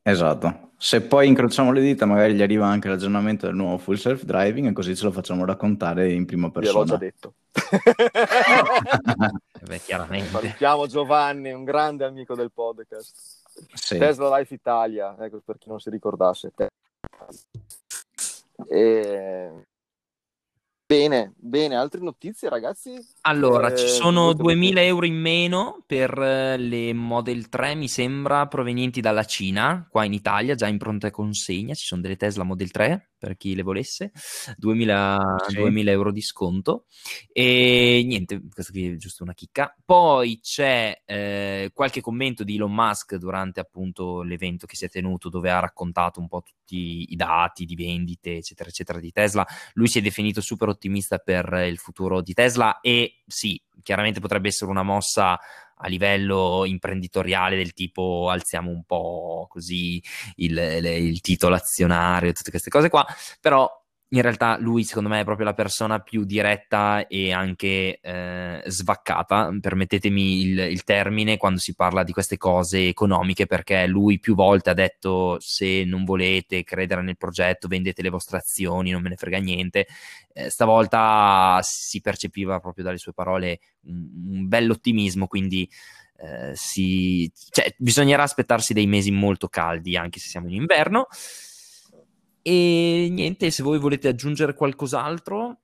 Esatto, 0.04 0.70
se 0.76 1.02
poi 1.02 1.28
incrociamo 1.28 1.70
le 1.70 1.80
dita 1.80 2.06
magari 2.06 2.34
gli 2.34 2.42
arriva 2.42 2.66
anche 2.66 2.88
l'aggiornamento 2.88 3.46
del 3.46 3.54
nuovo 3.54 3.78
full 3.78 3.94
self 3.94 4.24
driving 4.24 4.68
e 4.68 4.72
così 4.72 4.96
ce 4.96 5.04
lo 5.04 5.12
facciamo 5.12 5.44
raccontare 5.44 6.12
in 6.12 6.26
prima 6.26 6.50
persona. 6.50 6.84
Gliel'ho 6.84 6.90
già 6.90 6.96
detto. 6.96 7.34
Beh, 9.62 9.78
chiaramente. 9.78 10.28
Salutiamo 10.28 10.88
Giovanni, 10.88 11.52
un 11.52 11.62
grande 11.62 12.04
amico 12.04 12.34
del 12.34 12.50
podcast. 12.50 13.41
Sì. 13.74 13.98
Tesla 13.98 14.38
Life 14.38 14.54
Italia, 14.54 15.16
ecco 15.18 15.40
per 15.44 15.58
chi 15.58 15.68
non 15.68 15.80
si 15.80 15.90
ricordasse. 15.90 16.52
E 18.68 19.64
Bene, 20.92 21.32
bene, 21.38 21.74
altre 21.74 22.02
notizie 22.02 22.50
ragazzi? 22.50 22.92
Allora, 23.22 23.72
eh, 23.72 23.76
ci 23.78 23.88
sono 23.88 24.34
2000 24.34 24.82
euro 24.82 25.06
in 25.06 25.14
meno 25.14 25.82
per 25.86 26.10
eh, 26.18 26.58
le 26.58 26.92
Model 26.92 27.48
3, 27.48 27.74
mi 27.76 27.88
sembra, 27.88 28.46
provenienti 28.46 29.00
dalla 29.00 29.24
Cina, 29.24 29.88
qua 29.90 30.04
in 30.04 30.12
Italia, 30.12 30.54
già 30.54 30.68
in 30.68 30.76
pronta 30.76 31.10
consegna, 31.10 31.72
ci 31.72 31.86
sono 31.86 32.02
delle 32.02 32.16
Tesla 32.16 32.42
Model 32.44 32.70
3, 32.70 33.11
per 33.22 33.36
chi 33.36 33.54
le 33.54 33.62
volesse, 33.62 34.10
2000, 34.56 35.36
sì. 35.46 35.54
2000 35.54 35.90
euro 35.92 36.10
di 36.10 36.20
sconto. 36.20 36.86
E 37.30 38.02
niente, 38.04 38.42
questa 38.52 38.72
qui 38.72 38.94
è 38.94 38.96
giusto 38.96 39.22
una 39.22 39.32
chicca. 39.32 39.72
Poi 39.84 40.40
c'è 40.40 41.02
eh, 41.04 41.70
qualche 41.72 42.00
commento 42.00 42.42
di 42.42 42.56
Elon 42.56 42.74
Musk 42.74 43.14
durante 43.14 43.60
appunto 43.60 44.22
l'evento 44.22 44.66
che 44.66 44.74
si 44.74 44.86
è 44.86 44.88
tenuto, 44.88 45.28
dove 45.28 45.52
ha 45.52 45.60
raccontato 45.60 46.18
un 46.18 46.26
po' 46.26 46.42
tutti 46.42 47.12
i 47.12 47.14
dati 47.14 47.64
di 47.64 47.76
vendite, 47.76 48.38
eccetera, 48.38 48.68
eccetera, 48.68 48.98
di 48.98 49.12
Tesla. 49.12 49.46
Lui 49.74 49.86
si 49.86 50.00
è 50.00 50.02
definito 50.02 50.40
super 50.40 50.66
ottimista 50.66 51.18
per 51.18 51.52
il 51.68 51.78
futuro 51.78 52.22
di 52.22 52.32
Tesla 52.32 52.80
e 52.80 53.22
sì, 53.24 53.62
chiaramente 53.82 54.18
potrebbe 54.18 54.48
essere 54.48 54.68
una 54.68 54.82
mossa 54.82 55.38
a 55.82 55.88
livello 55.88 56.64
imprenditoriale 56.64 57.56
del 57.56 57.72
tipo 57.72 58.28
alziamo 58.30 58.70
un 58.70 58.84
po' 58.84 59.46
così 59.48 60.02
il, 60.36 60.56
il 60.56 61.20
titolo 61.20 61.54
azionario, 61.54 62.32
tutte 62.32 62.50
queste 62.50 62.70
cose 62.70 62.88
qua, 62.88 63.04
però 63.40 63.68
in 64.14 64.20
realtà 64.20 64.58
lui 64.58 64.84
secondo 64.84 65.08
me 65.08 65.20
è 65.20 65.24
proprio 65.24 65.46
la 65.46 65.54
persona 65.54 65.98
più 66.00 66.24
diretta 66.24 67.06
e 67.06 67.32
anche 67.32 67.98
eh, 67.98 68.62
svaccata, 68.66 69.50
permettetemi 69.58 70.40
il, 70.40 70.58
il, 70.58 70.84
termine, 70.84 71.38
quando 71.38 71.58
si 71.58 71.74
parla 71.74 72.02
di 72.02 72.12
queste 72.12 72.36
cose 72.36 72.88
economiche, 72.88 73.46
perché 73.46 73.86
lui 73.86 74.18
più 74.18 74.34
volte 74.34 74.70
ha 74.70 74.74
detto 74.74 75.38
se 75.40 75.84
non 75.84 76.04
volete 76.04 76.62
credere 76.62 77.00
nel 77.00 77.16
progetto 77.16 77.68
vendete 77.68 78.02
le 78.02 78.10
vostre 78.10 78.36
azioni, 78.36 78.90
non 78.90 79.00
me 79.00 79.08
ne 79.08 79.16
frega 79.16 79.38
niente. 79.38 79.86
Eh, 80.34 80.50
stavolta 80.50 81.60
si 81.62 82.02
percepiva 82.02 82.60
proprio 82.60 82.84
dalle 82.84 82.98
sue 82.98 83.14
parole 83.14 83.60
un, 83.84 84.08
un 84.28 84.48
bell'ottimismo, 84.48 85.26
quindi... 85.26 85.68
Eh, 86.24 86.52
si, 86.54 87.28
cioè, 87.50 87.74
bisognerà 87.78 88.22
aspettarsi 88.22 88.72
dei 88.74 88.86
mesi 88.86 89.10
molto 89.10 89.48
caldi 89.48 89.96
anche 89.96 90.20
se 90.20 90.28
siamo 90.28 90.46
in 90.46 90.54
inverno 90.54 91.08
e 92.42 93.08
niente, 93.10 93.50
se 93.50 93.62
voi 93.62 93.78
volete 93.78 94.08
aggiungere 94.08 94.54
qualcos'altro. 94.54 95.58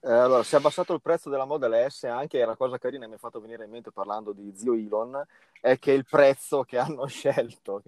Eh, 0.00 0.12
allora, 0.12 0.44
si 0.44 0.54
è 0.54 0.58
abbassato 0.58 0.94
il 0.94 1.00
prezzo 1.00 1.28
della 1.28 1.44
Model 1.44 1.90
S, 1.90 2.04
anche 2.04 2.40
una 2.42 2.54
cosa 2.54 2.78
carina 2.78 3.08
mi 3.08 3.14
ha 3.14 3.18
fatto 3.18 3.40
venire 3.40 3.64
in 3.64 3.70
mente 3.70 3.90
parlando 3.90 4.32
di 4.32 4.52
zio 4.54 4.74
Elon, 4.74 5.24
è 5.60 5.76
che 5.78 5.90
il 5.90 6.06
prezzo 6.08 6.62
che 6.62 6.78
hanno 6.78 7.06
scelto, 7.10 7.82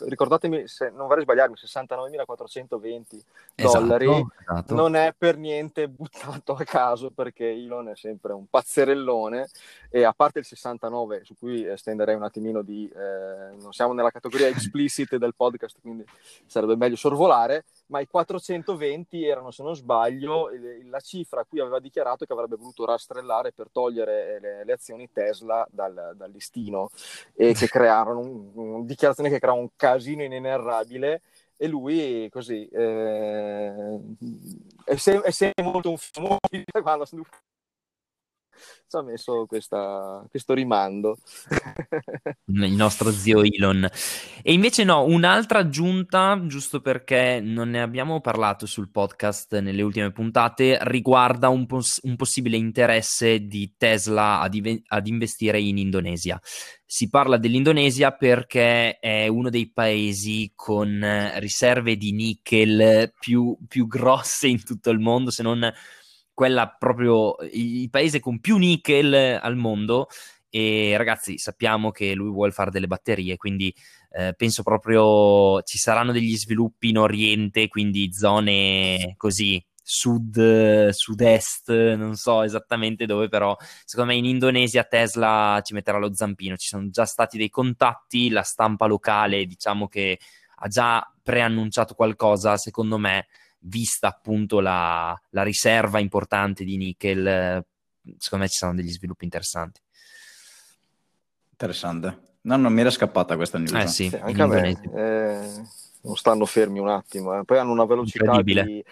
ricordatemi 0.00 0.68
se 0.68 0.90
non 0.90 1.06
vorrei 1.06 1.22
sbagliarmi, 1.22 1.54
69.420 1.56 3.20
esatto, 3.54 3.78
dollari, 3.78 4.26
esatto. 4.40 4.74
non 4.74 4.96
è 4.96 5.14
per 5.16 5.38
niente 5.38 5.88
buttato 5.88 6.52
a 6.52 6.64
caso 6.64 7.10
perché 7.10 7.50
Elon 7.50 7.88
è 7.88 7.96
sempre 7.96 8.34
un 8.34 8.46
pazzerellone 8.48 9.48
e 9.88 10.04
a 10.04 10.12
parte 10.12 10.40
il 10.40 10.44
69 10.44 11.24
su 11.24 11.36
cui 11.38 11.66
stenderei 11.76 12.14
un 12.14 12.24
attimino 12.24 12.60
di, 12.60 12.86
eh, 12.88 13.56
non 13.56 13.72
siamo 13.72 13.94
nella 13.94 14.10
categoria 14.10 14.48
explicit 14.48 15.16
del 15.16 15.34
podcast 15.34 15.78
quindi 15.80 16.04
sarebbe 16.44 16.76
meglio 16.76 16.96
sorvolare, 16.96 17.64
ma 17.88 18.00
i 18.00 18.06
420 18.06 19.24
erano 19.24 19.50
se 19.50 19.62
non 19.62 19.76
sbaglio 19.76 20.48
la 20.84 21.00
cifra 21.00 21.40
a 21.40 21.44
cui 21.44 21.60
aveva 21.60 21.78
dichiarato 21.78 22.24
che 22.24 22.32
avrebbe 22.32 22.56
voluto 22.56 22.84
rastrellare 22.84 23.52
per 23.52 23.68
togliere 23.70 24.40
le, 24.40 24.64
le 24.64 24.72
azioni 24.72 25.10
Tesla 25.12 25.66
dal, 25.70 26.14
dal 26.16 26.30
listino 26.30 26.90
e 27.34 27.52
che 27.54 27.68
crearono 27.68 28.20
un, 28.20 28.50
una 28.54 28.84
dichiarazione 28.84 29.30
che 29.30 29.38
crea 29.38 29.52
un 29.52 29.68
casino 29.76 30.22
inenerrabile 30.22 31.22
e 31.56 31.68
lui 31.68 32.28
così 32.30 32.68
eh, 32.68 33.98
è, 34.84 34.96
sempre, 34.96 35.28
è 35.28 35.30
sempre 35.30 35.64
molto 35.64 35.90
un 35.90 35.96
quando 36.82 37.06
ci 38.88 38.96
ha 38.96 39.02
messo 39.02 39.46
questa, 39.46 40.24
questo 40.30 40.54
rimando. 40.54 41.18
Il 42.46 42.72
nostro 42.72 43.10
zio 43.10 43.42
Elon. 43.42 43.88
E 44.42 44.52
invece 44.52 44.84
no, 44.84 45.04
un'altra 45.04 45.60
aggiunta, 45.60 46.40
giusto 46.46 46.80
perché 46.80 47.40
non 47.42 47.70
ne 47.70 47.82
abbiamo 47.82 48.20
parlato 48.20 48.66
sul 48.66 48.90
podcast 48.90 49.58
nelle 49.58 49.82
ultime 49.82 50.12
puntate, 50.12 50.78
riguarda 50.82 51.48
un, 51.48 51.66
pos- 51.66 52.00
un 52.02 52.16
possibile 52.16 52.56
interesse 52.56 53.46
di 53.46 53.74
Tesla 53.76 54.40
ad, 54.40 54.54
ive- 54.54 54.82
ad 54.86 55.06
investire 55.06 55.60
in 55.60 55.78
Indonesia. 55.78 56.40
Si 56.84 57.08
parla 57.08 57.36
dell'Indonesia 57.36 58.12
perché 58.12 58.98
è 59.00 59.26
uno 59.26 59.50
dei 59.50 59.70
paesi 59.72 60.52
con 60.54 61.04
riserve 61.38 61.96
di 61.96 62.12
nickel 62.12 63.12
più, 63.18 63.56
più 63.66 63.88
grosse 63.88 64.46
in 64.46 64.62
tutto 64.62 64.90
il 64.90 65.00
mondo, 65.00 65.30
se 65.30 65.42
non 65.42 65.68
quella 66.36 66.68
proprio 66.68 67.36
il 67.50 67.88
paese 67.88 68.20
con 68.20 68.40
più 68.40 68.58
nickel 68.58 69.40
al 69.40 69.56
mondo. 69.56 70.08
E 70.50 70.94
ragazzi, 70.98 71.38
sappiamo 71.38 71.90
che 71.90 72.14
lui 72.14 72.30
vuole 72.30 72.52
fare 72.52 72.70
delle 72.70 72.86
batterie, 72.86 73.36
quindi 73.36 73.74
eh, 74.10 74.34
penso 74.36 74.62
proprio 74.62 75.62
ci 75.62 75.78
saranno 75.78 76.12
degli 76.12 76.36
sviluppi 76.36 76.90
in 76.90 76.98
Oriente, 76.98 77.68
quindi 77.68 78.12
zone 78.12 79.14
così 79.16 79.62
sud, 79.82 80.90
sud-est, 80.90 81.70
non 81.94 82.16
so 82.16 82.42
esattamente 82.42 83.06
dove, 83.06 83.28
però 83.28 83.56
secondo 83.84 84.12
me 84.12 84.18
in 84.18 84.26
Indonesia 84.26 84.84
Tesla 84.84 85.60
ci 85.64 85.72
metterà 85.72 85.96
lo 85.98 86.14
zampino. 86.14 86.56
Ci 86.56 86.68
sono 86.68 86.90
già 86.90 87.06
stati 87.06 87.38
dei 87.38 87.48
contatti, 87.48 88.28
la 88.28 88.42
stampa 88.42 88.84
locale 88.86 89.46
diciamo 89.46 89.88
che 89.88 90.18
ha 90.56 90.68
già 90.68 91.10
preannunciato 91.22 91.94
qualcosa, 91.94 92.58
secondo 92.58 92.98
me 92.98 93.26
vista 93.60 94.08
appunto 94.08 94.60
la, 94.60 95.18
la 95.30 95.42
riserva 95.42 95.98
importante 95.98 96.64
di 96.64 96.76
nickel, 96.76 97.64
secondo 98.18 98.44
me 98.44 98.50
ci 98.50 98.58
saranno 98.58 98.80
degli 98.80 98.92
sviluppi 98.92 99.24
interessanti. 99.24 99.80
Interessante. 101.50 102.18
No, 102.42 102.56
non 102.56 102.72
mi 102.72 102.80
era 102.80 102.90
scappata 102.90 103.34
questa 103.34 103.58
news. 103.58 103.72
Eh 103.72 103.86
sì, 103.86 104.08
sì 104.08 104.16
anche 104.16 104.42
a 104.42 104.46
me. 104.46 104.80
Eh, 104.94 105.62
non 106.02 106.16
stanno 106.16 106.44
fermi 106.46 106.78
un 106.78 106.88
attimo. 106.88 107.36
Eh. 107.38 107.44
Poi 107.44 107.58
hanno 107.58 107.72
una 107.72 107.84
velocità 107.84 108.40
di... 108.40 108.56
Eh, 108.56 108.84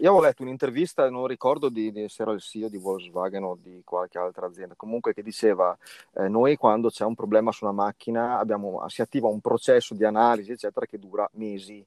io 0.00 0.10
avevo 0.10 0.20
letto 0.20 0.42
un'intervista, 0.42 1.08
non 1.10 1.26
ricordo 1.26 1.68
di, 1.68 1.90
di, 1.90 2.08
se 2.08 2.22
era 2.22 2.32
il 2.32 2.40
CEO 2.40 2.68
di 2.68 2.78
Volkswagen 2.78 3.42
o 3.42 3.58
di 3.60 3.82
qualche 3.84 4.18
altra 4.18 4.46
azienda, 4.46 4.74
comunque 4.76 5.12
che 5.12 5.22
diceva 5.22 5.76
eh, 6.12 6.28
noi 6.28 6.56
quando 6.56 6.90
c'è 6.90 7.04
un 7.04 7.14
problema 7.14 7.50
su 7.50 7.64
una 7.64 7.72
macchina 7.72 8.38
abbiamo, 8.38 8.84
si 8.88 9.02
attiva 9.02 9.26
un 9.26 9.40
processo 9.40 9.94
di 9.94 10.04
analisi, 10.04 10.52
eccetera, 10.52 10.86
che 10.86 10.98
dura 10.98 11.28
mesi 11.32 11.84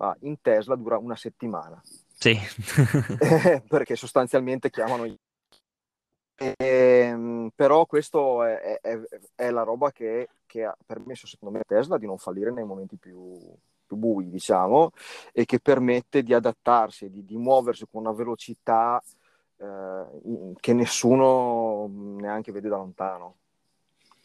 uh, 0.00 0.12
in 0.20 0.40
Tesla 0.40 0.74
dura 0.76 0.98
una 0.98 1.16
settimana. 1.16 1.80
Sì. 1.84 2.36
perché 3.68 3.96
sostanzialmente 3.96 4.70
chiamano... 4.70 5.04
E, 5.04 6.54
ehm, 6.56 7.50
però 7.54 7.84
questo 7.84 8.42
è, 8.44 8.80
è, 8.80 8.98
è 9.34 9.50
la 9.50 9.62
roba 9.62 9.92
che, 9.92 10.28
che, 10.46 10.64
ha 10.64 10.74
permesso 10.86 11.26
secondo 11.26 11.54
me 11.54 11.60
a 11.60 11.66
Tesla 11.66 11.98
di 11.98 12.06
non 12.06 12.16
fallire 12.16 12.50
nei 12.50 12.64
momenti 12.64 12.96
più, 12.96 13.38
più 13.86 13.96
bui, 13.96 14.30
diciamo, 14.30 14.92
e 15.32 15.44
che 15.44 15.60
permette 15.60 16.22
di 16.22 16.32
adattarsi, 16.32 17.10
di, 17.10 17.26
di 17.26 17.36
muoversi 17.36 17.86
con 17.90 18.02
una 18.02 18.12
velocità 18.12 19.02
eh, 19.58 20.52
che 20.58 20.72
nessuno 20.72 21.86
neanche 22.18 22.52
vede 22.52 22.68
da 22.68 22.76
lontano. 22.76 23.39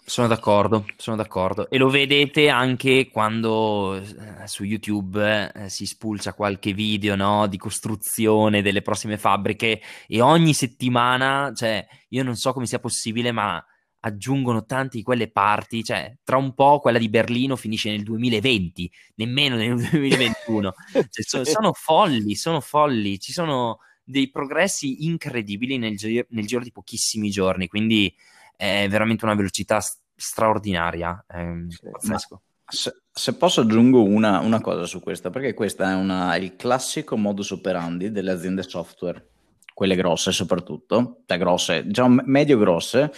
Sono 0.08 0.28
d'accordo, 0.28 0.86
sono 0.98 1.16
d'accordo. 1.16 1.68
E 1.68 1.80
lo 1.80 1.90
vedete 1.90 2.48
anche 2.48 3.10
quando 3.10 3.96
eh, 3.96 4.46
su 4.46 4.64
YouTube 4.64 5.52
eh, 5.52 5.68
si 5.68 5.88
spulcia 5.88 6.36
qualche 6.36 6.74
video 6.74 7.16
no, 7.16 7.48
di 7.48 7.58
costruzione 7.58 8.62
delle 8.62 8.84
prossime 8.84 9.18
fabbriche 9.18 9.82
e 10.08 10.22
ogni 10.22 10.54
settimana, 10.54 11.52
cioè, 11.56 11.84
io 12.10 12.24
non 12.24 12.36
so 12.36 12.54
come 12.54 12.68
sia 12.68 12.78
possibile, 12.78 13.32
ma 13.32 13.66
aggiungono 14.02 14.66
tante 14.66 14.98
di 14.98 15.04
quelle 15.04 15.32
parti, 15.32 15.84
cioè, 15.84 16.16
tra 16.24 16.38
un 16.38 16.54
po' 16.54 16.80
quella 16.80 17.00
di 17.00 17.10
Berlino 17.10 17.56
finisce 17.56 17.90
nel 17.90 18.04
2020, 18.04 18.92
nemmeno 19.16 19.56
nel 19.56 19.74
2021. 19.90 20.74
cioè, 20.92 21.04
so, 21.10 21.44
sono 21.46 21.74
folli, 21.74 22.36
sono 22.36 22.62
folli, 22.62 23.20
ci 23.20 23.32
sono 23.32 23.80
dei 24.04 24.30
progressi 24.30 25.06
incredibili 25.06 25.80
nel, 25.80 25.96
gi- 25.96 26.26
nel 26.30 26.46
giro 26.46 26.62
di 26.62 26.72
pochissimi 26.72 27.32
giorni, 27.32 27.68
quindi 27.68 28.16
è 28.56 28.88
veramente 28.90 29.26
una 29.26 29.36
velocità 29.36 29.80
straordinaria, 30.16 31.24
è 31.28 31.46
sì, 31.68 31.90
pazzesco. 31.90 32.42
Se, 32.68 32.94
se, 33.12 33.36
posso 33.36 33.62
aggiungo 33.62 34.04
una, 34.04 34.40
una, 34.40 34.60
cosa 34.60 34.86
su 34.86 35.00
questa, 35.00 35.30
perché 35.30 35.54
questo 35.54 35.84
è, 35.84 35.94
una, 35.94 36.36
il 36.38 36.56
classico 36.56 37.16
modus 37.16 37.52
operandi 37.52 38.12
delle 38.12 38.32
aziende 38.32 38.64
software, 38.64 39.30
quelle 39.74 39.96
grosse 39.96 40.32
soprattutto, 40.32 41.22
cioè 41.26 41.38
grosse, 41.38 41.86
diciamo 41.86 42.22
medio-grosse, 42.26 43.12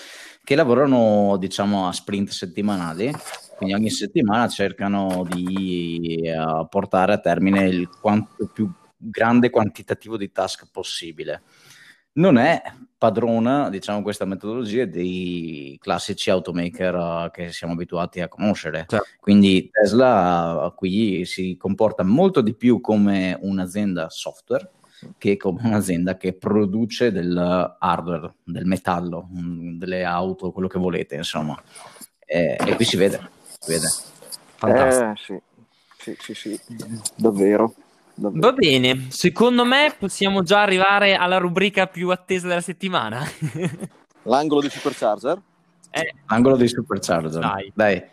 che 0.43 0.55
lavorano 0.55 1.38
diciamo 1.38 1.88
a 1.88 1.93
sprint 1.93 2.29
settimanali, 2.29 3.13
quindi 3.55 3.75
ogni 3.75 3.89
settimana 3.89 4.47
cercano 4.49 5.25
di 5.29 6.21
uh, 6.23 6.67
portare 6.67 7.13
a 7.13 7.19
termine 7.19 7.67
il 7.67 7.89
quanto 7.89 8.49
più 8.51 8.69
grande 8.97 9.49
quantitativo 9.49 10.17
di 10.17 10.31
task 10.31 10.69
possibile 10.71 11.43
non 12.17 12.38
è 12.38 12.61
padrona, 12.98 13.70
diciamo, 13.70 14.02
questa 14.02 14.26
metodologia 14.26 14.86
dei 14.86 15.78
classici 15.80 16.30
automaker 16.30 16.95
uh, 16.95 17.32
che 17.32 17.52
siamo 17.52 17.74
abituati 17.74 18.22
a 18.22 18.28
conoscere. 18.28 18.86
Certo. 18.88 19.06
Quindi 19.20 19.70
Tesla 19.72 20.66
uh, 20.66 20.76
qui 20.76 21.26
si 21.26 21.56
comporta 21.58 22.04
molto 22.04 22.41
di 22.41 22.54
più 22.56 22.82
come 22.82 23.38
un'azienda 23.39 24.10
software 24.10 24.72
che 25.20 25.38
come 25.38 25.62
un'azienda 25.64 26.18
che 26.18 26.34
produce 26.34 27.12
del 27.12 27.76
hardware, 27.80 28.34
del 28.43 28.66
metallo, 28.66 29.28
mh, 29.32 29.78
delle 29.78 30.04
auto, 30.04 30.52
quello 30.52 30.68
che 30.68 30.80
volete, 30.80 31.16
insomma. 31.16 31.56
E, 32.26 32.58
e 32.60 32.76
qui 32.76 32.84
si 32.84 32.98
vede, 32.98 33.30
si 33.60 33.72
vede. 33.74 33.88
Fantastico. 34.56 35.12
Eh, 35.12 35.16
sì. 35.18 35.41
Sì, 36.00 36.16
sì, 36.20 36.34
sì, 36.34 36.60
davvero. 37.16 37.74
Va 38.20 38.51
bene, 38.51 39.07
secondo 39.09 39.63
me 39.63 39.93
possiamo 39.97 40.41
già 40.41 40.63
arrivare 40.63 41.13
alla 41.13 41.38
rubrica 41.38 41.86
più 41.86 42.09
attesa 42.09 42.47
della 42.47 42.61
settimana. 42.61 43.22
L'angolo 44.24 44.61
di 44.61 44.70
Supercharger? 44.70 45.39
Eh. 45.91 46.13
L'angolo 46.28 46.57
di 46.57 46.68
Supercharger. 46.68 47.39
Dai. 47.39 47.72
Dai. 47.76 48.03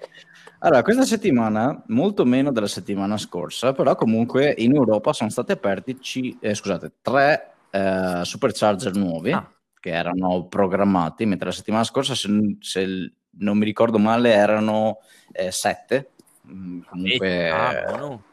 Allora, 0.58 0.82
questa 0.82 1.04
settimana, 1.04 1.82
molto 1.88 2.26
meno 2.26 2.52
della 2.52 2.66
settimana 2.66 3.16
scorsa, 3.16 3.72
però 3.72 3.94
comunque 3.94 4.54
in 4.58 4.74
Europa 4.74 5.14
sono 5.14 5.30
stati 5.30 5.52
aperti 5.52 5.96
c- 5.96 6.36
eh, 6.38 6.54
scusate, 6.54 6.92
tre 7.00 7.54
eh, 7.70 8.20
Supercharger 8.24 8.94
nuovi 8.94 9.32
ah. 9.32 9.50
che 9.80 9.90
erano 9.90 10.44
programmati, 10.48 11.24
mentre 11.24 11.46
la 11.46 11.54
settimana 11.54 11.84
scorsa, 11.84 12.14
se, 12.14 12.28
se 12.60 13.12
non 13.38 13.56
mi 13.56 13.64
ricordo 13.64 13.98
male, 13.98 14.32
erano 14.32 14.98
eh, 15.32 15.50
sette. 15.50 16.10
Mm, 16.46 16.80
comunque... 16.90 17.50
Ah, 17.50 17.96
no 17.96 18.32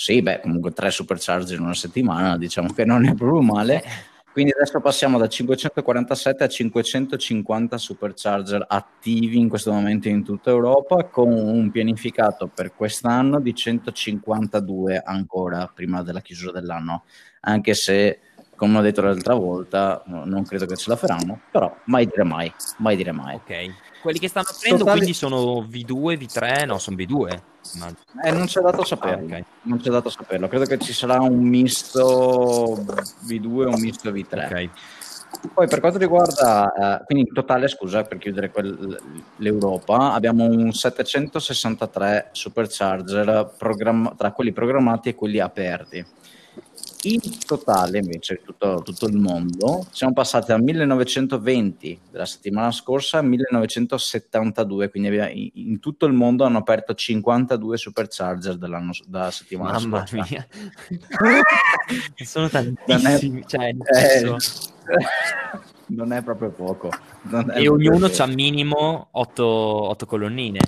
sì, 0.00 0.22
beh, 0.22 0.38
comunque 0.42 0.70
tre 0.70 0.92
supercharger 0.92 1.58
in 1.58 1.64
una 1.64 1.74
settimana, 1.74 2.38
diciamo 2.38 2.72
che 2.72 2.84
non 2.84 3.04
è 3.04 3.14
proprio 3.14 3.42
male. 3.42 3.82
Quindi 4.30 4.52
adesso 4.52 4.78
passiamo 4.78 5.18
da 5.18 5.26
547 5.26 6.44
a 6.44 6.48
550 6.48 7.76
supercharger 7.76 8.64
attivi 8.68 9.38
in 9.38 9.48
questo 9.48 9.72
momento 9.72 10.06
in 10.06 10.22
tutta 10.22 10.50
Europa, 10.50 11.06
con 11.06 11.32
un 11.32 11.72
pianificato 11.72 12.46
per 12.46 12.76
quest'anno 12.76 13.40
di 13.40 13.52
152 13.52 15.02
ancora 15.04 15.68
prima 15.74 16.04
della 16.04 16.20
chiusura 16.20 16.52
dell'anno, 16.52 17.02
anche 17.40 17.74
se 17.74 18.20
come 18.54 18.78
ho 18.78 18.82
detto 18.82 19.00
l'altra 19.00 19.34
volta, 19.34 20.04
non 20.06 20.44
credo 20.44 20.66
che 20.66 20.76
ce 20.76 20.90
la 20.90 20.96
faranno, 20.96 21.40
però 21.50 21.76
mai 21.86 22.06
dire 22.06 22.22
mai, 22.22 22.52
mai 22.78 22.94
dire 22.94 23.10
mai. 23.10 23.34
Ok, 23.34 23.50
quelli 24.08 24.20
che 24.20 24.28
stanno 24.28 24.46
aprendo 24.50 24.78
Totale... 24.78 24.96
quindi 24.96 25.14
sono 25.14 25.60
V2, 25.60 26.18
V3, 26.18 26.64
no, 26.64 26.78
sono 26.78 26.96
V2. 26.96 27.40
Eh, 28.24 28.30
non 28.30 28.46
c'è 28.46 28.62
dato 28.62 28.82
saperlo, 28.82 29.24
ah, 29.24 29.26
okay. 29.26 29.44
non 29.62 29.78
c'è 29.78 29.90
dato 29.90 30.08
saperlo, 30.08 30.48
credo 30.48 30.64
che 30.64 30.78
ci 30.78 30.94
sarà 30.94 31.20
un 31.20 31.36
misto 31.36 32.82
V2 33.26 33.60
e 33.60 33.66
un 33.66 33.80
misto 33.80 34.10
V3. 34.10 34.44
Ok. 34.44 34.70
Poi 35.52 35.68
per 35.68 35.80
quanto 35.80 35.98
riguarda, 35.98 37.00
eh, 37.00 37.04
quindi 37.04 37.28
in 37.28 37.34
totale, 37.34 37.68
scusa, 37.68 38.04
per 38.04 38.16
chiudere 38.16 38.50
quel, 38.50 38.98
l'Europa, 39.36 40.14
abbiamo 40.14 40.44
un 40.44 40.72
763 40.72 42.30
supercharger 42.32 43.52
programma- 43.58 44.14
tra 44.16 44.32
quelli 44.32 44.52
programmati 44.52 45.10
e 45.10 45.14
quelli 45.14 45.38
aperti 45.38 46.02
in 47.02 47.20
totale, 47.46 47.98
invece, 47.98 48.40
tutto, 48.44 48.82
tutto 48.84 49.06
il 49.06 49.16
mondo, 49.16 49.86
siamo 49.90 50.12
passati 50.12 50.46
dal 50.48 50.62
1920 50.62 52.00
della 52.10 52.26
settimana 52.26 52.72
scorsa 52.72 53.18
a 53.18 53.22
1972, 53.22 54.90
quindi 54.90 55.52
in 55.54 55.78
tutto 55.78 56.06
il 56.06 56.12
mondo 56.12 56.44
hanno 56.44 56.58
aperto 56.58 56.94
52 56.94 57.76
supercharger 57.76 58.56
dell'anno, 58.56 58.90
della 59.06 59.30
settimana 59.30 59.78
Mamma 59.78 60.06
scorsa. 60.06 60.16
Mamma 60.16 60.28
mia, 60.28 60.46
sono 62.24 62.48
tantissimi, 62.48 63.44
cioè, 63.46 63.68
eh, 63.68 64.36
non 65.86 66.12
è 66.12 66.22
proprio 66.22 66.50
poco. 66.50 66.90
È 67.30 67.60
e 67.60 67.68
ognuno 67.68 68.06
ha 68.06 68.26
minimo 68.26 69.08
8, 69.12 69.44
8 69.44 70.06
colonnine 70.06 70.60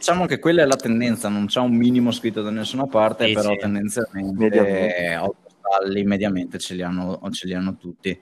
diciamo 0.00 0.24
che 0.24 0.38
quella 0.38 0.62
è 0.62 0.64
la 0.64 0.76
tendenza, 0.76 1.28
non 1.28 1.44
c'è 1.44 1.60
un 1.60 1.76
minimo 1.76 2.10
scritto 2.10 2.40
da 2.40 2.50
nessuna 2.50 2.86
parte, 2.86 3.26
sì, 3.26 3.34
però 3.34 3.50
sì. 3.50 3.58
tendenzialmente 3.58 4.32
mediamente. 4.34 5.12
autostalli 5.12 6.04
mediamente 6.04 6.58
ce 6.58 6.74
li, 6.74 6.82
hanno, 6.82 7.20
ce 7.30 7.46
li 7.46 7.52
hanno 7.52 7.76
tutti. 7.76 8.18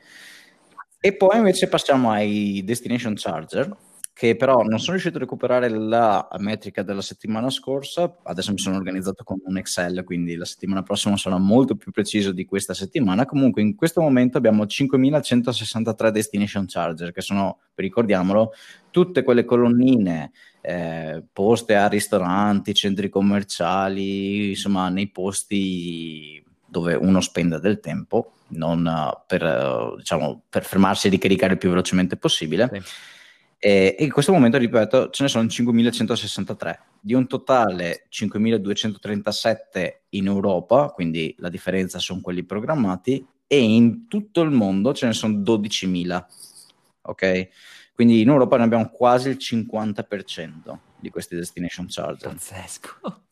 E 1.00 1.14
poi 1.14 1.38
invece 1.38 1.68
passiamo 1.68 2.10
ai 2.10 2.62
Destination 2.64 3.14
Charger, 3.14 3.74
che 4.18 4.34
però 4.34 4.64
non 4.64 4.80
sono 4.80 4.94
riuscito 4.94 5.18
a 5.18 5.20
recuperare 5.20 5.68
la 5.68 6.28
metrica 6.38 6.82
della 6.82 7.02
settimana 7.02 7.50
scorsa, 7.50 8.16
adesso 8.24 8.50
mi 8.50 8.58
sono 8.58 8.74
organizzato 8.74 9.22
con 9.22 9.38
un 9.44 9.58
Excel, 9.58 10.02
quindi 10.02 10.34
la 10.34 10.44
settimana 10.44 10.82
prossima 10.82 11.16
sarà 11.16 11.38
molto 11.38 11.76
più 11.76 11.92
preciso 11.92 12.32
di 12.32 12.44
questa 12.44 12.74
settimana. 12.74 13.26
Comunque 13.26 13.62
in 13.62 13.76
questo 13.76 14.00
momento 14.00 14.36
abbiamo 14.36 14.66
5163 14.66 16.10
destination 16.10 16.64
charger, 16.66 17.12
che 17.12 17.20
sono, 17.20 17.60
ricordiamolo, 17.76 18.54
tutte 18.90 19.22
quelle 19.22 19.44
colonnine 19.44 20.32
eh, 20.62 21.22
poste 21.32 21.76
a 21.76 21.86
ristoranti, 21.86 22.74
centri 22.74 23.08
commerciali, 23.08 24.48
insomma 24.48 24.88
nei 24.88 25.10
posti 25.10 26.44
dove 26.66 26.94
uno 26.94 27.20
spende 27.20 27.60
del 27.60 27.78
tempo, 27.78 28.32
non 28.48 28.84
uh, 28.84 29.16
per, 29.28 29.44
uh, 29.44 29.96
diciamo, 29.96 30.42
per 30.48 30.64
fermarsi 30.64 31.06
e 31.06 31.10
ricaricare 31.10 31.52
il 31.52 31.58
più 31.60 31.68
velocemente 31.68 32.16
possibile. 32.16 32.68
Sì 32.72 33.16
e, 33.59 33.96
in 33.98 34.12
questo 34.12 34.32
momento, 34.32 34.56
ripeto, 34.56 35.11
ce 35.11 35.24
ne 35.24 35.28
sono 35.28 35.44
5.163 35.44 36.78
di 37.00 37.14
un 37.14 37.26
totale 37.26 38.06
5.237 38.11 39.94
in 40.11 40.26
Europa, 40.26 40.90
quindi 40.90 41.34
la 41.38 41.48
differenza 41.48 41.98
sono 41.98 42.20
quelli 42.20 42.44
programmati, 42.44 43.26
e 43.46 43.59
in 43.59 44.06
tutto 44.09 44.42
il 44.42 44.50
mondo 44.50 44.92
ce 44.92 45.06
ne 45.06 45.12
sono 45.12 45.38
12.000. 45.38 46.24
Ok? 47.02 47.48
Quindi 47.94 48.20
in 48.20 48.28
Europa 48.28 48.56
ne 48.59 48.64
abbiamo 48.64 48.90
quasi 48.90 49.30
il 49.30 49.38
50% 49.40 50.78
di 51.00 51.11
questi 51.11 51.34
destination 51.34 51.86
charger. 51.88 52.32
Pazzesco. 52.32 53.22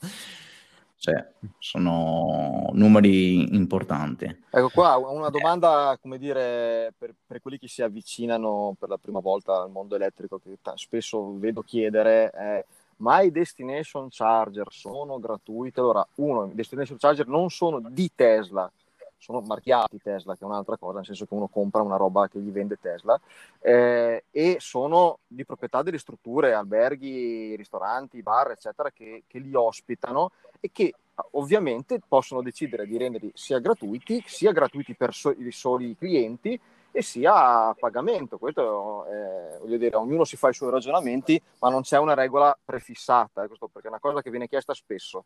Cioè, 0.99 1.33
sono 1.59 2.71
numeri 2.73 3.55
importanti. 3.55 4.25
Ecco 4.51 4.71
qua 4.71 4.97
una 4.97 5.29
domanda, 5.29 5.97
come 6.01 6.19
dire, 6.19 6.93
per, 6.97 7.15
per, 7.27 7.41
quelli 7.41 7.59
che 7.59 7.69
si 7.69 7.83
avvicinano 7.83 8.75
per 8.79 8.89
la 8.89 8.97
prima 8.97 9.21
volta 9.21 9.61
al 9.61 9.71
mondo 9.71 9.95
elettrico, 9.95 10.39
che 10.39 10.59
t- 10.61 10.73
spesso 10.75 11.39
vedo 11.39 11.63
chiedere 11.63 12.31
è 12.31 12.65
ma 12.99 13.21
i 13.21 13.31
destination 13.31 14.09
charger 14.11 14.69
sono 14.71 15.19
gratuiti? 15.19 15.79
Allora, 15.81 16.07
uno, 16.17 16.47
i 16.47 16.55
destination 16.55 16.97
charger 16.99 17.27
non 17.27 17.51
sono 17.51 17.81
di 17.91 18.11
Tesla, 18.15 18.71
sono 19.19 19.41
marchiati 19.41 19.99
Tesla, 20.03 20.35
che 20.35 20.43
è 20.43 20.47
un'altra 20.47 20.77
cosa, 20.77 20.97
nel 20.97 21.07
senso 21.07 21.27
che 21.27 21.35
uno 21.35 21.49
compra 21.49 21.83
una 21.83 21.97
roba 21.97 22.29
che 22.29 22.39
gli 22.39 22.51
vende 22.51 22.79
Tesla, 22.81 23.19
eh, 23.61 24.25
e 24.31 24.57
sono 24.61 25.19
di 25.27 25.45
proprietà 25.45 25.83
delle 25.83 25.99
strutture, 25.99 26.53
alberghi, 26.53 27.57
ristoranti, 27.57 28.23
bar, 28.23 28.53
eccetera, 28.53 28.91
che, 28.91 29.25
che 29.27 29.39
li 29.39 29.55
ospitano 29.55 30.31
e 30.61 30.71
che 30.73 30.95
ovviamente 31.33 32.01
possono 32.07 32.43
decidere 32.43 32.87
di 32.87 32.97
renderli 32.97 33.31
sia 33.35 33.59
gratuiti, 33.59 34.23
sia 34.27 34.53
gratuiti 34.53 34.95
per 34.95 35.15
so- 35.15 35.35
i 35.37 35.51
soli 35.51 35.97
clienti 35.97 36.59
e 36.91 37.03
sia 37.03 37.69
a 37.69 37.75
pagamento. 37.79 38.39
Questo 38.39 39.05
è, 39.07 39.59
voglio 39.61 39.77
dire, 39.77 39.97
ognuno 39.97 40.25
si 40.25 40.37
fa 40.37 40.49
i 40.49 40.55
suoi 40.55 40.71
ragionamenti, 40.71 41.41
ma 41.59 41.69
non 41.69 41.83
c'è 41.83 41.99
una 41.99 42.15
regola 42.15 42.57
prefissata, 42.65 43.45
eh, 43.45 43.49
questo 43.49 43.69
perché 43.69 43.89
è 43.89 43.91
una 43.91 44.01
cosa 44.01 44.23
che 44.23 44.31
viene 44.31 44.49
chiesta 44.49 44.73
spesso. 44.73 45.25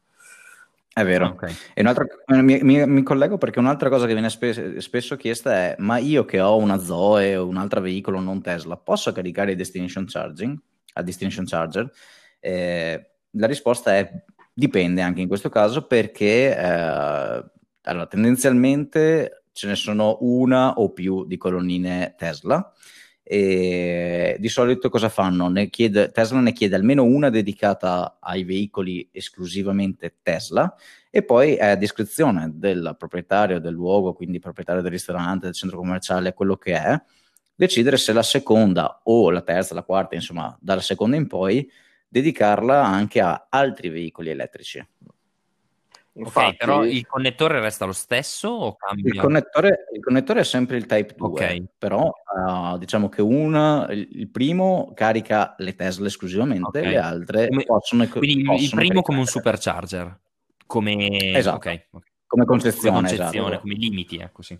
È 0.93 1.05
vero. 1.05 1.29
Okay. 1.29 1.55
E 1.75 1.83
mi, 2.43 2.61
mi, 2.63 2.87
mi, 2.87 3.03
collego 3.03 3.39
perché 3.39 3.59
un'altra 3.59 3.89
cosa 3.89 4.07
che 4.07 4.13
viene 4.13 4.29
spe- 4.29 4.81
spesso 4.81 5.17
chiesta 5.17 5.53
è: 5.53 5.77
ma 5.79 5.99
io 5.99 6.25
che 6.25 6.41
ho 6.41 6.57
una 6.57 6.79
Zoe 6.79 7.37
o 7.37 7.47
un 7.47 7.57
altro 7.57 7.81
veicolo 7.81 8.21
non 8.21 8.43
Tesla, 8.43 8.77
posso 8.77 9.13
caricare 9.13 9.53
il 9.53 9.57
destination 9.57 10.07
charging? 10.07 10.59
A 10.95 11.03
destination 11.03 11.47
charger? 11.47 11.91
Eh, 12.41 13.11
la 13.31 13.47
risposta 13.47 13.97
è 13.97 14.25
Dipende 14.61 15.01
anche 15.01 15.23
in 15.23 15.29
questo 15.29 15.49
caso 15.49 15.87
perché 15.87 16.55
eh, 16.55 17.45
allora, 17.83 18.07
tendenzialmente 18.07 19.45
ce 19.53 19.69
ne 19.69 19.75
sono 19.75 20.19
una 20.21 20.75
o 20.75 20.93
più 20.93 21.25
di 21.25 21.39
colonnine 21.39 22.15
Tesla 22.19 22.71
e 23.33 24.35
di 24.41 24.49
solito 24.49 24.89
cosa 24.89 25.09
fanno? 25.09 25.49
Ne 25.49 25.71
chiede, 25.71 26.11
Tesla 26.11 26.41
ne 26.41 26.53
chiede 26.53 26.75
almeno 26.75 27.05
una 27.05 27.31
dedicata 27.31 28.17
ai 28.19 28.43
veicoli 28.43 29.09
esclusivamente 29.13 30.17
Tesla 30.21 30.75
e 31.09 31.23
poi 31.23 31.55
è 31.55 31.69
a 31.69 31.75
discrezione 31.77 32.51
del 32.53 32.97
proprietario 32.99 33.61
del 33.61 33.73
luogo, 33.73 34.15
quindi 34.15 34.41
proprietario 34.41 34.83
del 34.83 34.91
ristorante, 34.91 35.45
del 35.47 35.55
centro 35.55 35.79
commerciale, 35.79 36.35
quello 36.35 36.57
che 36.57 36.75
è, 36.75 37.01
decidere 37.55 37.99
se 37.99 38.13
la 38.13 38.25
seconda 38.25 39.03
o 39.05 39.31
la 39.31 39.43
terza, 39.43 39.75
la 39.75 39.85
quarta, 39.85 40.17
insomma, 40.17 40.59
dalla 40.61 40.81
seconda 40.81 41.15
in 41.15 41.29
poi 41.29 41.71
dedicarla 42.09 42.85
anche 42.85 43.21
a 43.21 43.47
altri 43.49 43.91
veicoli 43.91 44.31
elettrici. 44.31 44.85
Infatti, 46.25 46.49
ok, 46.51 46.57
però 46.57 46.85
il 46.85 47.07
connettore 47.07 47.61
resta 47.61 47.85
lo 47.85 47.93
stesso 47.93 48.49
o 48.49 48.77
cambia? 48.77 49.13
Il 49.13 49.21
connettore, 49.21 49.87
il 49.93 50.03
connettore 50.03 50.41
è 50.41 50.45
sempre 50.45 50.77
il 50.77 50.87
Type 50.87 51.15
2, 51.15 51.29
okay. 51.29 51.67
però 51.77 52.11
uh, 52.11 52.79
diciamo 52.79 53.09
che 53.09 53.23
una, 53.23 53.87
il 53.91 54.29
primo 54.29 54.93
carica 54.95 55.55
le 55.59 55.75
Tesla 55.75 56.07
esclusivamente, 56.07 56.79
okay. 56.79 56.91
le 56.91 56.99
altre 56.99 57.49
come, 57.49 57.65
possono 57.65 58.07
Quindi 58.09 58.45
possono 58.45 58.63
il 58.63 58.69
primo 58.69 58.79
caricare. 58.79 59.03
come 59.03 59.19
un 59.19 59.27
supercharger, 59.27 60.21
come... 60.67 61.09
Esatto, 61.35 61.57
okay. 61.57 61.87
come 62.27 62.45
concezione, 62.45 62.97
come, 62.97 63.09
concezione 63.09 63.47
esatto. 63.47 63.61
come 63.61 63.75
limiti, 63.75 64.17
ecco 64.19 64.43
sì. 64.43 64.59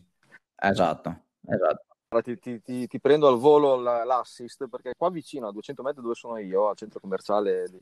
Esatto, 0.63 1.21
esatto. 1.47 1.85
Ti, 2.23 2.39
ti, 2.41 2.61
ti, 2.61 2.87
ti, 2.89 3.01
prendo 3.01 3.29
al 3.29 3.39
volo 3.39 3.77
l'assist 3.77 4.67
perché 4.69 4.95
qua 4.97 5.11
vicino 5.11 5.47
a 5.47 5.53
200 5.53 5.83
metri 5.83 6.03
dove 6.03 6.15
sono 6.15 6.39
io, 6.39 6.69
al 6.69 6.77
centro 6.77 6.99
commerciale 6.99 7.69
di, 7.71 7.79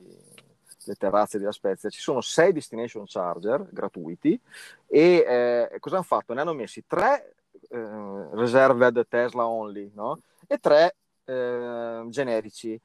delle 0.89 0.95
terrazze 0.97 1.37
di 1.37 1.43
La 1.43 1.51
Spezia, 1.51 1.89
ci 1.89 1.99
sono 1.99 2.21
sei 2.21 2.51
destination 2.51 3.03
charger 3.05 3.67
gratuiti 3.69 4.39
e 4.87 5.69
eh, 5.71 5.79
cosa 5.79 5.95
hanno 5.95 6.03
fatto? 6.03 6.33
Ne 6.33 6.41
hanno 6.41 6.53
messi 6.53 6.83
tre 6.87 7.35
eh, 7.69 8.27
reserved 8.33 9.07
Tesla 9.07 9.47
only 9.47 9.91
no? 9.93 10.21
e 10.47 10.57
tre 10.57 10.95
eh, 11.25 12.05
generici. 12.07 12.79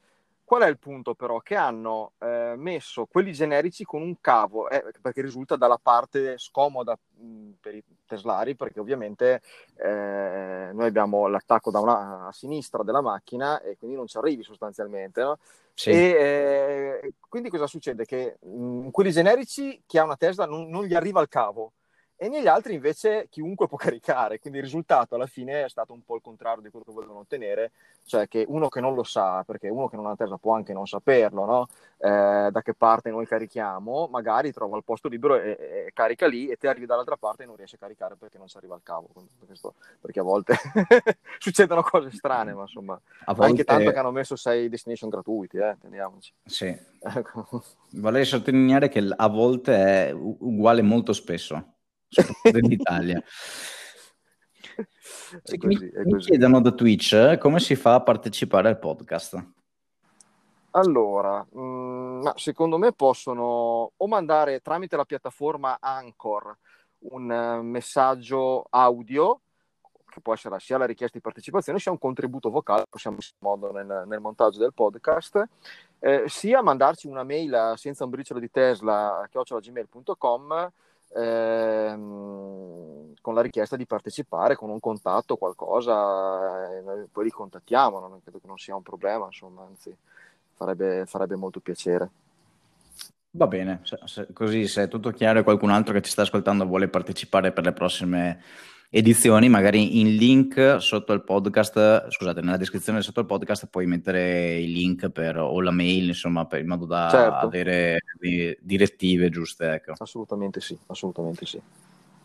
Qual 0.45 0.61
è 0.61 0.69
il 0.69 0.79
punto 0.79 1.15
però? 1.15 1.41
Che 1.41 1.55
hanno 1.55 2.13
eh, 2.19 2.55
messo 2.57 3.07
quelli 3.07 3.33
generici 3.33 3.85
con 3.85 4.03
un 4.03 4.21
cavo, 4.21 4.69
eh, 4.69 4.85
perché 5.01 5.23
risulta 5.23 5.57
dalla 5.57 5.79
parte 5.83 6.37
scomoda 6.37 6.99
mh, 7.17 7.51
per 7.61 7.75
i 7.75 7.83
teslari, 8.07 8.55
perché 8.55 8.79
ovviamente 8.79 9.41
eh, 9.77 10.71
noi 10.73 10.87
abbiamo 10.87 11.29
l'attacco 11.29 11.71
da 11.71 11.81
una, 11.81 12.27
a 12.27 12.33
sinistra 12.33 12.83
della 12.83 13.01
macchina 13.01 13.63
e 13.63 13.79
quindi 13.79 13.97
non 13.97 14.07
ci 14.07 14.19
arrivi 14.19 14.43
sostanzialmente. 14.43 15.23
No? 15.23 15.39
Sì. 15.73 15.91
E 15.91 17.01
eh, 17.03 17.13
quindi 17.27 17.49
cosa 17.49 17.67
succede? 17.67 18.05
Che 18.05 18.37
mh, 18.41 18.91
quelli 18.91 19.13
generici, 19.13 19.83
chi 19.87 19.97
ha 19.97 20.05
una 20.05 20.17
Tesla 20.17 20.45
non, 20.45 20.69
non 20.69 20.85
gli 20.85 20.95
arriva 20.95 21.23
il 21.23 21.29
cavo 21.29 21.73
e 22.17 22.29
negli 22.29 22.47
altri 22.47 22.75
invece 22.75 23.27
chiunque 23.29 23.67
può 23.67 23.77
caricare, 23.79 24.39
quindi 24.39 24.59
il 24.59 24.65
risultato 24.65 25.15
alla 25.15 25.27
fine 25.27 25.65
è 25.65 25.69
stato 25.69 25.93
un 25.93 26.05
po' 26.05 26.17
il 26.17 26.23
contrario 26.23 26.63
di 26.63 26.71
quello 26.71 26.85
che 26.85 26.93
volevano 26.93 27.21
ottenere, 27.21 27.73
cioè 28.05 28.29
che 28.29 28.45
uno 28.47 28.69
che 28.69 28.81
non 28.81 28.95
lo 28.95 29.03
sa, 29.03 29.43
perché 29.45 29.69
uno 29.69 29.89
che 29.89 29.97
non 29.97 30.07
ha 30.07 30.17
Tesla 30.17 30.37
può 30.37 30.55
anche 30.55 30.73
non 30.73 30.87
saperlo, 30.87 31.45
no? 31.45 31.69
eh, 31.99 32.51
da 32.51 32.63
che 32.63 32.75
parte 32.75 33.11
noi 33.11 33.27
carichiamo, 33.27 34.09
magari 34.11 34.53
trova 34.53 34.77
il 34.77 34.85
posto 34.85 35.09
libero 35.09 35.37
e, 35.37 35.51
e, 35.51 35.91
carica 35.95 36.27
lì 36.27 36.49
e 36.49 36.57
te 36.57 36.69
arrivi 36.69 36.87
dall'altra 36.87 37.17
parte 37.17 37.43
e 37.43 37.47
non 37.47 37.57
riesci 37.57 37.77
a 37.77 37.79
caricare 37.79 38.17
perché 38.17 38.39
non 38.39 38.47
ci 38.47 38.57
arriva 38.57 38.75
il 38.75 38.83
cavo, 38.83 39.09
perché 40.01 40.21
a 40.21 40.23
volte 40.23 40.55
succedono 41.39 41.83
cose 41.83 42.11
strane, 42.13 42.53
ma 42.53 42.63
insomma, 42.63 43.01
volte... 43.27 43.45
anche 43.45 43.65
tanto 43.65 43.91
che 43.91 43.99
hanno 43.99 44.11
messo 44.11 44.37
sei 44.37 44.69
destination 44.69 45.09
gratuiti, 45.09 45.57
eh, 45.57 45.77
teniamoci. 45.81 46.33
Sì. 46.45 46.77
Ecco. 47.01 47.63
Vorrei 47.97 48.25
sottolineare 48.25 48.89
che 48.89 49.07
a 49.15 49.29
volte 49.29 50.09
è 50.09 50.13
uguale 50.13 50.83
molto 50.83 51.13
spesso 51.13 51.74
dell'Italia. 52.43 53.23
Sì, 55.43 55.59
così, 55.59 55.91
mi, 55.95 56.05
mi 56.05 56.19
chiedono 56.19 56.61
da 56.61 56.71
Twitch 56.73 57.39
come 57.39 57.59
si 57.61 57.75
fa 57.75 57.95
a 57.95 58.03
partecipare 58.03 58.69
al 58.69 58.79
podcast. 58.79 59.53
Allora, 60.71 61.47
mh, 61.51 61.61
mm, 61.61 62.27
secondo 62.35 62.79
me 62.79 62.93
possono 62.93 63.93
o 63.97 64.07
mandare 64.07 64.61
tramite 64.61 64.97
la 64.97 65.05
piattaforma 65.05 65.79
Anchor 65.81 66.57
un 67.05 67.31
uh, 67.31 67.63
messaggio 67.63 68.67
audio 68.71 69.41
che 70.15 70.21
può 70.21 70.33
essere 70.33 70.61
sia 70.61 70.79
la 70.79 70.87
richiesta 70.87 71.17
di 71.19 71.23
partecipazione 71.25 71.81
sia 71.81 71.91
un 71.91 71.99
contributo 71.99 72.49
vocale, 72.49 72.85
possiamo 72.89 73.17
in 73.19 73.27
modo 73.41 73.73
nel, 73.73 74.05
nel, 74.07 74.21
montaggio 74.21 74.61
del 74.61 74.73
podcast, 74.73 75.45
eh, 75.99 76.23
sia 76.27 76.63
mandarci 76.63 77.09
una 77.09 77.25
mail 77.25 77.73
senza 77.75 78.05
un 78.05 78.11
briciolo 78.11 78.39
di 78.39 78.49
Tesla 78.49 79.23
a 79.23 79.29
chiocciolagmail.com 79.29 80.73
ehm, 81.15 83.15
con 83.21 83.35
la 83.35 83.41
richiesta 83.41 83.77
di 83.77 83.87
partecipare, 83.87 84.57
con 84.57 84.71
un 84.71 84.81
contatto, 84.81 85.37
qualcosa, 85.37 86.73
e 86.73 86.81
noi 86.81 87.07
poi 87.11 87.25
li 87.25 87.31
contattiamo, 87.31 88.01
non 88.01 88.21
credo 88.23 88.39
che 88.39 88.47
non 88.47 88.59
sia 88.59 88.77
un 88.77 88.83
problema, 88.83 89.27
insomma, 89.27 89.63
anzi 89.63 89.95
farebbe, 90.57 91.05
farebbe 91.07 91.37
molto 91.37 91.61
piacere. 91.61 92.11
Va 93.31 93.47
bene, 93.47 93.81
se, 93.83 93.99
se, 94.05 94.27
così 94.33 94.69
se 94.69 94.85
è 94.85 94.89
tutto 94.89 95.11
chiaro 95.11 95.41
e 95.41 95.43
qualcun 95.43 95.71
altro 95.71 95.93
che 95.93 96.03
ci 96.03 96.11
sta 96.11 96.23
ascoltando 96.23 96.67
vuole 96.67 96.89
partecipare 96.89 97.51
per 97.51 97.65
le 97.65 97.73
prossime 97.73 98.41
edizioni, 98.97 99.49
magari 99.49 99.99
in 99.99 100.15
link 100.15 100.77
sotto 100.79 101.13
il 101.13 101.25
podcast, 101.25 102.09
scusate, 102.11 102.41
nella 102.41 102.57
descrizione 102.57 103.03
sotto 103.03 103.19
il 103.19 103.27
podcast 103.27 103.67
puoi 103.67 103.87
mettere 103.87 104.61
il 104.61 104.71
link 104.71 105.09
per, 105.09 105.37
o 105.37 105.61
la 105.61 105.73
mail, 105.73 106.07
insomma, 106.07 106.47
per, 106.47 106.61
in 106.61 106.69
modo 106.69 106.87
da 106.87 107.09
certo. 107.11 107.47
avere 107.47 107.99
direttive 108.61 109.31
giuste. 109.31 109.73
Ecco. 109.73 109.95
Assolutamente 109.99 110.61
sì, 110.61 110.79
assolutamente 110.87 111.45
sì. 111.45 111.61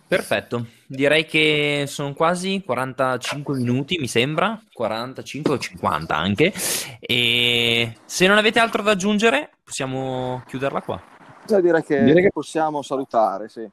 Perfetto, 0.07 0.67
direi 0.85 1.25
che 1.25 1.85
sono 1.87 2.13
quasi 2.13 2.61
45 2.63 3.57
minuti, 3.57 3.97
mi 3.99 4.07
sembra, 4.07 4.61
45 4.71 5.53
o 5.53 5.57
50 5.57 6.15
anche. 6.15 6.53
E 6.99 7.95
se 8.05 8.27
non 8.27 8.37
avete 8.37 8.59
altro 8.59 8.83
da 8.83 8.91
aggiungere, 8.91 9.51
possiamo 9.63 10.43
chiuderla 10.45 10.81
qua. 10.81 11.01
direi 11.45 11.83
che, 11.83 12.03
direi 12.03 12.23
che 12.23 12.31
possiamo 12.31 12.83
salutare, 12.83 13.49
sì. 13.49 13.67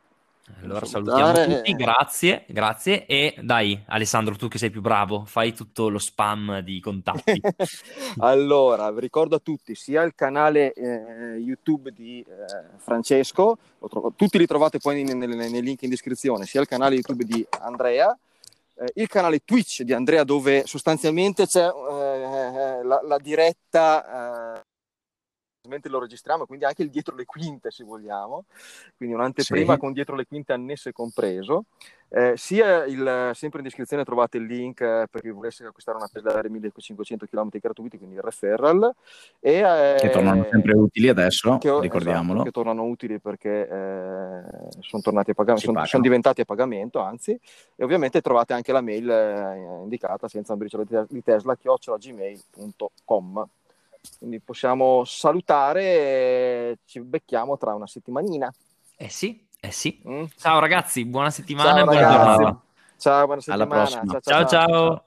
Allora 0.62 0.86
salutiamo 0.86 1.57
tutti, 1.57 1.72
grazie, 1.74 2.44
grazie 2.47 3.05
e 3.07 3.34
dai 3.42 3.82
Alessandro, 3.86 4.36
tu 4.36 4.47
che 4.47 4.59
sei 4.59 4.70
più 4.70 4.80
bravo, 4.80 5.24
fai 5.24 5.53
tutto 5.53 5.88
lo 5.88 5.99
spam 5.99 6.61
di 6.61 6.78
contatti. 6.78 7.40
allora, 8.18 8.90
vi 8.92 9.01
ricordo 9.01 9.36
a 9.36 9.40
tutti 9.40 9.74
sia 9.74 10.03
il 10.03 10.14
canale 10.14 10.72
eh, 10.72 11.36
YouTube 11.38 11.90
di 11.90 12.20
eh, 12.20 12.78
Francesco, 12.78 13.59
trovo, 13.88 14.12
tutti 14.14 14.38
li 14.38 14.47
trovate 14.47 14.78
poi 14.78 15.03
nei, 15.03 15.16
nei, 15.16 15.51
nei, 15.51 15.62
link 15.62 15.82
in 15.82 15.90
descrizione, 15.90 16.47
sia 16.47 16.61
il 16.61 16.68
canale 16.68 16.94
YouTube 16.94 17.24
di 17.24 17.44
Andrea, 17.61 18.16
eh, 18.76 18.92
il 18.94 19.09
canale 19.09 19.40
Twitch 19.44 19.82
di 19.82 19.92
Andrea 19.92 20.22
dove 20.22 20.62
sostanzialmente 20.66 21.47
c'è 21.47 21.66
eh, 21.66 22.84
la, 22.84 23.01
la, 23.03 23.18
diretta 23.18 24.61
eh, 24.61 24.64
mentre 25.67 25.91
lo 25.91 26.01
registriamo, 26.01 26.47
quindi 26.47 26.64
anche 26.64 26.83
il 26.83 26.91
dietro 26.91 27.14
le 27.14 27.25
quinte 27.25 27.71
se 27.71 27.85
vogliamo, 27.85 28.45
quindi 28.97 29.14
un'anteprima 29.14 29.75
sì. 29.75 29.79
con 29.79 29.93
dietro 29.93 30.14
le 30.17 30.27
quinte 30.27 30.53
annesse 30.53 30.93
compreso. 30.93 31.64
Eh, 32.09 32.35
sia 32.37 32.85
il, 32.85 33.33
sempre 33.35 33.59
in 33.59 33.64
descrizione 33.64 34.05
trovate 34.05 34.37
il 34.37 34.45
link 34.45 34.81
eh, 34.81 35.09
per 35.11 35.21
chi 35.21 35.31
volesse 35.31 35.64
acquistare 35.64 35.97
una 35.97 36.07
Tesla 36.07 36.41
R 36.41 36.49
1500 36.49 37.27
km 37.27 37.49
gratuiti, 37.61 37.97
quindi 37.99 38.14
il 38.14 38.23
referral. 38.23 38.95
E, 39.41 39.55
eh, 39.59 39.97
che 39.99 40.11
tornano 40.11 40.47
sempre 40.49 40.77
utili 40.77 41.09
adesso, 41.09 41.59
che, 41.59 41.81
ricordiamolo. 41.81 42.43
Esatto, 42.43 42.45
che 42.45 42.51
tornano 42.53 42.85
utili 42.85 43.19
perché 43.19 43.69
eh, 43.69 44.43
sono 44.81 45.03
tornati 45.03 45.33
a 45.33 45.35
pagamento, 45.35 45.67
sono, 45.67 45.85
sono, 45.85 46.03
diventati 46.03 46.43
a 46.43 46.45
pagamento, 46.45 47.01
anzi, 47.01 47.37
e 47.75 47.83
ovviamente 47.83 48.21
trovate 48.21 48.53
anche 48.53 48.71
la 48.71 48.81
mail 48.81 49.11
eh, 49.11 49.83
indicata 49.83 50.29
senza 50.29 50.53
un 50.53 50.59
briciolo 50.59 50.85
di 51.09 51.23
Tesla, 51.25 51.57
chiocciolagmail.com. 51.57 53.49
Quindi 54.19 54.41
possiamo 54.41 55.05
salutare 55.05 55.83
e 55.83 56.79
ci 56.85 57.01
becchiamo 57.01 57.57
tra 57.59 57.75
una 57.75 57.87
settimanina. 57.87 58.53
Eh 58.97 59.09
sì, 59.09 59.47
eh 59.61 59.71
sì. 59.71 60.03
Mm? 60.09 60.25
Ciao 60.37 60.59
ragazzi, 60.59 61.05
buona 61.05 61.31
settimana 61.31 61.71
ciao, 61.71 61.81
e 61.81 61.85
buona 61.85 62.01
giornata. 62.01 62.61
Ciao, 62.97 63.27
buona 63.27 63.41
settimana. 63.41 63.73
Alla 63.73 63.85
prossima. 63.85 64.13
ciao. 64.13 64.21
ciao. 64.21 64.47
ciao. 64.47 64.67
ciao. 64.69 65.05